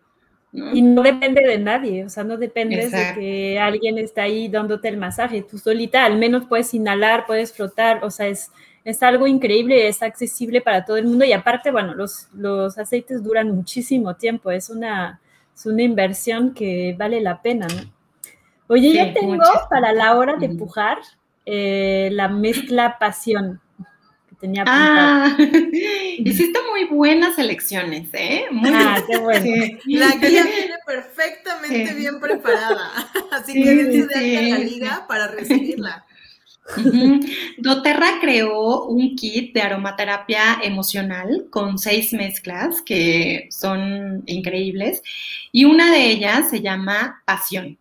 Y 0.52 0.82
no 0.82 1.04
depende 1.04 1.42
de 1.42 1.58
nadie, 1.58 2.04
o 2.04 2.08
sea, 2.08 2.24
no 2.24 2.38
depende 2.38 2.88
de 2.88 3.14
que 3.14 3.60
alguien 3.60 3.96
está 3.98 4.22
ahí 4.22 4.48
dándote 4.48 4.88
el 4.88 4.96
masaje, 4.96 5.42
tú 5.42 5.56
solita 5.56 6.04
al 6.04 6.18
menos 6.18 6.46
puedes 6.48 6.74
inhalar, 6.74 7.26
puedes 7.26 7.52
flotar, 7.52 8.02
o 8.02 8.10
sea, 8.10 8.26
es, 8.26 8.50
es 8.86 9.02
algo 9.02 9.26
increíble, 9.26 9.88
es 9.88 10.00
accesible 10.00 10.60
para 10.60 10.84
todo 10.84 10.96
el 10.96 11.06
mundo 11.06 11.24
y 11.24 11.32
aparte, 11.32 11.72
bueno, 11.72 11.92
los, 11.92 12.28
los 12.32 12.78
aceites 12.78 13.20
duran 13.20 13.50
muchísimo 13.50 14.14
tiempo, 14.14 14.52
es 14.52 14.70
una, 14.70 15.20
es 15.52 15.66
una 15.66 15.82
inversión 15.82 16.54
que 16.54 16.94
vale 16.96 17.20
la 17.20 17.42
pena, 17.42 17.66
¿no? 17.66 17.92
Oye, 18.68 18.94
yo 18.94 19.12
tengo 19.12 19.42
para 19.68 19.92
la 19.92 20.16
hora 20.16 20.36
de 20.36 20.50
pujar 20.50 20.98
eh, 21.44 22.10
la 22.12 22.28
mezcla 22.28 22.96
pasión 22.96 23.60
que 24.28 24.36
tenía 24.36 24.62
Ah, 24.68 25.36
hiciste 26.18 26.58
muy 26.70 26.84
buenas 26.84 27.36
elecciones, 27.40 28.08
¿eh? 28.12 28.44
Muy 28.52 28.70
ah, 28.72 29.02
qué 29.04 29.18
bueno. 29.18 29.46
La 29.86 30.10
guía 30.14 30.44
viene 30.44 30.74
perfectamente 30.86 31.92
bien 31.92 32.20
preparada, 32.20 32.92
así 33.32 33.52
que 33.52 33.80
es 33.80 34.50
la 34.52 34.58
liga 34.58 35.06
para 35.08 35.26
recibirla 35.26 36.06
doTERRA 37.58 38.18
creó 38.20 38.84
un 38.86 39.14
kit 39.16 39.54
de 39.54 39.62
aromaterapia 39.62 40.58
emocional 40.62 41.46
con 41.50 41.78
seis 41.78 42.12
mezclas 42.12 42.82
que 42.82 43.48
son 43.50 44.22
increíbles 44.26 45.02
y 45.52 45.64
una 45.64 45.90
de 45.90 46.10
ellas 46.10 46.50
se 46.50 46.60
llama 46.60 47.22
Pasión. 47.24 47.78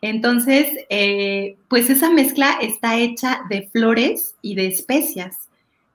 Entonces, 0.00 0.66
eh, 0.90 1.56
pues 1.68 1.88
esa 1.88 2.10
mezcla 2.10 2.58
está 2.60 2.98
hecha 2.98 3.40
de 3.48 3.68
flores 3.72 4.34
y 4.42 4.54
de 4.54 4.66
especias. 4.66 5.34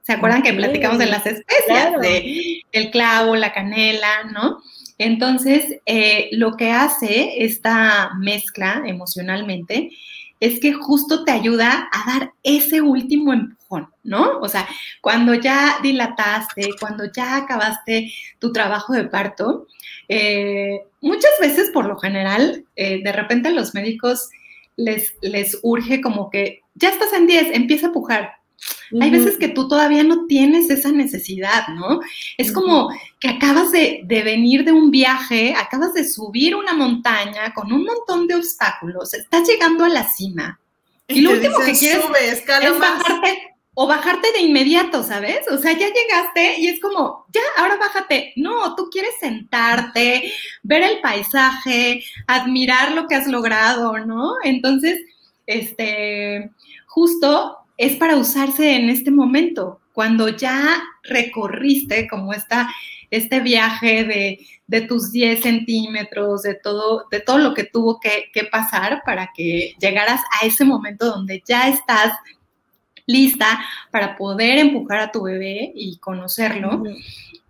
¿Se 0.01 0.13
acuerdan 0.13 0.41
que 0.41 0.53
platicamos 0.53 0.97
de 0.97 1.05
las 1.05 1.25
especias? 1.27 1.99
De 2.01 2.61
el 2.71 2.89
clavo, 2.89 3.35
la 3.35 3.53
canela, 3.53 4.23
¿no? 4.33 4.63
Entonces, 4.97 5.79
eh, 5.85 6.29
lo 6.31 6.57
que 6.57 6.71
hace 6.71 7.43
esta 7.43 8.11
mezcla 8.17 8.81
emocionalmente 8.85 9.91
es 10.39 10.59
que 10.59 10.73
justo 10.73 11.23
te 11.23 11.31
ayuda 11.31 11.89
a 11.91 12.11
dar 12.11 12.33
ese 12.43 12.81
último 12.81 13.33
empujón, 13.33 13.89
¿no? 14.03 14.39
O 14.39 14.47
sea, 14.47 14.67
cuando 15.01 15.33
ya 15.33 15.77
dilataste, 15.83 16.69
cuando 16.79 17.11
ya 17.11 17.37
acabaste 17.37 18.11
tu 18.39 18.51
trabajo 18.51 18.93
de 18.93 19.05
parto, 19.05 19.67
eh, 20.07 20.81
muchas 21.01 21.31
veces 21.39 21.69
por 21.71 21.85
lo 21.85 21.97
general, 21.97 22.65
eh, 22.75 23.01
de 23.03 23.11
repente 23.11 23.51
los 23.51 23.73
médicos 23.73 24.29
les, 24.77 25.13
les 25.21 25.59
urge 25.61 26.01
como 26.01 26.29
que 26.29 26.61
ya 26.75 26.89
estás 26.89 27.11
en 27.13 27.27
10, 27.27 27.47
empieza 27.53 27.87
a 27.87 27.91
pujar, 27.91 28.38
hay 28.99 29.09
veces 29.09 29.37
que 29.37 29.49
tú 29.49 29.67
todavía 29.67 30.03
no 30.03 30.25
tienes 30.25 30.69
esa 30.69 30.91
necesidad, 30.91 31.67
¿no? 31.69 31.99
Es 32.37 32.51
como 32.51 32.89
que 33.19 33.29
acabas 33.29 33.71
de, 33.71 34.03
venir 34.07 34.63
de 34.63 34.71
un 34.71 34.91
viaje, 34.91 35.53
acabas 35.55 35.93
de 35.93 36.07
subir 36.07 36.55
una 36.55 36.73
montaña 36.73 37.53
con 37.53 37.71
un 37.71 37.83
montón 37.83 38.27
de 38.27 38.35
obstáculos, 38.35 39.13
estás 39.13 39.47
llegando 39.47 39.85
a 39.85 39.89
la 39.89 40.09
cima. 40.09 40.59
Y, 41.07 41.21
lo 41.21 41.31
último 41.31 41.57
que 41.59 41.73
quieres 41.73 42.03
es 42.21 42.79
bajarte 42.79 43.55
o 43.73 43.87
bajarte 43.87 44.31
de 44.33 44.41
inmediato, 44.41 45.03
¿sabes? 45.03 45.39
O 45.49 45.57
sea, 45.57 45.71
ya 45.71 45.87
llegaste 45.87 46.59
y 46.59 46.67
es 46.67 46.81
como, 46.81 47.25
ya, 47.33 47.41
ahora 47.57 47.77
bájate. 47.77 48.33
No, 48.35 48.75
tú 48.75 48.89
quieres 48.91 49.13
sentarte, 49.19 50.33
ver 50.63 50.83
el 50.83 50.99
paisaje, 50.99 52.03
admirar 52.27 52.91
lo 52.91 53.07
que 53.07 53.15
has 53.15 53.27
logrado, 53.27 53.97
¿no? 53.99 54.33
Entonces, 54.43 54.99
este, 55.45 56.51
justo 56.87 57.58
es 57.79 57.95
para 57.95 58.17
usarse 58.17 58.75
en 58.75 58.89
este 58.89 59.09
momento, 59.09 59.79
cuando 59.93 60.27
ya 60.27 60.83
recorriste 61.01 62.07
como 62.09 62.33
esta 62.33 62.69
este 63.09 63.39
viaje 63.39 64.03
de, 64.03 64.45
de 64.67 64.81
tus 64.81 65.11
10 65.11 65.41
centímetros, 65.41 66.43
de 66.43 66.55
todo, 66.55 67.07
de 67.09 67.21
todo 67.21 67.39
lo 67.39 67.53
que 67.53 67.63
tuvo 67.63 67.99
que, 67.99 68.29
que 68.33 68.43
pasar 68.43 69.01
para 69.03 69.31
que 69.33 69.73
llegaras 69.79 70.21
a 70.39 70.45
ese 70.45 70.63
momento 70.63 71.05
donde 71.05 71.41
ya 71.47 71.69
estás 71.69 72.11
lista 73.07 73.65
para 73.89 74.15
poder 74.17 74.59
empujar 74.59 74.99
a 74.99 75.11
tu 75.11 75.23
bebé 75.23 75.71
y 75.73 75.97
conocerlo, 75.97 76.83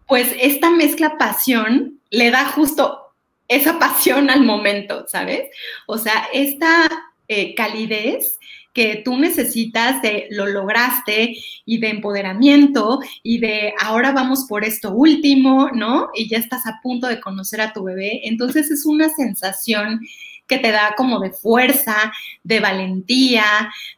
pues 0.08 0.34
esta 0.40 0.70
mezcla 0.70 1.18
pasión 1.18 2.00
le 2.12 2.30
da 2.30 2.46
justo 2.46 3.00
esa 3.48 3.80
pasión 3.80 4.30
al 4.30 4.44
momento, 4.44 5.06
¿sabes? 5.08 5.50
O 5.88 5.98
sea, 5.98 6.28
esta 6.32 6.88
eh, 7.28 7.54
calidez 7.56 8.40
que 8.80 9.02
tú 9.04 9.18
necesitas 9.18 10.02
de 10.02 10.28
lo 10.32 10.46
lograste 10.46 11.36
y 11.66 11.80
de 11.80 11.90
empoderamiento 11.90 13.02
y 13.24 13.40
de 13.40 13.74
ahora 13.78 14.14
vamos 14.14 14.46
por 14.48 14.64
esto 14.64 14.94
último, 14.94 15.70
¿no? 15.74 16.08
Y 16.16 16.30
ya 16.30 16.38
estás 16.38 16.66
a 16.66 16.80
punto 16.82 17.08
de 17.08 17.20
conocer 17.20 17.60
a 17.60 17.74
tu 17.74 17.84
bebé. 17.84 18.22
Entonces 18.24 18.72
es 18.72 18.86
una 18.86 19.10
sensación 19.10 20.00
que 20.48 20.60
te 20.60 20.72
da 20.72 20.94
como 20.96 21.20
de 21.20 21.32
fuerza, 21.32 22.14
de 22.46 22.62
valentía, 22.62 23.44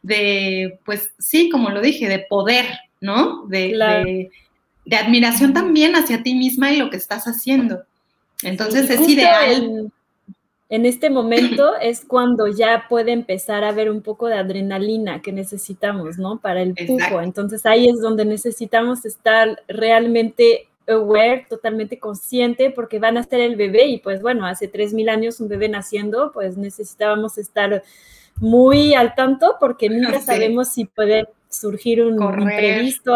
de, 0.01 0.79
pues 0.84 1.11
sí, 1.19 1.51
como 1.51 1.69
lo 1.69 1.79
dije, 1.79 2.09
de 2.09 2.25
poder, 2.27 2.65
¿no? 3.01 3.45
De, 3.45 4.29
de, 4.84 4.97
admiración 4.97 5.53
también 5.53 5.95
hacia 5.95 6.23
ti 6.23 6.34
misma 6.34 6.71
y 6.71 6.77
lo 6.77 6.89
que 6.89 6.97
estás 6.97 7.25
haciendo. 7.25 7.84
Entonces 8.41 8.89
es 8.89 9.07
ideal. 9.07 9.91
En, 10.72 10.86
este 10.86 11.09
momento 11.09 11.76
es 11.82 12.03
cuando 12.03 12.47
ya 12.47 12.86
puede 12.89 13.11
empezar 13.11 13.63
a 13.63 13.69
haber 13.69 13.91
un 13.91 14.01
poco 14.01 14.28
de 14.28 14.36
adrenalina 14.36 15.22
que 15.22 15.32
necesitamos, 15.32 16.17
¿no? 16.17 16.39
Para 16.39 16.61
el 16.61 16.74
pujo. 16.74 17.22
Entonces 17.22 17.65
ahí 17.65 17.88
es 17.88 18.01
donde 18.01 18.26
necesitamos 18.26 19.05
estar 19.05 19.61
realmente 19.67 20.67
aware, 20.88 21.45
totalmente 21.47 21.99
consciente, 21.99 22.72
porque 22.72 22.99
van 22.99 23.17
a 23.17 23.24
ser 23.24 23.41
el 23.41 23.55
bebé 23.55 23.86
y 23.86 23.99
pues 23.99 24.22
bueno, 24.22 24.45
hace 24.45 24.72
3.000 24.72 25.09
años 25.09 25.39
un 25.39 25.47
bebé 25.47 25.69
naciendo, 25.69 26.32
pues 26.32 26.57
necesitábamos 26.57 27.38
estar 27.38 27.84
muy 28.38 28.93
al 28.93 29.13
tanto 29.13 29.57
porque 29.59 29.89
nunca 29.89 30.19
sabemos 30.22 30.69
si 30.69 30.86
puede 30.86 31.28
surgir 31.49 32.03
un 32.03 32.22
imprevisto. 32.22 33.13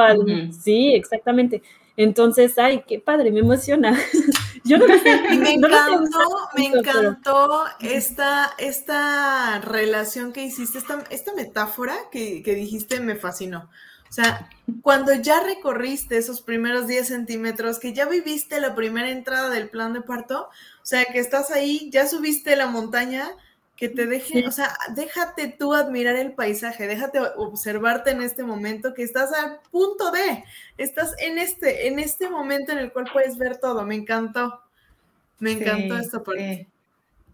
Sí, 0.51 0.93
exactamente. 0.93 1.61
Entonces, 1.97 2.57
ay, 2.57 2.83
qué 2.87 2.99
padre, 2.99 3.31
me 3.31 3.39
emociona. 3.39 3.97
Yo 4.63 4.77
no 4.77 4.87
sé. 4.87 5.21
me 5.39 5.53
encantó, 5.53 6.49
me 6.55 6.65
encantó 6.65 7.63
esta, 7.79 8.51
esta 8.57 9.59
relación 9.59 10.33
que 10.33 10.43
hiciste, 10.43 10.77
esta, 10.77 11.03
esta 11.09 11.33
metáfora 11.33 11.95
que, 12.11 12.41
que 12.43 12.55
dijiste 12.55 12.99
me 12.99 13.15
fascinó. 13.15 13.69
O 14.09 14.13
sea, 14.15 14.49
cuando 14.81 15.13
ya 15.13 15.41
recorriste 15.41 16.17
esos 16.17 16.41
primeros 16.41 16.87
10 16.87 17.07
centímetros, 17.07 17.79
que 17.79 17.93
ya 17.93 18.05
viviste 18.05 18.59
la 18.59 18.75
primera 18.75 19.09
entrada 19.09 19.49
del 19.49 19.69
plan 19.69 19.93
de 19.93 20.01
parto, 20.01 20.43
o 20.43 20.85
sea, 20.85 21.05
que 21.05 21.19
estás 21.19 21.51
ahí, 21.51 21.89
ya 21.91 22.07
subiste 22.07 22.55
la 22.55 22.67
montaña, 22.67 23.29
que 23.75 23.89
te 23.89 24.05
deje, 24.05 24.47
o 24.47 24.51
sea, 24.51 24.75
déjate 24.95 25.49
tú 25.49 25.73
admirar 25.73 26.15
el 26.15 26.31
paisaje, 26.31 26.87
déjate 26.87 27.19
observarte 27.35 28.11
en 28.11 28.21
este 28.21 28.43
momento 28.43 28.93
que 28.93 29.03
estás 29.03 29.33
al 29.33 29.59
punto 29.69 30.11
de, 30.11 30.43
estás 30.77 31.13
en 31.19 31.37
este, 31.37 31.87
en 31.87 31.99
este 31.99 32.29
momento 32.29 32.71
en 32.71 32.77
el 32.77 32.93
cual 32.93 33.05
puedes 33.11 33.37
ver 33.37 33.57
todo. 33.57 33.85
Me 33.85 33.95
encantó, 33.95 34.61
me 35.39 35.51
encantó 35.51 35.97
esto 35.97 36.23
por 36.23 36.37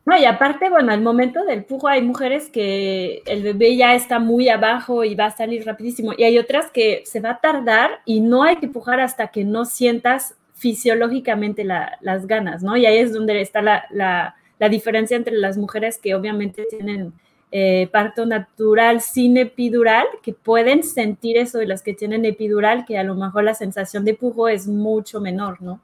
no, 0.04 0.18
y 0.18 0.26
aparte, 0.26 0.70
bueno, 0.70 0.92
al 0.92 1.02
momento 1.02 1.46
del 1.46 1.64
pujo 1.64 1.88
hay 1.88 2.02
mujeres 2.02 2.50
que 2.50 3.22
el 3.28 3.44
bebé 3.44 3.78
ya 3.78 3.94
está 3.94 4.18
muy 4.18 4.50
abajo 4.50 5.04
y 5.04 5.14
va 5.14 5.26
a 5.26 5.32
salir 5.32 5.64
rapidísimo. 5.64 6.14
Y 6.18 6.24
hay 6.24 6.39
otras 6.39 6.72
que 6.72 7.04
se 7.06 7.20
va 7.20 7.32
a 7.32 7.39
tardar 7.39 8.00
y 8.06 8.20
no 8.20 8.44
hay 8.44 8.56
que 8.56 8.68
pujar 8.68 9.00
hasta 9.00 9.28
que 9.28 9.44
no 9.44 9.66
sientas 9.66 10.36
fisiológicamente 10.56 11.64
las 11.64 12.26
ganas, 12.26 12.64
¿no? 12.64 12.78
Y 12.78 12.86
ahí 12.88 12.98
es 12.98 13.14
donde 13.14 13.42
está 13.42 13.62
la, 13.62 14.36
diferencia 14.70 15.18
entre 15.18 15.38
las 15.38 15.57
mujeres 15.57 15.97
que 15.97 16.16
obviamente 16.16 16.66
tienen 16.70 17.14
eh, 17.53 17.89
parto 17.91 18.26
natural 18.26 19.01
sin 19.01 19.36
epidural, 19.38 20.05
que 20.24 20.32
pueden 20.34 20.84
sentir 20.84 21.38
eso, 21.38 21.62
y 21.62 21.66
las 21.66 21.82
que 21.82 21.93
tienen 21.93 22.24
epidural, 22.24 22.86
que 22.86 22.97
a 22.97 23.03
lo 23.03 23.16
mejor 23.16 23.43
la 23.43 23.53
sensación 23.53 24.05
de 24.05 24.14
pujo 24.14 24.47
es 24.47 24.68
mucho 24.68 25.20
menor, 25.20 25.62
¿no? 25.62 25.82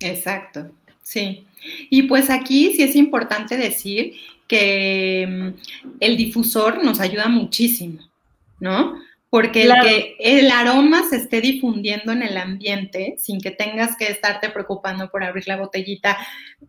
Exacto, 0.00 0.70
sí. 1.02 1.46
Y 1.90 2.04
pues 2.04 2.30
aquí 2.30 2.72
sí 2.74 2.82
es 2.82 2.96
importante 2.96 3.56
decir 3.56 4.14
que 4.46 5.26
mm, 5.28 5.98
el 6.00 6.16
difusor 6.16 6.82
nos 6.82 7.00
ayuda 7.00 7.28
muchísimo, 7.28 8.00
¿no? 8.58 8.94
Porque 9.30 9.64
el 9.64 9.74
que 9.82 10.16
el 10.20 10.50
aroma 10.50 11.02
se 11.10 11.16
esté 11.16 11.42
difundiendo 11.42 12.12
en 12.12 12.22
el 12.22 12.38
ambiente 12.38 13.16
sin 13.18 13.40
que 13.40 13.50
tengas 13.50 13.94
que 13.98 14.06
estarte 14.06 14.48
preocupando 14.48 15.10
por 15.10 15.22
abrir 15.22 15.46
la 15.46 15.58
botellita, 15.58 16.16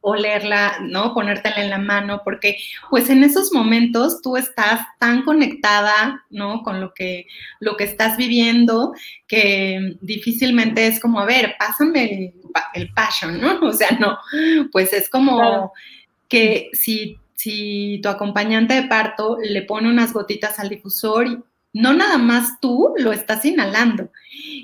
olerla, 0.02 0.80
¿no? 0.82 1.14
Ponértela 1.14 1.64
en 1.64 1.70
la 1.70 1.78
mano, 1.78 2.22
porque 2.26 2.58
pues 2.90 3.10
en 3.10 3.24
esos 3.24 3.54
momentos 3.54 4.22
tú 4.22 4.36
estás 4.36 4.82
tan 5.00 5.24
conectada, 5.24 6.26
¿no? 6.30 6.62
Con 6.62 6.82
lo 6.82 6.94
que, 6.94 7.28
lo 7.62 7.78
que 7.78 7.86
estás 7.86 8.18
viviendo 8.18 8.94
que 9.26 9.96
difícilmente 10.02 10.86
es 10.86 11.00
como, 11.00 11.22
a 11.22 11.26
ver, 11.26 11.56
pásame 11.58 12.34
el, 12.74 12.94
passion, 12.94 13.40
¿no? 13.40 13.60
O 13.70 13.74
sea, 13.74 13.92
no, 13.92 14.18
pues 14.72 14.92
es 14.92 15.10
como 15.10 15.72
que 16.28 16.70
si 16.74 17.18
si 17.36 18.02
tu 18.04 18.10
acompañante 18.10 18.74
de 18.74 18.84
parto 18.90 19.38
le 19.42 19.62
pone 19.62 19.88
unas 19.88 20.12
gotitas 20.12 20.60
al 20.60 20.68
difusor 20.68 21.46
no 21.74 21.94
nada 21.94 22.18
más 22.18 22.60
tú 22.60 22.94
lo 22.98 23.12
estás 23.12 23.46
inhalando. 23.46 24.12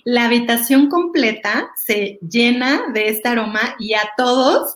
La 0.03 0.25
habitación 0.25 0.89
completa 0.89 1.69
se 1.75 2.19
llena 2.27 2.83
de 2.93 3.09
este 3.09 3.29
aroma 3.29 3.75
y 3.79 3.93
a 3.93 4.09
todos, 4.17 4.75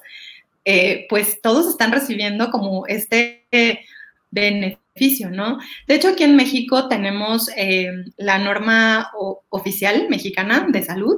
eh, 0.66 1.06
pues 1.10 1.42
todos 1.42 1.68
están 1.68 1.92
recibiendo 1.92 2.52
como 2.52 2.86
este 2.88 3.46
beneficio, 4.32 5.30
¿no? 5.30 5.58
De 5.88 5.96
hecho, 5.96 6.10
aquí 6.10 6.24
en 6.24 6.36
México 6.36 6.88
tenemos 6.88 7.50
eh, 7.56 7.92
la 8.18 8.38
norma 8.38 9.12
oficial 9.50 10.08
mexicana 10.10 10.68
de 10.70 10.84
salud 10.84 11.18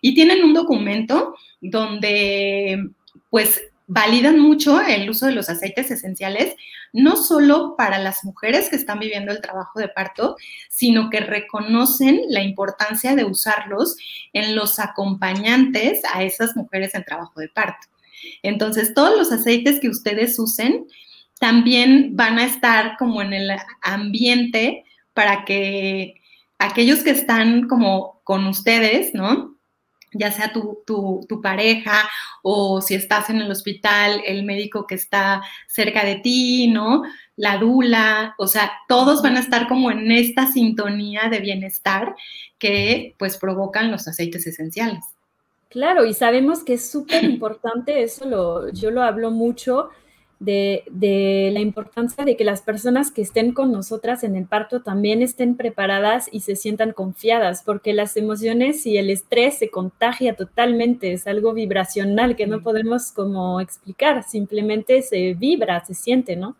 y 0.00 0.14
tienen 0.14 0.44
un 0.44 0.54
documento 0.54 1.34
donde 1.60 2.90
pues 3.30 3.62
validan 3.86 4.38
mucho 4.38 4.80
el 4.80 5.08
uso 5.10 5.26
de 5.26 5.32
los 5.32 5.48
aceites 5.48 5.90
esenciales, 5.90 6.54
no 6.92 7.16
solo 7.16 7.74
para 7.76 7.98
las 7.98 8.24
mujeres 8.24 8.68
que 8.68 8.76
están 8.76 8.98
viviendo 8.98 9.32
el 9.32 9.40
trabajo 9.40 9.78
de 9.78 9.88
parto, 9.88 10.36
sino 10.68 11.10
que 11.10 11.20
reconocen 11.20 12.22
la 12.28 12.42
importancia 12.42 13.14
de 13.14 13.24
usarlos 13.24 13.96
en 14.32 14.54
los 14.54 14.78
acompañantes 14.78 16.02
a 16.12 16.22
esas 16.22 16.56
mujeres 16.56 16.94
en 16.94 17.04
trabajo 17.04 17.40
de 17.40 17.48
parto. 17.48 17.88
Entonces, 18.42 18.94
todos 18.94 19.16
los 19.18 19.32
aceites 19.32 19.80
que 19.80 19.88
ustedes 19.88 20.38
usen 20.38 20.86
también 21.40 22.14
van 22.14 22.38
a 22.38 22.44
estar 22.44 22.96
como 22.98 23.20
en 23.20 23.32
el 23.32 23.50
ambiente 23.82 24.84
para 25.12 25.44
que 25.44 26.14
aquellos 26.58 27.00
que 27.00 27.10
están 27.10 27.68
como 27.68 28.20
con 28.22 28.46
ustedes, 28.46 29.12
¿no? 29.14 29.51
Ya 30.12 30.30
sea 30.30 30.52
tu, 30.52 30.84
pareja 31.42 32.08
o 32.42 32.80
si 32.80 32.94
estás 32.94 33.30
en 33.30 33.40
el 33.40 33.50
hospital, 33.50 34.22
el 34.26 34.44
médico 34.44 34.86
que 34.86 34.94
está 34.94 35.42
cerca 35.66 36.04
de 36.04 36.16
ti, 36.16 36.68
¿no? 36.68 37.02
La 37.36 37.58
dula, 37.58 38.34
o 38.38 38.46
sea, 38.46 38.72
todos 38.88 39.22
van 39.22 39.36
a 39.36 39.40
estar 39.40 39.68
como 39.68 39.90
en 39.90 40.10
esta 40.10 40.46
sintonía 40.46 41.28
de 41.30 41.40
bienestar 41.40 42.14
que 42.58 43.14
pues 43.18 43.38
provocan 43.38 43.90
los 43.90 44.06
aceites 44.06 44.46
esenciales. 44.46 45.02
Claro, 45.68 46.04
y 46.04 46.12
sabemos 46.12 46.62
que 46.62 46.74
es 46.74 46.90
súper 46.90 47.24
importante, 47.24 48.02
eso 48.02 48.26
lo, 48.26 48.70
yo 48.72 48.90
lo 48.90 49.02
hablo 49.02 49.30
mucho, 49.30 49.88
de, 50.42 51.50
la 51.52 51.60
importancia 51.60 52.24
de 52.24 52.36
que 52.36 52.44
las 52.44 52.62
personas 52.62 53.10
que 53.10 53.22
estén 53.22 53.52
con 53.52 53.70
nosotras 53.70 54.24
en 54.24 54.34
el 54.34 54.46
parto 54.46 54.82
también 54.82 55.22
estén 55.22 55.56
preparadas 55.56 56.28
y 56.32 56.40
se 56.40 56.56
sientan 56.56 56.92
confiadas, 56.92 57.62
porque 57.64 57.92
las 57.92 58.16
emociones 58.16 58.84
y 58.86 58.96
el 58.96 59.10
estrés 59.10 59.58
se 59.58 59.70
contagia 59.70 60.34
totalmente, 60.34 61.12
es 61.12 61.26
algo 61.26 61.52
vibracional 61.54 62.34
que 62.34 62.46
no 62.46 62.62
podemos 62.62 63.12
como 63.12 63.60
explicar, 63.60 64.24
simplemente 64.24 65.02
se 65.02 65.34
vibra, 65.34 65.84
se 65.84 65.94
siente, 65.94 66.34
¿no? 66.34 66.56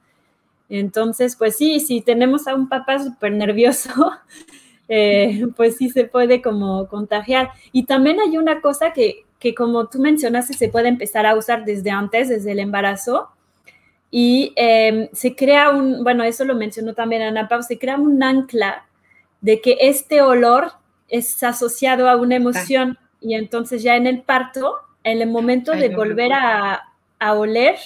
Entonces, 0.69 1.37
pues 1.37 1.57
sí, 1.57 1.81
si 1.81 2.01
tenemos 2.01 2.47
a 2.47 2.55
un 2.55 2.69
papá 2.69 2.99
súper 3.01 3.33
nervioso, 3.33 3.91
eh, 4.89 5.45
pues 5.57 5.77
sí 5.77 5.91
se 5.91 6.05
puede 6.05 6.41
como 6.41 6.87
contagiar. 6.87 7.51
Y 7.73 7.85
también 7.85 8.21
hay 8.21 8.39
una 8.39 8.61
cosa 8.61 8.93
que, 8.93 9.25
que 9.39 9.55
como 9.55 9.89
tú 9.89 9.99
mencionaste, 9.99 10.55
se 10.55 10.69
puede 10.69 10.89
empezar 10.89 11.27
a 11.27 11.37
usar 11.37 11.65
desde 11.65 11.91
antes, 11.91 12.29
desde 12.29 12.53
el 12.53 12.61
embarazo, 12.61 13.29
y 14.15 14.53
em, 14.57 15.09
se 15.15 15.35
crea 15.35 15.71
un, 15.71 16.05
bueno, 16.05 16.23
eso 16.23 16.45
lo 16.45 16.55
mencionó 16.55 16.93
también 16.93 17.23
Ana 17.23 17.49
Pau, 17.49 17.63
se 17.63 17.79
crea 17.79 17.97
un 17.97 18.23
ancla 18.23 18.85
de 19.41 19.63
que 19.63 19.79
este 19.81 20.21
olor 20.21 20.73
es 21.09 21.43
asociado 21.43 22.11
a 22.11 22.17
una 22.17 22.37
emoción 22.37 22.99
y 23.23 23.35
entonces 23.35 23.83
ya 23.83 23.97
en 23.97 24.07
el 24.07 24.21
parto, 24.21 24.77
en 25.03 25.23
el 25.23 25.31
momento 25.31 25.73
de 25.73 25.89
volver 25.89 26.31
a, 26.35 26.93
a 27.19 27.33
oler, 27.33 27.77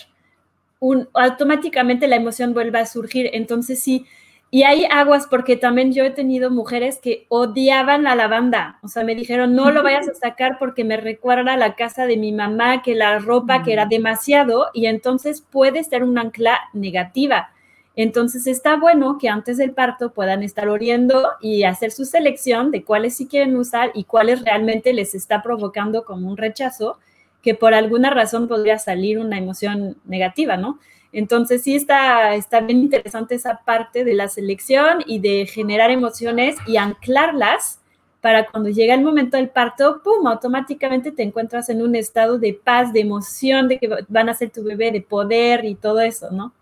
un, 0.80 1.08
automáticamente 1.14 2.08
la 2.08 2.16
emoción 2.16 2.54
vuelve 2.54 2.80
a 2.80 2.86
surgir. 2.86 3.30
Entonces, 3.32 3.80
si 3.80 4.04
Y 4.50 4.62
hay 4.62 4.86
aguas 4.90 5.26
porque 5.28 5.56
también 5.56 5.92
yo 5.92 6.04
he 6.04 6.10
tenido 6.10 6.50
mujeres 6.50 7.00
que 7.02 7.26
odiaban 7.28 8.04
la 8.04 8.14
lavanda. 8.14 8.78
O 8.82 8.88
sea, 8.88 9.02
me 9.02 9.16
dijeron, 9.16 9.54
no 9.54 9.70
lo 9.72 9.82
vayas 9.82 10.08
a 10.08 10.14
sacar 10.14 10.58
porque 10.58 10.84
me 10.84 10.96
recuerda 10.96 11.54
a 11.54 11.56
la 11.56 11.74
casa 11.74 12.06
de 12.06 12.16
mi 12.16 12.32
mamá, 12.32 12.82
que 12.82 12.94
la 12.94 13.18
ropa 13.18 13.62
que 13.64 13.72
era 13.72 13.86
demasiado 13.86 14.68
y 14.72 14.86
entonces 14.86 15.40
puede 15.40 15.82
ser 15.82 16.04
un 16.04 16.16
ancla 16.16 16.60
negativa. 16.72 17.50
Entonces 17.96 18.46
está 18.46 18.76
bueno 18.76 19.16
que 19.18 19.28
antes 19.28 19.56
del 19.56 19.72
parto 19.72 20.12
puedan 20.12 20.42
estar 20.42 20.68
oriendo 20.68 21.30
y 21.40 21.64
hacer 21.64 21.90
su 21.90 22.04
selección 22.04 22.70
de 22.70 22.84
cuáles 22.84 23.16
sí 23.16 23.26
quieren 23.26 23.56
usar 23.56 23.90
y 23.94 24.04
cuáles 24.04 24.44
realmente 24.44 24.92
les 24.92 25.14
está 25.14 25.42
provocando 25.42 26.04
como 26.04 26.28
un 26.28 26.36
rechazo, 26.36 26.98
que 27.42 27.54
por 27.54 27.74
alguna 27.74 28.10
razón 28.10 28.48
podría 28.48 28.78
salir 28.78 29.18
una 29.18 29.38
emoción 29.38 29.96
negativa, 30.04 30.58
¿no? 30.58 30.78
Entonces 31.16 31.62
sí 31.62 31.74
está, 31.74 32.34
está 32.34 32.60
bien 32.60 32.82
interesante 32.82 33.36
esa 33.36 33.62
parte 33.64 34.04
de 34.04 34.12
la 34.12 34.28
selección 34.28 35.02
y 35.06 35.18
de 35.18 35.46
generar 35.46 35.90
emociones 35.90 36.56
y 36.66 36.76
anclarlas 36.76 37.80
para 38.20 38.46
cuando 38.46 38.68
llega 38.68 38.92
el 38.92 39.00
momento 39.00 39.38
del 39.38 39.48
parto, 39.48 40.02
¡pum!, 40.04 40.26
automáticamente 40.26 41.12
te 41.12 41.22
encuentras 41.22 41.70
en 41.70 41.80
un 41.80 41.94
estado 41.94 42.38
de 42.38 42.52
paz, 42.52 42.92
de 42.92 43.00
emoción, 43.00 43.66
de 43.66 43.78
que 43.78 43.88
van 44.08 44.28
a 44.28 44.34
ser 44.34 44.50
tu 44.50 44.62
bebé, 44.62 44.92
de 44.92 45.00
poder 45.00 45.64
y 45.64 45.74
todo 45.74 46.02
eso, 46.02 46.30
¿no? 46.30 46.52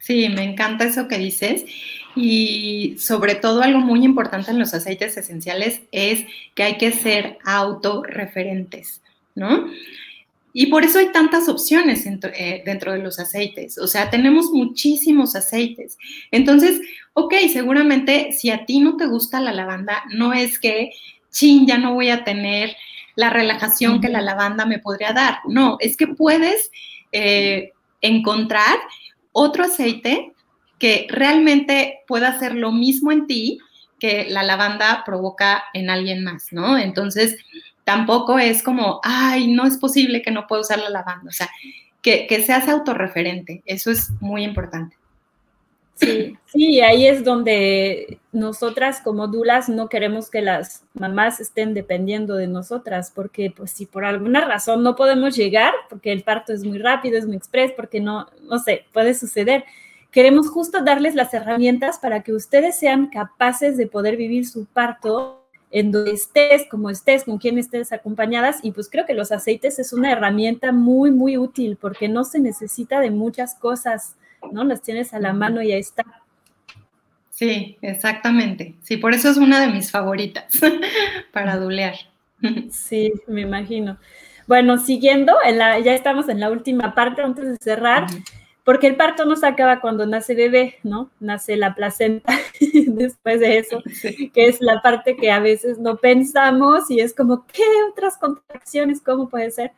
Sí, 0.00 0.28
me 0.28 0.44
encanta 0.44 0.84
eso 0.84 1.08
que 1.08 1.16
dices. 1.16 1.64
Y 2.14 2.96
sobre 2.98 3.36
todo 3.36 3.62
algo 3.62 3.78
muy 3.78 4.04
importante 4.04 4.50
en 4.50 4.58
los 4.58 4.74
aceites 4.74 5.16
esenciales 5.16 5.80
es 5.92 6.26
que 6.54 6.62
hay 6.62 6.76
que 6.76 6.92
ser 6.92 7.38
autorreferentes, 7.42 9.00
¿no? 9.34 9.70
Y 10.58 10.68
por 10.68 10.84
eso 10.84 10.98
hay 10.98 11.12
tantas 11.12 11.50
opciones 11.50 12.06
eh, 12.06 12.62
dentro 12.64 12.94
de 12.94 13.00
los 13.00 13.18
aceites. 13.18 13.76
O 13.76 13.86
sea, 13.86 14.08
tenemos 14.08 14.46
muchísimos 14.52 15.36
aceites. 15.36 15.98
Entonces, 16.30 16.80
ok, 17.12 17.34
seguramente 17.52 18.32
si 18.32 18.48
a 18.48 18.64
ti 18.64 18.80
no 18.80 18.96
te 18.96 19.04
gusta 19.04 19.38
la 19.38 19.52
lavanda, 19.52 20.04
no 20.14 20.32
es 20.32 20.58
que, 20.58 20.92
chin, 21.30 21.66
ya 21.66 21.76
no 21.76 21.92
voy 21.92 22.08
a 22.08 22.24
tener 22.24 22.74
la 23.16 23.28
relajación 23.28 24.00
que 24.00 24.08
la 24.08 24.22
lavanda 24.22 24.64
me 24.64 24.78
podría 24.78 25.12
dar. 25.12 25.40
No, 25.46 25.76
es 25.78 25.94
que 25.94 26.06
puedes 26.06 26.70
eh, 27.12 27.72
encontrar 28.00 28.78
otro 29.32 29.64
aceite 29.64 30.32
que 30.78 31.06
realmente 31.10 31.98
pueda 32.08 32.28
hacer 32.28 32.54
lo 32.54 32.72
mismo 32.72 33.12
en 33.12 33.26
ti 33.26 33.58
que 33.98 34.26
la 34.30 34.42
lavanda 34.42 35.02
provoca 35.04 35.64
en 35.74 35.90
alguien 35.90 36.24
más, 36.24 36.50
¿no? 36.50 36.78
Entonces, 36.78 37.36
tampoco 37.86 38.36
es 38.36 38.64
como, 38.64 39.00
ay, 39.04 39.46
no 39.46 39.64
es 39.64 39.78
posible 39.78 40.20
que 40.20 40.32
no 40.32 40.48
pueda 40.48 40.62
usar 40.62 40.80
la 40.80 40.90
lavanda, 40.90 41.28
o 41.28 41.32
sea, 41.32 41.48
que, 42.02 42.26
que 42.26 42.42
seas 42.42 42.68
autorreferente, 42.68 43.62
eso 43.64 43.92
es 43.92 44.10
muy 44.20 44.42
importante. 44.42 44.96
Sí, 45.94 46.36
sí, 46.46 46.80
ahí 46.80 47.06
es 47.06 47.22
donde 47.22 48.18
nosotras 48.32 49.00
como 49.00 49.28
dulas 49.28 49.68
no 49.68 49.88
queremos 49.88 50.28
que 50.28 50.42
las 50.42 50.84
mamás 50.94 51.38
estén 51.38 51.74
dependiendo 51.74 52.34
de 52.34 52.48
nosotras, 52.48 53.12
porque 53.14 53.52
pues 53.56 53.70
si 53.70 53.86
por 53.86 54.04
alguna 54.04 54.44
razón 54.44 54.82
no 54.82 54.96
podemos 54.96 55.36
llegar, 55.36 55.72
porque 55.88 56.10
el 56.10 56.24
parto 56.24 56.52
es 56.52 56.64
muy 56.64 56.78
rápido, 56.78 57.16
es 57.16 57.24
muy 57.24 57.36
express, 57.36 57.70
porque 57.70 58.00
no, 58.00 58.26
no 58.42 58.58
sé, 58.58 58.84
puede 58.92 59.14
suceder. 59.14 59.64
Queremos 60.10 60.48
justo 60.50 60.82
darles 60.82 61.14
las 61.14 61.32
herramientas 61.32 61.98
para 62.00 62.24
que 62.24 62.32
ustedes 62.32 62.76
sean 62.76 63.06
capaces 63.10 63.76
de 63.76 63.86
poder 63.86 64.16
vivir 64.16 64.46
su 64.46 64.66
parto 64.66 65.45
en 65.70 65.92
donde 65.92 66.12
estés, 66.12 66.66
como 66.70 66.90
estés, 66.90 67.24
con 67.24 67.38
quien 67.38 67.58
estés 67.58 67.92
acompañadas. 67.92 68.60
Y 68.62 68.72
pues 68.72 68.88
creo 68.88 69.06
que 69.06 69.14
los 69.14 69.32
aceites 69.32 69.78
es 69.78 69.92
una 69.92 70.12
herramienta 70.12 70.72
muy, 70.72 71.10
muy 71.10 71.36
útil 71.36 71.76
porque 71.80 72.08
no 72.08 72.24
se 72.24 72.40
necesita 72.40 73.00
de 73.00 73.10
muchas 73.10 73.54
cosas 73.54 74.16
¿no? 74.52 74.64
Las 74.64 74.82
tienes 74.82 75.14
a 75.14 75.20
la 75.20 75.32
mano 75.32 75.62
y 75.62 75.72
ahí 75.72 75.80
está. 75.80 76.04
Sí, 77.30 77.76
exactamente. 77.82 78.74
Sí, 78.82 78.96
por 78.96 79.12
eso 79.12 79.28
es 79.28 79.36
una 79.36 79.60
de 79.60 79.68
mis 79.68 79.90
favoritas 79.90 80.58
para 81.32 81.56
dulear. 81.56 81.94
Sí, 82.70 83.12
me 83.26 83.42
imagino. 83.42 83.98
Bueno, 84.46 84.78
siguiendo, 84.78 85.34
ya 85.44 85.94
estamos 85.94 86.28
en 86.28 86.40
la 86.40 86.50
última 86.50 86.94
parte 86.94 87.22
antes 87.22 87.46
de 87.46 87.56
cerrar, 87.56 88.06
porque 88.64 88.86
el 88.86 88.96
parto 88.96 89.24
no 89.24 89.36
se 89.36 89.46
acaba 89.46 89.80
cuando 89.80 90.06
nace 90.06 90.34
bebé, 90.34 90.76
¿no? 90.82 91.10
Nace 91.18 91.56
la 91.56 91.74
placenta 91.74 92.32
después 92.86 93.40
de 93.40 93.58
eso, 93.58 93.82
que 94.34 94.46
es 94.46 94.60
la 94.60 94.82
parte 94.82 95.16
que 95.16 95.30
a 95.30 95.40
veces 95.40 95.78
no 95.78 95.96
pensamos 95.96 96.90
y 96.90 97.00
es 97.00 97.14
como, 97.14 97.46
¿qué 97.46 97.64
otras 97.90 98.18
contracciones? 98.18 99.00
¿Cómo 99.00 99.28
puede 99.28 99.50
ser? 99.50 99.72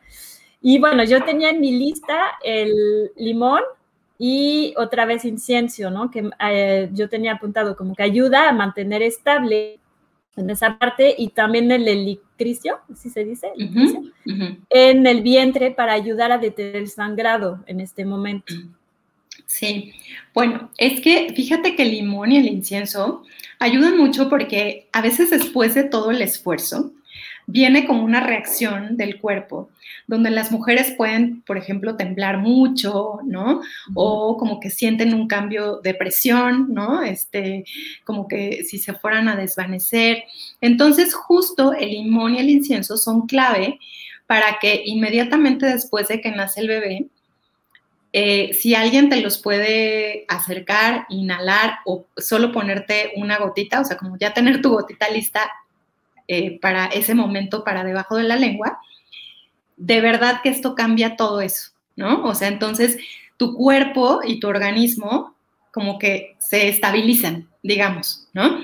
Y 0.61 0.79
bueno, 0.79 1.03
yo 1.03 1.23
tenía 1.23 1.49
en 1.49 1.61
mi 1.61 1.71
lista 1.71 2.31
el 2.43 3.11
limón, 3.15 3.61
y 4.21 4.73
otra 4.77 5.05
vez 5.05 5.23
incienso, 5.23 5.89
¿no? 5.89 6.11
Que 6.11 6.29
eh, 6.51 6.89
yo 6.91 7.07
tenía 7.07 7.33
apuntado 7.33 7.77
como 7.77 7.95
que 7.95 8.03
ayuda 8.03 8.49
a 8.49 8.53
mantener 8.53 9.01
estable 9.01 9.79
en 10.35 10.49
esa 10.49 10.77
parte 10.77 11.15
y 11.17 11.29
también 11.29 11.71
el 11.71 11.87
helicricio, 11.87 12.79
así 12.91 13.09
se 13.09 13.23
dice, 13.23 13.51
en 14.69 15.07
el 15.07 15.21
vientre 15.21 15.71
para 15.71 15.93
ayudar 15.93 16.33
a 16.33 16.37
detener 16.37 16.75
el 16.75 16.89
sangrado 16.89 17.63
en 17.65 17.79
este 17.79 18.05
momento. 18.05 18.53
Sí, 19.49 19.93
bueno, 20.35 20.69
es 20.77 21.01
que 21.01 21.33
fíjate 21.35 21.75
que 21.75 21.81
el 21.81 21.89
limón 21.89 22.31
y 22.31 22.37
el 22.37 22.47
incienso 22.47 23.23
ayudan 23.57 23.97
mucho 23.97 24.29
porque 24.29 24.87
a 24.93 25.01
veces 25.01 25.31
después 25.31 25.73
de 25.73 25.85
todo 25.85 26.11
el 26.11 26.21
esfuerzo, 26.21 26.93
viene 27.47 27.87
como 27.87 28.03
una 28.03 28.19
reacción 28.19 28.95
del 28.95 29.19
cuerpo, 29.19 29.71
donde 30.05 30.29
las 30.29 30.51
mujeres 30.51 30.93
pueden, 30.95 31.41
por 31.41 31.57
ejemplo, 31.57 31.95
temblar 31.95 32.37
mucho, 32.37 33.21
¿no? 33.25 33.61
O 33.95 34.37
como 34.37 34.59
que 34.59 34.69
sienten 34.69 35.15
un 35.15 35.27
cambio 35.27 35.77
de 35.81 35.95
presión, 35.95 36.71
¿no? 36.71 37.01
Este, 37.01 37.63
como 38.05 38.27
que 38.27 38.63
si 38.65 38.77
se 38.77 38.93
fueran 38.93 39.27
a 39.29 39.35
desvanecer. 39.35 40.25
Entonces, 40.61 41.15
justo 41.15 41.73
el 41.73 41.89
limón 41.89 42.35
y 42.35 42.39
el 42.39 42.51
incienso 42.51 42.97
son 42.97 43.25
clave 43.25 43.79
para 44.27 44.59
que 44.61 44.83
inmediatamente 44.85 45.65
después 45.65 46.07
de 46.07 46.21
que 46.21 46.29
nace 46.29 46.61
el 46.61 46.67
bebé, 46.67 47.07
eh, 48.11 48.53
si 48.53 48.73
alguien 48.73 49.09
te 49.09 49.21
los 49.21 49.37
puede 49.37 50.25
acercar, 50.27 51.05
inhalar 51.09 51.79
o 51.85 52.05
solo 52.17 52.51
ponerte 52.51 53.11
una 53.15 53.37
gotita, 53.37 53.81
o 53.81 53.85
sea, 53.85 53.97
como 53.97 54.17
ya 54.17 54.33
tener 54.33 54.61
tu 54.61 54.71
gotita 54.71 55.09
lista 55.09 55.51
eh, 56.27 56.59
para 56.59 56.87
ese 56.87 57.13
momento, 57.13 57.63
para 57.63 57.83
debajo 57.83 58.15
de 58.15 58.23
la 58.23 58.35
lengua, 58.35 58.79
de 59.77 60.01
verdad 60.01 60.41
que 60.41 60.49
esto 60.49 60.75
cambia 60.75 61.15
todo 61.15 61.41
eso, 61.41 61.71
¿no? 61.95 62.23
O 62.23 62.33
sea, 62.33 62.47
entonces 62.47 62.97
tu 63.37 63.53
cuerpo 63.53 64.21
y 64.25 64.39
tu 64.39 64.47
organismo 64.47 65.35
como 65.71 65.99
que 65.99 66.35
se 66.39 66.67
estabilizan, 66.67 67.47
digamos, 67.61 68.27
¿no? 68.33 68.63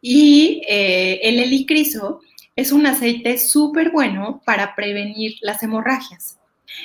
Y 0.00 0.62
eh, 0.68 1.20
el 1.24 1.40
helicriso 1.40 2.20
es 2.54 2.70
un 2.70 2.86
aceite 2.86 3.38
súper 3.38 3.90
bueno 3.90 4.40
para 4.44 4.74
prevenir 4.74 5.34
las 5.40 5.62
hemorragias. 5.62 6.38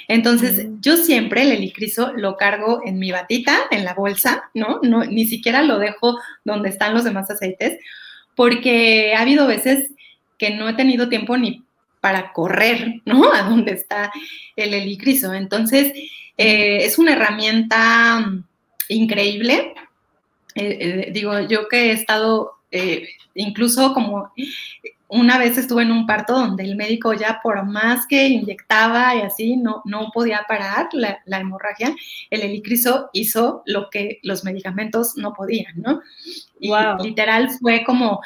Entonces, 0.08 0.66
mm. 0.66 0.82
yo 0.82 0.98
siempre 0.98 1.44
el 1.44 1.52
helicriso 1.52 2.14
lo 2.16 2.38
cargo 2.38 2.82
en 2.86 3.00
mi 3.00 3.12
batita, 3.12 3.58
en 3.72 3.84
la 3.84 3.94
bolsa, 3.94 4.50
¿no? 4.54 4.80
¿no? 4.84 5.04
Ni 5.06 5.26
siquiera 5.26 5.62
lo 5.64 5.80
dejo 5.80 6.20
donde 6.44 6.70
están 6.70 6.94
los 6.94 7.04
demás 7.04 7.30
aceites, 7.30 7.80
porque 8.36 9.14
ha 9.16 9.22
habido 9.22 9.48
veces 9.48 9.92
que 10.38 10.52
no 10.52 10.70
he 10.70 10.74
tenido 10.74 11.10
tiempo 11.10 11.38
ni 11.38 11.64
para 12.00 12.34
correr, 12.34 13.02
¿no? 13.06 13.32
A 13.34 13.44
dónde 13.44 13.74
está 13.74 14.12
el 14.56 14.74
helicriso. 14.74 15.34
Entonces, 15.34 15.94
eh, 16.38 16.78
es 16.86 16.98
una 16.98 17.14
herramienta 17.14 18.26
increíble. 18.90 19.74
Eh, 20.56 20.78
eh, 20.82 21.10
digo, 21.14 21.40
yo 21.42 21.68
que 21.70 21.86
he 21.86 21.92
estado, 21.92 22.54
incluso 23.36 23.94
como 23.94 24.34
una 25.12 25.38
vez 25.38 25.58
estuve 25.58 25.84
en 25.84 25.92
un 25.92 26.06
parto 26.06 26.34
donde 26.34 26.64
el 26.64 26.78
médico 26.78 27.14
ya 27.14 27.42
por 27.44 27.66
más 27.66 28.08
que 28.08 28.30
inyectaba 28.30 29.14
y 29.14 29.22
así, 29.22 29.58
no, 29.58 29.82
no 29.84 30.10
podía 30.14 30.46
parar 30.48 30.88
la, 30.94 31.20
hemorragia, 31.38 31.94
el 32.30 32.42
helicriso 32.42 33.10
hizo 33.12 33.62
lo 33.66 33.90
que 33.90 34.20
los 34.24 34.46
medicamentos 34.46 35.18
no 35.18 35.34
podían, 35.34 35.74
¿no? 35.76 36.02
Y 36.62 36.72
literal 37.04 37.50
fue 37.60 37.84
como 37.84 38.22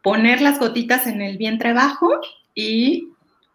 poner 0.00 0.40
las 0.40 0.60
gotitas 0.60 1.08
en 1.08 1.22
el 1.22 1.38
vientre 1.38 1.72
bajo 1.72 2.08
y 2.54 3.08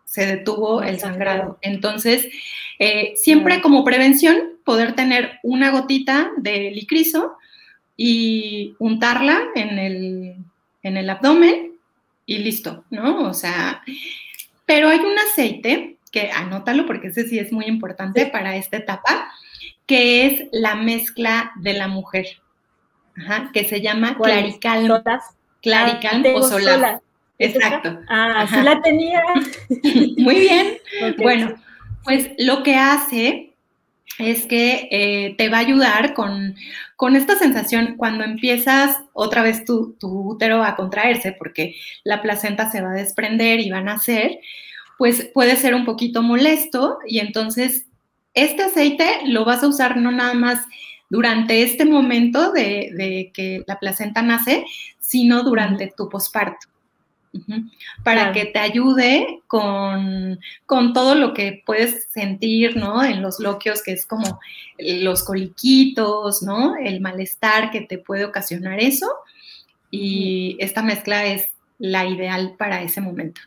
se 0.04 0.26
detuvo 0.26 0.84
el 0.84 1.00
sangrado. 1.00 1.60
Entonces, 1.62 2.28
eh, 2.80 3.14
siempre 3.16 3.62
como 3.62 3.86
prevención, 3.86 4.58
poder 4.66 4.94
tener 4.94 5.40
una 5.42 5.72
gotita 5.72 6.32
de 6.36 6.72
licrizo 6.72 7.38
y 7.96 8.76
untarla 8.78 9.42
en 9.56 9.80
el, 9.80 10.36
en 10.84 10.98
el 10.98 11.10
abdomen 11.10 11.77
y 12.28 12.38
listo, 12.40 12.84
¿no? 12.92 13.28
O 13.28 13.34
sea, 13.34 13.82
pero 14.68 14.90
hay 14.90 15.00
un 15.00 15.18
aceite 15.18 15.98
que 16.12 16.30
anótalo 16.32 16.86
porque 16.86 17.08
ese 17.08 17.28
sí 17.28 17.40
es 17.40 17.52
muy 17.52 17.66
importante 17.66 18.28
para 18.28 18.56
esta 18.56 18.78
etapa, 18.78 19.32
que 19.88 20.28
es 20.28 20.44
la 20.52 20.76
mezcla 20.76 21.54
de 21.56 21.74
la 21.74 21.88
mujer, 21.88 22.28
que 23.54 23.64
se 23.64 23.82
llama 23.82 24.16
Clarical. 24.16 25.04
Clarical 25.62 26.26
o 26.36 26.44
solar. 26.44 27.02
Exacto. 27.40 28.00
Ah, 28.10 28.46
sí 28.50 28.62
la 28.62 28.82
tenía. 28.82 29.24
Muy 30.18 30.40
bien. 30.40 30.78
Bueno, 31.18 31.56
pues 32.04 32.32
lo 32.38 32.64
que 32.64 32.76
hace 32.76 33.47
es 34.20 34.46
que 34.46 34.88
eh, 34.92 35.36
te 35.38 35.50
va 35.50 35.58
a 35.58 35.62
ayudar 35.62 36.14
con, 36.14 36.56
esta 37.16 37.38
sensación 37.38 37.96
cuando 37.98 38.24
empiezas 38.24 38.98
otra 39.14 39.44
vez 39.44 39.66
tu, 39.66 39.94
tu, 40.00 40.32
útero 40.32 40.64
a 40.64 40.76
contraerse, 40.76 41.32
porque 41.32 41.76
la 42.04 42.22
placenta 42.22 42.72
se 42.72 42.82
va 42.82 42.92
a 42.92 42.96
desprender 42.96 43.60
y 43.60 43.70
va 43.70 43.78
a 43.78 43.84
nacer, 43.84 44.40
pues 44.98 45.30
puede 45.34 45.56
ser 45.56 45.76
un 45.76 45.86
poquito 45.86 46.24
molesto 46.24 46.98
y 47.08 47.20
entonces 47.20 47.86
este 48.34 48.64
aceite 48.64 49.22
lo 49.26 49.46
vas 49.46 49.64
a 49.64 49.68
usar 49.68 49.98
no 49.98 50.12
nada 50.12 50.34
más 50.34 50.66
durante 51.10 51.64
este 51.64 51.86
momento 51.86 52.52
de, 52.52 53.32
que 53.34 53.64
la 53.66 53.80
placenta 53.80 54.22
nace, 54.22 54.66
sino 55.00 55.44
durante 55.44 55.92
tu 55.96 56.10
posparto 56.10 56.68
para 58.04 58.32
que 58.32 58.46
te 58.46 58.60
ayude 58.60 59.42
con, 59.48 60.40
todo 60.94 61.16
lo 61.16 61.34
que 61.34 61.62
puedes 61.66 62.08
sentir, 62.12 62.78
¿no? 62.78 63.04
En 63.04 63.22
los 63.22 63.40
loquios, 63.40 63.82
que 63.84 63.92
es 63.94 64.06
como 64.06 64.40
los 64.78 65.24
coliquitos, 65.24 66.42
¿no? 66.42 66.76
El 66.76 67.02
malestar 67.02 67.72
que 67.72 67.82
te 67.82 67.98
puede 67.98 68.26
ocasionar 68.26 68.80
eso. 68.80 69.08
Y 69.92 70.58
esta 70.60 70.82
mezcla 70.82 71.26
es 71.26 71.48
la 71.80 72.06
ideal 72.06 72.56
para 72.58 72.82
ese 72.82 73.02
momento. 73.02 73.42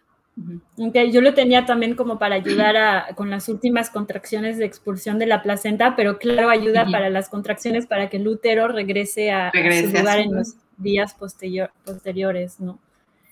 yo 0.77 1.21
lo 1.21 1.35
tenía 1.35 1.67
también 1.67 1.95
como 1.95 2.19
para 2.19 2.37
ayudar 2.37 3.15
con 3.15 3.31
las 3.31 3.49
últimas 3.49 3.91
contracciones 3.91 4.57
de 4.59 4.65
expulsión 4.65 5.19
de 5.19 5.27
la 5.27 5.43
placenta, 5.43 5.97
pero 5.97 6.19
claro, 6.19 6.51
ayuda 6.51 6.87
para 6.91 7.11
las 7.11 7.29
contracciones 7.29 7.87
para 7.87 8.09
que 8.09 8.17
el 8.19 8.29
útero 8.29 8.69
regrese 8.69 9.33
a, 9.33 9.51
su 9.53 9.87
lugar 9.87 10.21
en 10.21 10.35
los 10.35 10.55
días 10.79 11.15
posteriores, 11.15 12.61
¿no? 12.61 12.79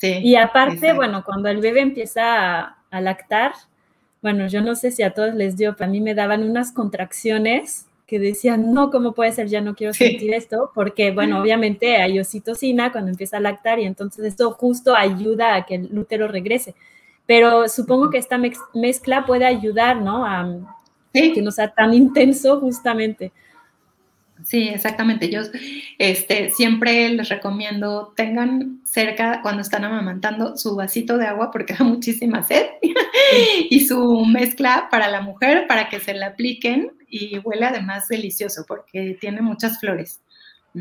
Y 0.00 0.36
aparte, 0.36 0.92
bueno, 0.92 1.24
cuando 1.24 1.48
el 1.48 1.58
bebé 1.58 1.80
empieza 1.80 2.76
a, 2.90 3.00
lactar, 3.00 3.52
bueno, 4.22 4.46
yo 4.46 4.62
no 4.62 4.74
sé 4.74 4.90
si 4.90 5.02
a 5.02 5.12
todos 5.12 5.34
les 5.34 5.56
dio, 5.56 5.74
pero 5.76 5.88
a 5.88 5.92
mí 5.92 6.00
me 6.00 6.14
daban 6.14 6.42
unas 6.48 6.72
contracciones 6.72 7.86
que 8.06 8.18
decían, 8.18 8.72
no, 8.72 8.90
¿cómo 8.90 9.12
puede 9.12 9.32
ser? 9.32 9.48
Ya 9.48 9.60
no 9.60 9.74
quiero 9.74 9.92
sentir 9.92 10.32
esto, 10.32 10.70
porque, 10.74 11.10
bueno, 11.10 11.40
obviamente 11.40 11.96
hay 11.96 12.18
oxitocina 12.18 12.90
cuando 12.90 13.10
empieza 13.10 13.36
a 13.36 13.40
lactar 13.40 13.78
y 13.78 13.84
entonces 13.84 14.24
esto 14.24 14.52
justo 14.52 14.94
ayuda 14.96 15.54
a 15.54 15.66
que 15.66 15.74
el 15.74 15.98
útero 15.98 16.26
regrese. 16.28 16.74
Pero 17.26 17.68
supongo 17.68 18.08
que 18.08 18.16
esta 18.16 18.40
mezcla 18.72 19.26
puede 19.26 19.44
ayudar, 19.44 20.00
¿no? 20.00 20.24
A 20.24 20.48
que 21.12 21.42
no 21.42 21.50
sea 21.50 21.68
tan 21.68 21.92
intenso 21.92 22.60
justamente. 22.60 23.32
Sí, 24.48 24.66
exactamente. 24.66 25.28
Yo 25.28 25.42
este, 25.98 26.48
siempre 26.48 27.10
les 27.10 27.28
recomiendo 27.28 28.14
tengan 28.16 28.80
cerca 28.82 29.42
cuando 29.42 29.60
están 29.60 29.84
amamantando 29.84 30.56
su 30.56 30.74
vasito 30.74 31.18
de 31.18 31.26
agua 31.26 31.50
porque 31.50 31.74
da 31.78 31.84
muchísima 31.84 32.42
sed 32.42 32.64
y 33.68 33.80
su 33.80 34.24
mezcla 34.24 34.88
para 34.90 35.08
la 35.08 35.20
mujer 35.20 35.66
para 35.68 35.90
que 35.90 36.00
se 36.00 36.14
la 36.14 36.28
apliquen 36.28 36.92
y 37.10 37.38
huele 37.40 37.66
además 37.66 38.08
delicioso 38.08 38.64
porque 38.66 39.18
tiene 39.20 39.42
muchas 39.42 39.78
flores. 39.80 40.22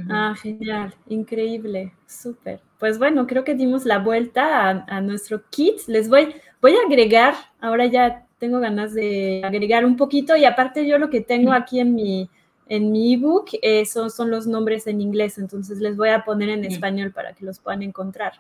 Ah, 0.09 0.33
genial, 0.41 0.95
increíble, 1.07 1.91
súper. 2.05 2.61
Pues 2.79 2.97
bueno, 2.97 3.27
creo 3.27 3.43
que 3.43 3.55
dimos 3.55 3.83
la 3.83 3.99
vuelta 3.99 4.69
a, 4.69 4.85
a, 4.87 5.01
nuestro 5.01 5.43
kit. 5.49 5.79
Les 5.87 6.07
voy, 6.07 6.35
voy 6.61 6.73
a 6.73 6.85
agregar, 6.87 7.33
ahora 7.59 7.85
ya 7.87 8.25
tengo 8.37 8.59
ganas 8.59 8.93
de 8.93 9.41
agregar 9.43 9.85
un 9.85 9.97
poquito 9.97 10.37
y 10.37 10.45
aparte 10.45 10.87
yo 10.87 10.97
lo 10.99 11.09
que 11.09 11.21
tengo 11.21 11.51
aquí 11.51 11.79
en 11.79 11.95
mi 11.95 12.29
en 12.69 12.91
mi 12.91 13.13
ebook, 13.13 13.49
esos 13.61 14.15
son 14.15 14.31
los 14.31 14.47
nombres 14.47 14.87
en 14.87 15.01
inglés, 15.01 15.37
entonces 15.37 15.79
les 15.79 15.95
voy 15.95 16.09
a 16.09 16.23
poner 16.23 16.49
en 16.49 16.65
español 16.65 17.11
para 17.11 17.33
que 17.33 17.45
los 17.45 17.59
puedan 17.59 17.83
encontrar. 17.83 18.33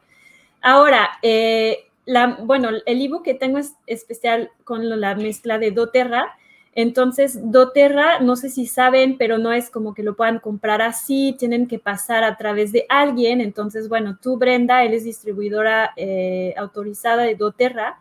Ahora, 0.61 1.09
eh, 1.21 1.87
la, 2.05 2.37
bueno, 2.41 2.69
el 2.85 3.01
ebook 3.01 3.23
que 3.23 3.33
tengo 3.33 3.57
es 3.57 3.73
especial 3.85 4.49
con 4.63 4.99
la 4.99 5.15
mezcla 5.15 5.59
de 5.59 5.71
doTERRA. 5.71 6.35
Entonces, 6.73 7.39
doTERRA, 7.51 8.19
no 8.19 8.35
sé 8.35 8.49
si 8.49 8.65
saben, 8.65 9.17
pero 9.17 9.37
no 9.37 9.51
es 9.51 9.69
como 9.69 9.93
que 9.93 10.03
lo 10.03 10.15
puedan 10.15 10.39
comprar 10.39 10.81
así, 10.81 11.35
tienen 11.37 11.67
que 11.67 11.79
pasar 11.79 12.23
a 12.23 12.37
través 12.37 12.71
de 12.71 12.85
alguien. 12.87 13.41
Entonces, 13.41 13.89
bueno, 13.89 14.17
tú, 14.21 14.37
Brenda, 14.37 14.83
eres 14.83 15.03
distribuidora 15.03 15.93
eh, 15.97 16.53
autorizada 16.55 17.23
de 17.23 17.35
doTERRA. 17.35 17.99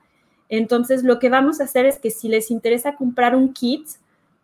Entonces, 0.49 1.03
lo 1.03 1.19
que 1.19 1.29
vamos 1.29 1.61
a 1.61 1.65
hacer 1.65 1.87
es 1.87 1.99
que 1.99 2.11
si 2.11 2.29
les 2.29 2.51
interesa 2.51 2.95
comprar 2.95 3.35
un 3.35 3.53
kit, 3.53 3.89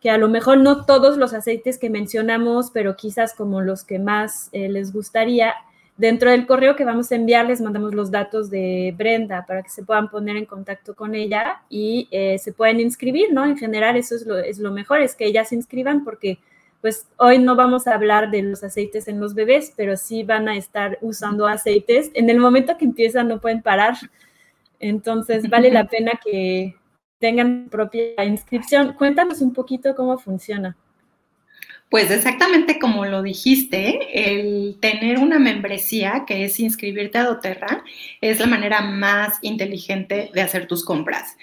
que 0.02 0.10
a 0.10 0.18
lo 0.18 0.28
mejor 0.28 0.58
no 0.58 0.84
todos 0.84 1.16
los 1.16 1.32
aceites 1.32 1.78
que 1.78 1.88
mencionamos, 1.88 2.72
pero 2.72 2.96
quizás 2.96 3.34
como 3.34 3.60
los 3.60 3.84
que 3.84 4.00
más 4.00 4.48
eh, 4.50 4.68
les 4.68 4.92
gustaría. 4.92 5.54
Dentro 5.96 6.30
del 6.30 6.46
correo 6.46 6.74
que 6.74 6.84
vamos 6.84 7.12
a 7.12 7.14
enviar 7.14 7.46
les 7.46 7.60
mandamos 7.60 7.94
los 7.94 8.10
datos 8.10 8.50
de 8.50 8.92
Brenda 8.98 9.46
para 9.46 9.62
que 9.62 9.68
se 9.68 9.84
puedan 9.84 10.10
poner 10.10 10.36
en 10.36 10.46
contacto 10.46 10.96
con 10.96 11.14
ella 11.14 11.62
y 11.70 12.08
eh, 12.10 12.38
se 12.38 12.52
pueden 12.52 12.80
inscribir, 12.80 13.32
¿no? 13.32 13.44
En 13.44 13.56
general 13.56 13.96
eso 13.96 14.16
es 14.16 14.26
lo, 14.26 14.38
es 14.38 14.58
lo 14.58 14.72
mejor, 14.72 15.02
es 15.02 15.14
que 15.14 15.26
ellas 15.26 15.50
se 15.50 15.54
inscriban 15.54 16.02
porque 16.02 16.40
pues 16.80 17.06
hoy 17.16 17.38
no 17.38 17.54
vamos 17.54 17.86
a 17.86 17.94
hablar 17.94 18.32
de 18.32 18.42
los 18.42 18.64
aceites 18.64 19.06
en 19.06 19.20
los 19.20 19.34
bebés, 19.34 19.72
pero 19.76 19.96
sí 19.96 20.24
van 20.24 20.48
a 20.48 20.56
estar 20.56 20.98
usando 21.00 21.46
aceites. 21.46 22.10
En 22.14 22.28
el 22.28 22.40
momento 22.40 22.76
que 22.76 22.86
empiezan 22.86 23.28
no 23.28 23.40
pueden 23.40 23.62
parar. 23.62 23.94
Entonces 24.80 25.48
vale 25.48 25.70
la 25.70 25.84
pena 25.88 26.18
que, 26.24 26.74
tengan 27.22 27.68
propia 27.70 28.24
inscripción. 28.24 28.94
Cuéntanos 28.94 29.40
un 29.40 29.52
poquito 29.52 29.94
cómo 29.94 30.18
funciona. 30.18 30.76
Pues 31.88 32.10
exactamente 32.10 32.80
como 32.80 33.04
lo 33.04 33.22
dijiste, 33.22 34.00
el 34.12 34.76
tener 34.80 35.18
una 35.18 35.38
membresía, 35.38 36.24
que 36.26 36.44
es 36.44 36.58
inscribirte 36.58 37.18
a 37.18 37.24
doTERRA, 37.24 37.84
es 38.20 38.40
la 38.40 38.46
manera 38.46 38.80
más 38.80 39.38
inteligente 39.42 40.30
de 40.34 40.40
hacer 40.40 40.66
tus 40.66 40.84
compras, 40.84 41.36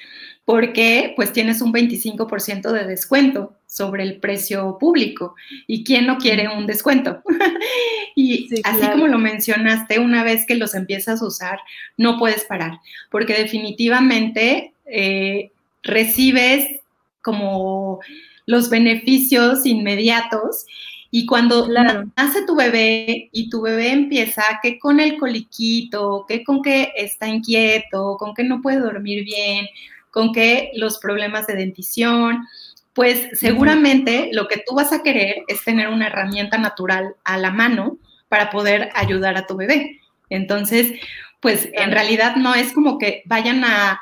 porque 0.44 1.14
pues 1.16 1.32
tienes 1.32 1.62
un 1.62 1.72
25% 1.72 2.72
de 2.72 2.86
descuento 2.86 3.54
sobre 3.66 4.04
el 4.04 4.18
precio 4.20 4.78
público. 4.80 5.36
¿Y 5.66 5.86
quién 5.86 6.08
no 6.08 6.18
quiere 6.18 6.50
un 6.50 6.66
descuento? 6.66 7.22
y 8.16 8.50
así 8.66 8.86
como 8.88 9.08
lo 9.08 9.20
mencionaste, 9.20 10.00
una 10.00 10.24
vez 10.24 10.46
que 10.46 10.56
los 10.56 10.76
empiezas 10.76 11.22
a 11.22 11.26
usar, 11.26 11.60
no 11.96 12.18
puedes 12.20 12.44
parar, 12.44 12.80
porque 13.10 13.34
definitivamente... 13.36 14.74
Eh, 14.86 15.52
recibes 15.84 16.82
como 17.22 18.00
los 18.46 18.70
beneficios 18.70 19.66
inmediatos 19.66 20.66
y 21.12 21.26
cuando 21.26 21.68
nace 21.68 22.46
tu 22.46 22.56
bebé 22.56 23.30
y 23.32 23.50
tu 23.50 23.62
bebé 23.62 23.92
empieza 23.92 24.44
que 24.62 24.78
con 24.78 25.00
el 25.00 25.18
coliquito, 25.18 26.26
que 26.28 26.44
con 26.44 26.62
que 26.62 26.94
está 26.96 27.28
inquieto, 27.28 28.16
con 28.18 28.36
que 28.36 28.44
no 28.44 28.62
puede 28.62 28.80
dormir 28.80 29.24
bien, 29.26 29.68
con 30.12 30.32
que 30.34 30.72
los 30.76 31.00
problemas 31.00 31.48
de 31.48 31.56
dentición, 31.56 32.46
pues 32.94 33.28
seguramente 33.40 34.30
lo 34.34 34.48
que 34.48 34.64
tú 34.68 34.76
vas 34.76 34.94
a 34.94 35.02
querer 35.02 35.44
es 35.48 35.64
tener 35.64 35.88
una 35.88 36.08
herramienta 36.08 36.58
natural 36.58 37.16
a 37.24 37.38
la 37.38 37.50
mano 37.50 37.98
para 38.28 38.52
poder 38.52 38.90
ayudar 38.94 39.36
a 39.36 39.48
tu 39.48 39.56
bebé. 39.56 40.00
Entonces, 40.30 40.94
pues 41.40 41.70
en 41.74 41.92
realidad 41.92 42.36
no 42.36 42.54
es 42.54 42.72
como 42.72 43.00
que 43.00 43.24
vayan 43.26 43.64
a 43.64 44.00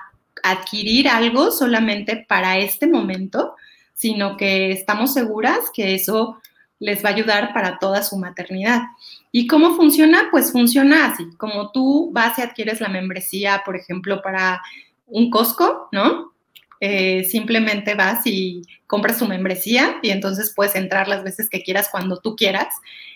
adquirir 0.51 1.07
algo 1.07 1.51
solamente 1.51 2.25
para 2.27 2.57
este 2.57 2.87
momento, 2.87 3.55
sino 3.93 4.37
que 4.37 4.71
estamos 4.71 5.13
seguras 5.13 5.71
que 5.73 5.95
eso 5.95 6.37
les 6.79 7.03
va 7.03 7.09
a 7.09 7.13
ayudar 7.13 7.53
para 7.53 7.79
toda 7.79 8.03
su 8.03 8.17
maternidad. 8.17 8.83
¿Y 9.31 9.47
cómo 9.47 9.75
funciona? 9.75 10.27
Pues 10.31 10.51
funciona 10.51 11.07
así, 11.07 11.25
como 11.37 11.71
tú 11.71 12.11
vas 12.11 12.37
y 12.37 12.41
adquieres 12.41 12.81
la 12.81 12.89
membresía, 12.89 13.63
por 13.65 13.75
ejemplo, 13.75 14.21
para 14.21 14.61
un 15.07 15.29
Costco, 15.29 15.89
¿no? 15.91 16.33
Eh, 16.79 17.23
simplemente 17.23 17.95
vas 17.95 18.25
y 18.27 18.61
compras 18.87 19.19
tu 19.19 19.27
membresía 19.27 19.97
y 20.01 20.09
entonces 20.09 20.53
puedes 20.55 20.75
entrar 20.75 21.07
las 21.07 21.23
veces 21.23 21.49
que 21.49 21.61
quieras 21.61 21.89
cuando 21.91 22.19
tú 22.19 22.35
quieras. 22.35 22.67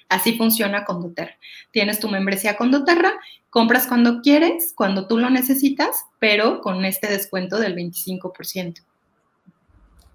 Así 0.10 0.38
funciona 0.38 0.84
con 0.84 1.02
doTERRA. 1.02 1.38
Tienes 1.72 2.00
tu 2.00 2.10
membresía 2.10 2.58
con 2.58 2.70
doTERRA, 2.70 3.14
compras 3.50 3.88
cuando 3.88 4.22
quieres, 4.22 4.74
cuando 4.76 5.08
tú 5.08 5.18
lo 5.18 5.30
necesitas, 5.30 6.06
pero 6.20 6.60
con 6.60 6.84
este 6.84 7.08
descuento 7.08 7.58
del 7.58 7.76
25%. 7.76 8.84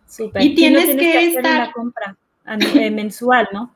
Super. 0.07 0.43
Y 0.43 0.55
tienes, 0.55 0.95
que, 0.97 1.27
estar 1.29 1.69
la 1.69 1.73
compra 1.73 2.17
eh, 2.47 2.91
mensual, 2.91 3.49
¿no? 3.53 3.75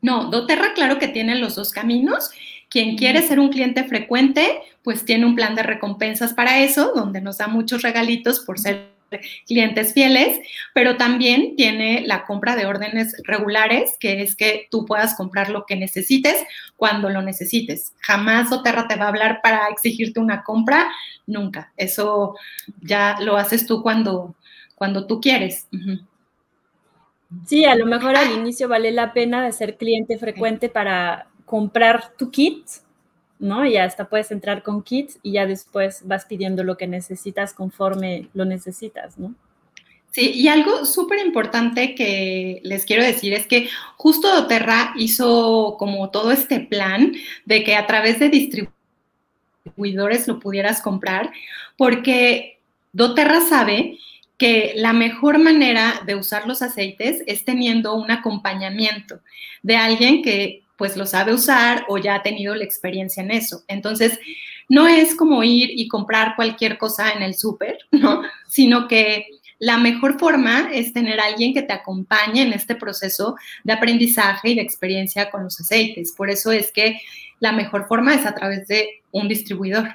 No, 0.00 0.30
doTERRA 0.30 0.72
claro 0.74 0.98
que 0.98 1.08
tiene 1.08 1.36
los 1.36 1.56
dos 1.56 1.70
caminos. 1.70 2.30
Quien 2.70 2.96
quiere 2.96 3.22
ser 3.22 3.38
un 3.40 3.50
cliente 3.50 3.84
frecuente, 3.84 4.60
pues 4.82 5.04
tiene 5.04 5.26
un 5.26 5.34
plan 5.34 5.54
de 5.54 5.62
recompensas 5.62 6.32
para 6.32 6.60
eso, 6.60 6.92
donde 6.94 7.20
nos 7.20 7.38
da 7.38 7.48
muchos 7.48 7.82
regalitos 7.82 8.40
por 8.40 8.58
ser 8.58 8.97
clientes 9.46 9.92
fieles, 9.92 10.38
pero 10.74 10.96
también 10.96 11.56
tiene 11.56 12.02
la 12.06 12.24
compra 12.24 12.56
de 12.56 12.66
órdenes 12.66 13.14
regulares, 13.24 13.96
que 13.98 14.22
es 14.22 14.36
que 14.36 14.68
tú 14.70 14.84
puedas 14.86 15.14
comprar 15.14 15.50
lo 15.50 15.64
que 15.66 15.76
necesites 15.76 16.36
cuando 16.76 17.08
lo 17.08 17.22
necesites. 17.22 17.92
Jamás 18.00 18.52
Oterra 18.52 18.86
te 18.88 18.96
va 18.96 19.06
a 19.06 19.08
hablar 19.08 19.40
para 19.42 19.68
exigirte 19.68 20.20
una 20.20 20.42
compra, 20.42 20.90
nunca. 21.26 21.72
Eso 21.76 22.36
ya 22.80 23.16
lo 23.20 23.36
haces 23.36 23.66
tú 23.66 23.82
cuando, 23.82 24.34
cuando 24.74 25.06
tú 25.06 25.20
quieres. 25.20 25.66
Sí, 27.46 27.64
a 27.64 27.74
lo 27.74 27.86
mejor 27.86 28.16
al 28.16 28.32
inicio 28.32 28.68
vale 28.68 28.90
la 28.90 29.12
pena 29.12 29.44
de 29.44 29.52
ser 29.52 29.76
cliente 29.76 30.18
frecuente 30.18 30.68
para 30.68 31.28
comprar 31.44 32.12
tu 32.16 32.30
kit 32.30 32.66
¿no? 33.38 33.64
Y 33.64 33.76
hasta 33.76 34.08
puedes 34.08 34.30
entrar 34.30 34.62
con 34.62 34.82
kits 34.82 35.18
y 35.22 35.32
ya 35.32 35.46
después 35.46 36.06
vas 36.06 36.24
pidiendo 36.24 36.64
lo 36.64 36.76
que 36.76 36.86
necesitas 36.86 37.52
conforme 37.52 38.28
lo 38.34 38.44
necesitas, 38.44 39.18
¿no? 39.18 39.34
Sí, 40.10 40.32
y 40.34 40.48
algo 40.48 40.86
súper 40.86 41.24
importante 41.24 41.94
que 41.94 42.60
les 42.64 42.84
quiero 42.86 43.04
decir 43.04 43.34
es 43.34 43.46
que 43.46 43.68
justo 43.96 44.34
doTERRA 44.34 44.94
hizo 44.96 45.76
como 45.78 46.10
todo 46.10 46.32
este 46.32 46.60
plan 46.60 47.12
de 47.44 47.62
que 47.62 47.76
a 47.76 47.86
través 47.86 48.18
de 48.18 48.30
distribuidores 48.30 50.26
lo 50.26 50.40
pudieras 50.40 50.80
comprar, 50.80 51.30
porque 51.76 52.58
doTERRA 52.92 53.42
sabe 53.42 53.98
que 54.38 54.72
la 54.76 54.92
mejor 54.92 55.38
manera 55.38 56.00
de 56.06 56.14
usar 56.14 56.46
los 56.46 56.62
aceites 56.62 57.22
es 57.26 57.44
teniendo 57.44 57.94
un 57.94 58.10
acompañamiento 58.10 59.20
de 59.62 59.76
alguien 59.76 60.22
que 60.22 60.62
pues 60.78 60.96
lo 60.96 61.04
sabe 61.04 61.34
usar 61.34 61.84
o 61.88 61.98
ya 61.98 62.14
ha 62.14 62.22
tenido 62.22 62.54
la 62.54 62.64
experiencia 62.64 63.22
en 63.22 63.32
eso. 63.32 63.64
Entonces, 63.68 64.18
no 64.68 64.86
es 64.86 65.14
como 65.14 65.42
ir 65.42 65.70
y 65.70 65.88
comprar 65.88 66.36
cualquier 66.36 66.78
cosa 66.78 67.10
en 67.10 67.22
el 67.22 67.34
súper, 67.34 67.78
¿no? 67.90 68.22
Sino 68.46 68.88
que 68.88 69.26
la 69.58 69.76
mejor 69.76 70.20
forma 70.20 70.70
es 70.72 70.92
tener 70.92 71.18
alguien 71.18 71.52
que 71.52 71.62
te 71.62 71.72
acompañe 71.72 72.42
en 72.42 72.52
este 72.52 72.76
proceso 72.76 73.34
de 73.64 73.72
aprendizaje 73.72 74.50
y 74.50 74.54
de 74.54 74.62
experiencia 74.62 75.30
con 75.30 75.42
los 75.42 75.60
aceites. 75.60 76.14
Por 76.16 76.30
eso 76.30 76.52
es 76.52 76.70
que 76.70 77.00
la 77.40 77.50
mejor 77.50 77.88
forma 77.88 78.14
es 78.14 78.24
a 78.24 78.34
través 78.34 78.68
de 78.68 79.02
un 79.10 79.26
distribuidor. 79.26 79.88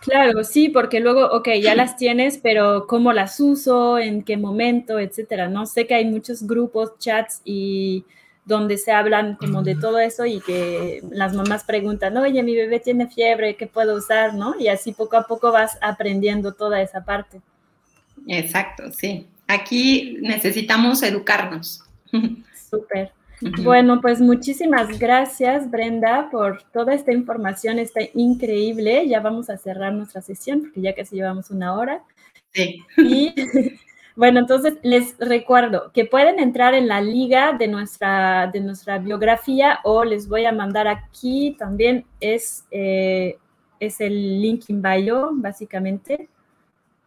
Claro, 0.00 0.44
sí, 0.44 0.70
porque 0.70 1.00
luego, 1.00 1.26
ok, 1.26 1.48
ya 1.60 1.74
las 1.74 1.96
tienes, 1.96 2.38
pero 2.38 2.86
¿cómo 2.86 3.12
las 3.12 3.38
uso? 3.38 3.98
¿En 3.98 4.22
qué 4.22 4.38
momento? 4.38 4.98
Etcétera. 4.98 5.48
No 5.48 5.66
sé 5.66 5.86
que 5.86 5.94
hay 5.94 6.06
muchos 6.06 6.46
grupos, 6.46 6.98
chats 6.98 7.42
y 7.44 8.04
donde 8.48 8.78
se 8.78 8.90
hablan 8.90 9.36
como 9.36 9.62
de 9.62 9.76
todo 9.76 9.98
eso 9.98 10.24
y 10.24 10.40
que 10.40 11.02
las 11.10 11.34
mamás 11.34 11.64
preguntan, 11.64 12.16
oye, 12.16 12.42
mi 12.42 12.56
bebé 12.56 12.80
tiene 12.80 13.06
fiebre, 13.06 13.56
¿qué 13.56 13.66
puedo 13.66 13.94
usar? 13.94 14.34
¿No? 14.34 14.54
Y 14.58 14.68
así 14.68 14.92
poco 14.92 15.18
a 15.18 15.24
poco 15.24 15.52
vas 15.52 15.78
aprendiendo 15.82 16.54
toda 16.54 16.80
esa 16.80 17.04
parte. 17.04 17.42
Exacto, 18.26 18.90
sí. 18.90 19.28
Aquí 19.46 20.16
necesitamos 20.22 21.02
educarnos. 21.02 21.84
Súper. 22.70 23.12
Bueno, 23.62 24.00
pues 24.00 24.20
muchísimas 24.20 24.98
gracias, 24.98 25.70
Brenda, 25.70 26.28
por 26.30 26.62
toda 26.72 26.94
esta 26.94 27.12
información. 27.12 27.78
Está 27.78 28.00
increíble. 28.14 29.06
Ya 29.08 29.20
vamos 29.20 29.50
a 29.50 29.58
cerrar 29.58 29.92
nuestra 29.92 30.22
sesión 30.22 30.62
porque 30.62 30.80
ya 30.80 30.94
casi 30.94 31.16
llevamos 31.16 31.50
una 31.50 31.74
hora. 31.74 32.02
Sí. 32.52 32.82
Y 32.96 33.34
bueno, 34.18 34.40
entonces 34.40 34.78
les 34.82 35.16
recuerdo 35.20 35.92
que 35.94 36.04
pueden 36.04 36.40
entrar 36.40 36.74
en 36.74 36.88
la 36.88 37.00
liga 37.00 37.52
de 37.52 37.68
nuestra, 37.68 38.48
de 38.48 38.58
nuestra 38.58 38.98
biografía 38.98 39.78
o 39.84 40.02
les 40.02 40.26
voy 40.28 40.44
a 40.44 40.50
mandar 40.50 40.88
aquí 40.88 41.54
también, 41.56 42.04
es, 42.18 42.64
eh, 42.72 43.38
es 43.78 44.00
el 44.00 44.42
link 44.42 44.64
in 44.70 44.82
bio, 44.82 45.30
básicamente. 45.34 46.28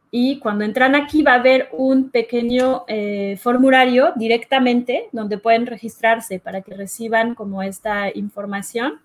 Y 0.10 0.40
cuando 0.40 0.64
entran 0.64 0.96
aquí 0.96 1.22
va 1.22 1.34
a 1.34 1.40
haber 1.40 1.68
un 1.74 2.12
pequeño 2.12 2.86
eh, 2.88 3.36
formulario 3.42 4.14
directamente 4.16 5.10
donde 5.12 5.38
pueden 5.38 5.66
registrarse 5.66 6.40
para 6.40 6.62
que 6.62 6.76
reciban 6.76 7.36
como 7.36 7.62
esta 7.62 8.10
información. 8.16 9.02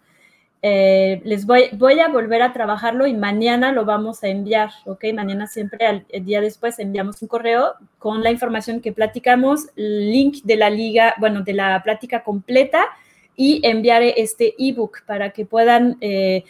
Eh, 0.63 1.21
les 1.25 1.47
voy, 1.47 1.65
voy 1.73 2.01
a 2.01 2.09
volver 2.09 2.43
a 2.43 2.53
trabajarlo 2.53 3.07
y 3.07 3.15
mañana 3.15 3.73
lo 3.73 3.85
vamos 3.85 4.25
a 4.25 4.29
enviar, 4.29 4.71
¿ok? 4.85 5.05
Mañana 5.15 5.47
siempre, 5.47 6.05
el 6.09 6.25
día 6.25 6.41
después, 6.41 6.79
enviamos 6.79 7.21
un 7.23 7.29
correo 7.29 7.75
con 7.99 8.23
la 8.23 8.31
información 8.31 8.81
que 8.81 8.93
platicamos, 8.93 9.67
link 9.77 10.43
de 10.45 10.57
la 10.57 10.71
liga, 10.71 11.15
bueno, 11.19 11.43
de 11.43 11.53
la 11.53 11.83
plática 11.83 12.23
completa 12.25 12.85
y 13.37 13.61
enviaré 13.65 14.15
este 14.21 14.55
ebook 14.59 15.05
para 15.07 15.31
que 15.31 15.45
puedan, 15.45 15.99
eh, 16.01 16.43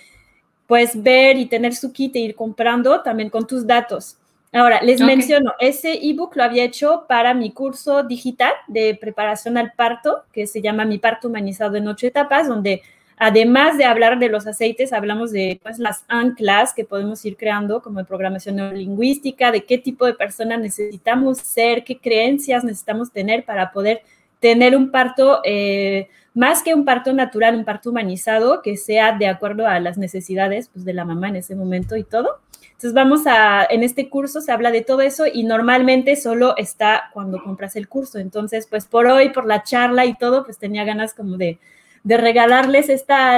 pues, 0.67 1.03
ver 1.03 1.37
y 1.37 1.47
tener 1.47 1.75
su 1.75 1.93
kit 1.93 2.15
e 2.17 2.21
ir 2.21 2.35
comprando 2.35 3.03
también 3.03 3.29
con 3.29 3.47
tus 3.47 3.67
datos. 3.67 4.19
Ahora, 4.53 4.81
les 4.81 5.01
menciono, 5.01 5.53
ese 5.59 5.93
ebook 6.09 6.37
lo 6.37 6.45
había 6.45 6.65
hecho 6.65 7.05
para 7.09 7.35
mi 7.35 7.51
curso 7.53 8.05
digital 8.05 8.53
de 8.69 8.97
preparación 8.99 9.59
al 9.59 9.73
parto, 9.73 10.23
que 10.33 10.47
se 10.47 10.63
llama 10.63 10.87
Mi 10.87 10.99
parto 10.99 11.29
humanizado 11.29 11.77
en 11.77 11.89
ocho 11.89 12.07
etapas, 12.07 12.49
donde 12.49 12.83
Además 13.19 13.79
de 13.79 13.85
hablar 13.85 14.19
de 14.19 14.29
los 14.29 14.47
aceites, 14.47 14.93
hablamos 14.93 15.33
de 15.33 15.59
pues, 15.63 15.79
las 15.79 16.05
anclas 16.07 16.75
que 16.75 16.85
podemos 16.85 17.25
ir 17.25 17.37
creando 17.37 17.81
como 17.81 18.01
en 18.01 18.07
programación 18.07 18.57
neurolingüística, 18.57 19.51
de 19.51 19.65
qué 19.65 19.79
tipo 19.79 20.05
de 20.05 20.13
persona 20.13 20.59
necesitamos 20.59 21.39
ser, 21.39 21.83
qué 21.83 21.99
creencias 21.99 22.63
necesitamos 22.63 23.11
tener 23.11 23.45
para 23.45 23.73
poder 23.73 24.03
tener 24.39 24.77
un 24.77 24.91
parto, 24.91 25.41
eh, 25.45 26.09
más 26.35 26.63
que 26.63 26.75
un 26.75 26.85
parto 26.85 27.15
natural, 27.15 27.57
un 27.57 27.65
parto 27.65 27.89
humanizado, 27.89 28.61
que 28.61 28.77
sea 28.77 29.17
de 29.17 29.29
acuerdo 29.29 29.67
a 29.67 29.81
las 29.81 29.97
necesidades 29.97 30.69
pues, 30.69 30.85
de 30.85 30.93
la 30.93 31.07
mamá 31.07 31.31
en 31.31 31.37
ese 31.37 31.55
momento 31.57 31.97
y 31.97 32.05
todo. 32.05 32.41
Entonces 32.67 32.93
vamos 32.93 33.27
a, 33.27 33.65
en 33.71 33.83
este 33.83 34.11
curso 34.11 34.43
se 34.43 34.53
habla 34.53 34.71
de 34.71 34.83
todo 34.83 35.01
eso 35.01 35.25
y 35.27 35.45
normalmente 35.45 36.15
solo 36.17 36.55
está 36.59 37.05
cuando 37.15 37.43
compras 37.43 37.75
el 37.77 37.89
curso. 37.89 38.19
Entonces, 38.19 38.67
pues 38.69 38.85
por 38.85 39.07
hoy, 39.07 39.31
por 39.31 39.47
la 39.47 39.63
charla 39.63 40.05
y 40.05 40.13
todo, 40.19 40.45
pues 40.45 40.59
tenía 40.59 40.85
ganas 40.85 41.15
como 41.15 41.39
de, 41.39 41.59
de 42.07 42.17
regalarles 42.17 42.89
esta, 42.89 43.37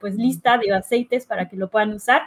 pues, 0.00 0.14
lista 0.14 0.58
de 0.58 0.72
aceites 0.72 1.26
para 1.26 1.48
que 1.48 1.56
lo 1.56 1.68
puedan 1.68 1.92
usar. 1.92 2.22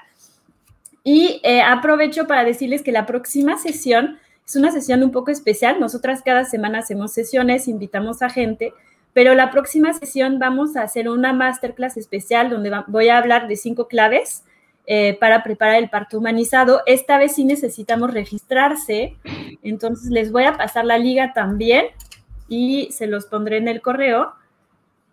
Y 1.06 1.40
eh, 1.44 1.62
aprovecho 1.62 2.28
para 2.28 2.44
decirles 2.44 2.82
que 2.82 2.92
la 2.92 3.06
próxima 3.06 3.58
sesión 3.58 4.20
es 4.46 4.58
una 4.58 4.72
sesión 4.74 5.02
un 5.04 5.12
poco 5.12 5.32
especial. 5.32 5.80
Nosotras 5.80 6.22
cada 6.22 6.44
semana 6.44 6.80
hacemos 6.80 7.14
sesiones, 7.14 7.70
invitamos 7.70 8.22
a 8.22 8.30
gente, 8.30 8.74
pero 9.14 9.34
la 9.34 9.52
próxima 9.52 9.94
sesión 9.94 10.38
vamos 10.38 10.76
a 10.76 10.82
hacer 10.82 11.08
una 11.08 11.32
masterclass 11.32 11.96
especial 11.96 12.50
donde 12.50 12.84
voy 12.88 13.08
a 13.08 13.18
hablar 13.18 13.48
de 13.48 13.56
cinco 13.56 13.88
claves 13.88 14.44
eh, 14.86 15.18
para 15.18 15.44
preparar 15.44 15.76
el 15.76 15.90
parto 15.90 16.18
humanizado. 16.18 16.82
Esta 16.86 17.18
vez 17.18 17.36
sí 17.36 17.46
necesitamos 17.46 18.14
registrarse, 18.14 19.16
entonces 19.64 20.12
les 20.12 20.34
voy 20.34 20.44
a 20.44 20.58
pasar 20.58 20.84
la 20.84 20.98
liga 20.98 21.32
también 21.32 21.86
y 22.50 22.90
se 22.92 23.08
los 23.08 23.28
pondré 23.28 23.56
en 23.56 23.70
el 23.70 23.82
correo 23.82 24.34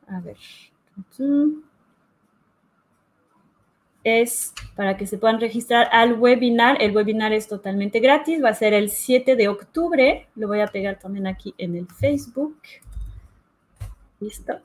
a 0.09 0.21
ver. 0.21 0.37
Es 4.05 4.55
para 4.75 4.97
que 4.97 5.07
se 5.07 5.19
puedan 5.19 5.41
registrar 5.41 5.89
al 5.93 6.15
webinar. 6.15 6.81
El 6.81 6.95
webinar 6.95 7.33
es 7.33 7.49
totalmente 7.49 8.01
gratis. 8.01 8.43
Va 8.43 8.51
a 8.51 8.55
ser 8.55 8.75
el 8.75 8.91
7 8.91 9.37
de 9.37 9.49
octubre. 9.49 10.29
Lo 10.35 10.49
voy 10.49 10.61
a 10.61 10.67
pegar 10.67 10.99
también 10.99 11.27
aquí 11.27 11.55
en 11.59 11.77
el 11.77 11.87
Facebook. 11.87 12.59
Listo. 14.21 14.61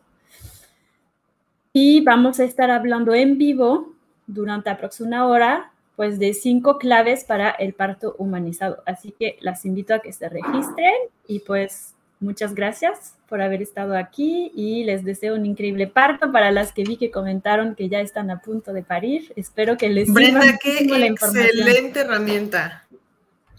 Y 1.74 2.02
vamos 2.02 2.40
a 2.40 2.44
estar 2.44 2.70
hablando 2.70 3.14
en 3.14 3.38
vivo 3.38 3.94
durante 4.28 4.70
aproximadamente 4.70 5.04
una 5.04 5.28
hora, 5.28 5.72
pues 5.96 6.20
de 6.20 6.34
cinco 6.34 6.78
claves 6.78 7.24
para 7.24 7.50
el 7.50 7.74
parto 7.74 8.16
humanizado. 8.18 8.84
Así 8.86 9.12
que 9.12 9.38
las 9.42 9.66
invito 9.66 9.94
a 9.94 10.00
que 10.00 10.14
se 10.14 10.30
registren 10.30 10.94
y 11.28 11.40
pues 11.40 11.96
muchas 12.24 12.56
gracias 12.56 13.16
por 13.28 13.42
haber 13.42 13.62
estado 13.62 13.98
aquí 13.98 14.52
y 14.56 14.84
les 14.84 15.04
deseo 15.04 15.36
un 15.36 15.46
increíble 15.46 15.88
parto 15.88 16.32
para 16.32 16.52
las 16.52 16.72
que 16.72 16.84
vi 16.84 16.98
que 16.98 17.12
comentaron 17.12 17.76
que 17.76 17.90
ya 17.90 18.00
están 18.00 18.32
a 18.32 18.40
punto 18.40 18.74
de 18.74 18.84
parir. 18.84 19.32
Espero 19.36 19.78
que 19.78 19.90
les 19.90 20.12
Brenda, 20.12 20.58
qué 20.62 20.80
excelente 20.80 22.00
herramienta. 22.00 22.86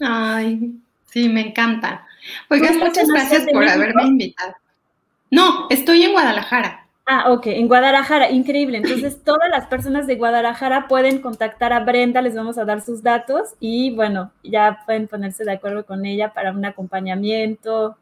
Ay, 0.00 0.72
sí, 1.10 1.28
me 1.28 1.48
encanta. 1.48 2.06
Oigan, 2.50 2.78
muchas 2.78 3.08
gracias 3.08 3.46
por 3.52 3.68
haberme 3.68 4.04
invitado. 4.04 4.54
No, 5.30 5.66
estoy 5.70 6.02
en 6.02 6.12
Guadalajara. 6.12 6.86
Ah, 7.06 7.30
ok, 7.32 7.48
en 7.48 7.68
Guadalajara, 7.68 8.30
increíble. 8.30 8.78
Entonces, 8.78 9.22
todas 9.24 9.50
las 9.50 9.66
personas 9.66 10.06
de 10.06 10.16
Guadalajara 10.16 10.88
pueden 10.88 11.20
contactar 11.20 11.72
a 11.72 11.80
Brenda, 11.80 12.22
les 12.22 12.34
vamos 12.34 12.56
a 12.56 12.64
dar 12.64 12.80
sus 12.80 13.02
datos 13.02 13.54
y 13.60 13.94
bueno, 13.94 14.32
ya 14.42 14.82
pueden 14.86 15.06
ponerse 15.06 15.44
de 15.44 15.52
acuerdo 15.52 15.84
con 15.84 16.06
ella 16.06 16.32
para 16.32 16.52
un 16.52 16.64
acompañamiento, 16.64 17.96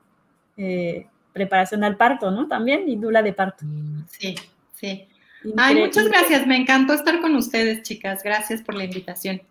eh, 0.57 1.07
preparación 1.32 1.84
al 1.84 1.96
parto, 1.96 2.30
¿no? 2.30 2.48
También, 2.48 2.88
y 2.88 2.96
dula 2.96 3.22
de 3.22 3.32
parto. 3.32 3.64
Sí, 4.09 4.34
sí. 4.74 5.09
Ay, 5.57 5.76
muchas 5.76 6.07
gracias, 6.09 6.46
me 6.46 6.57
encantó 6.57 6.92
estar 6.92 7.20
con 7.20 7.34
ustedes, 7.34 7.82
chicas. 7.82 8.22
Gracias 8.22 8.62
por 8.62 8.74
la 8.74 8.84
invitación. 8.84 9.42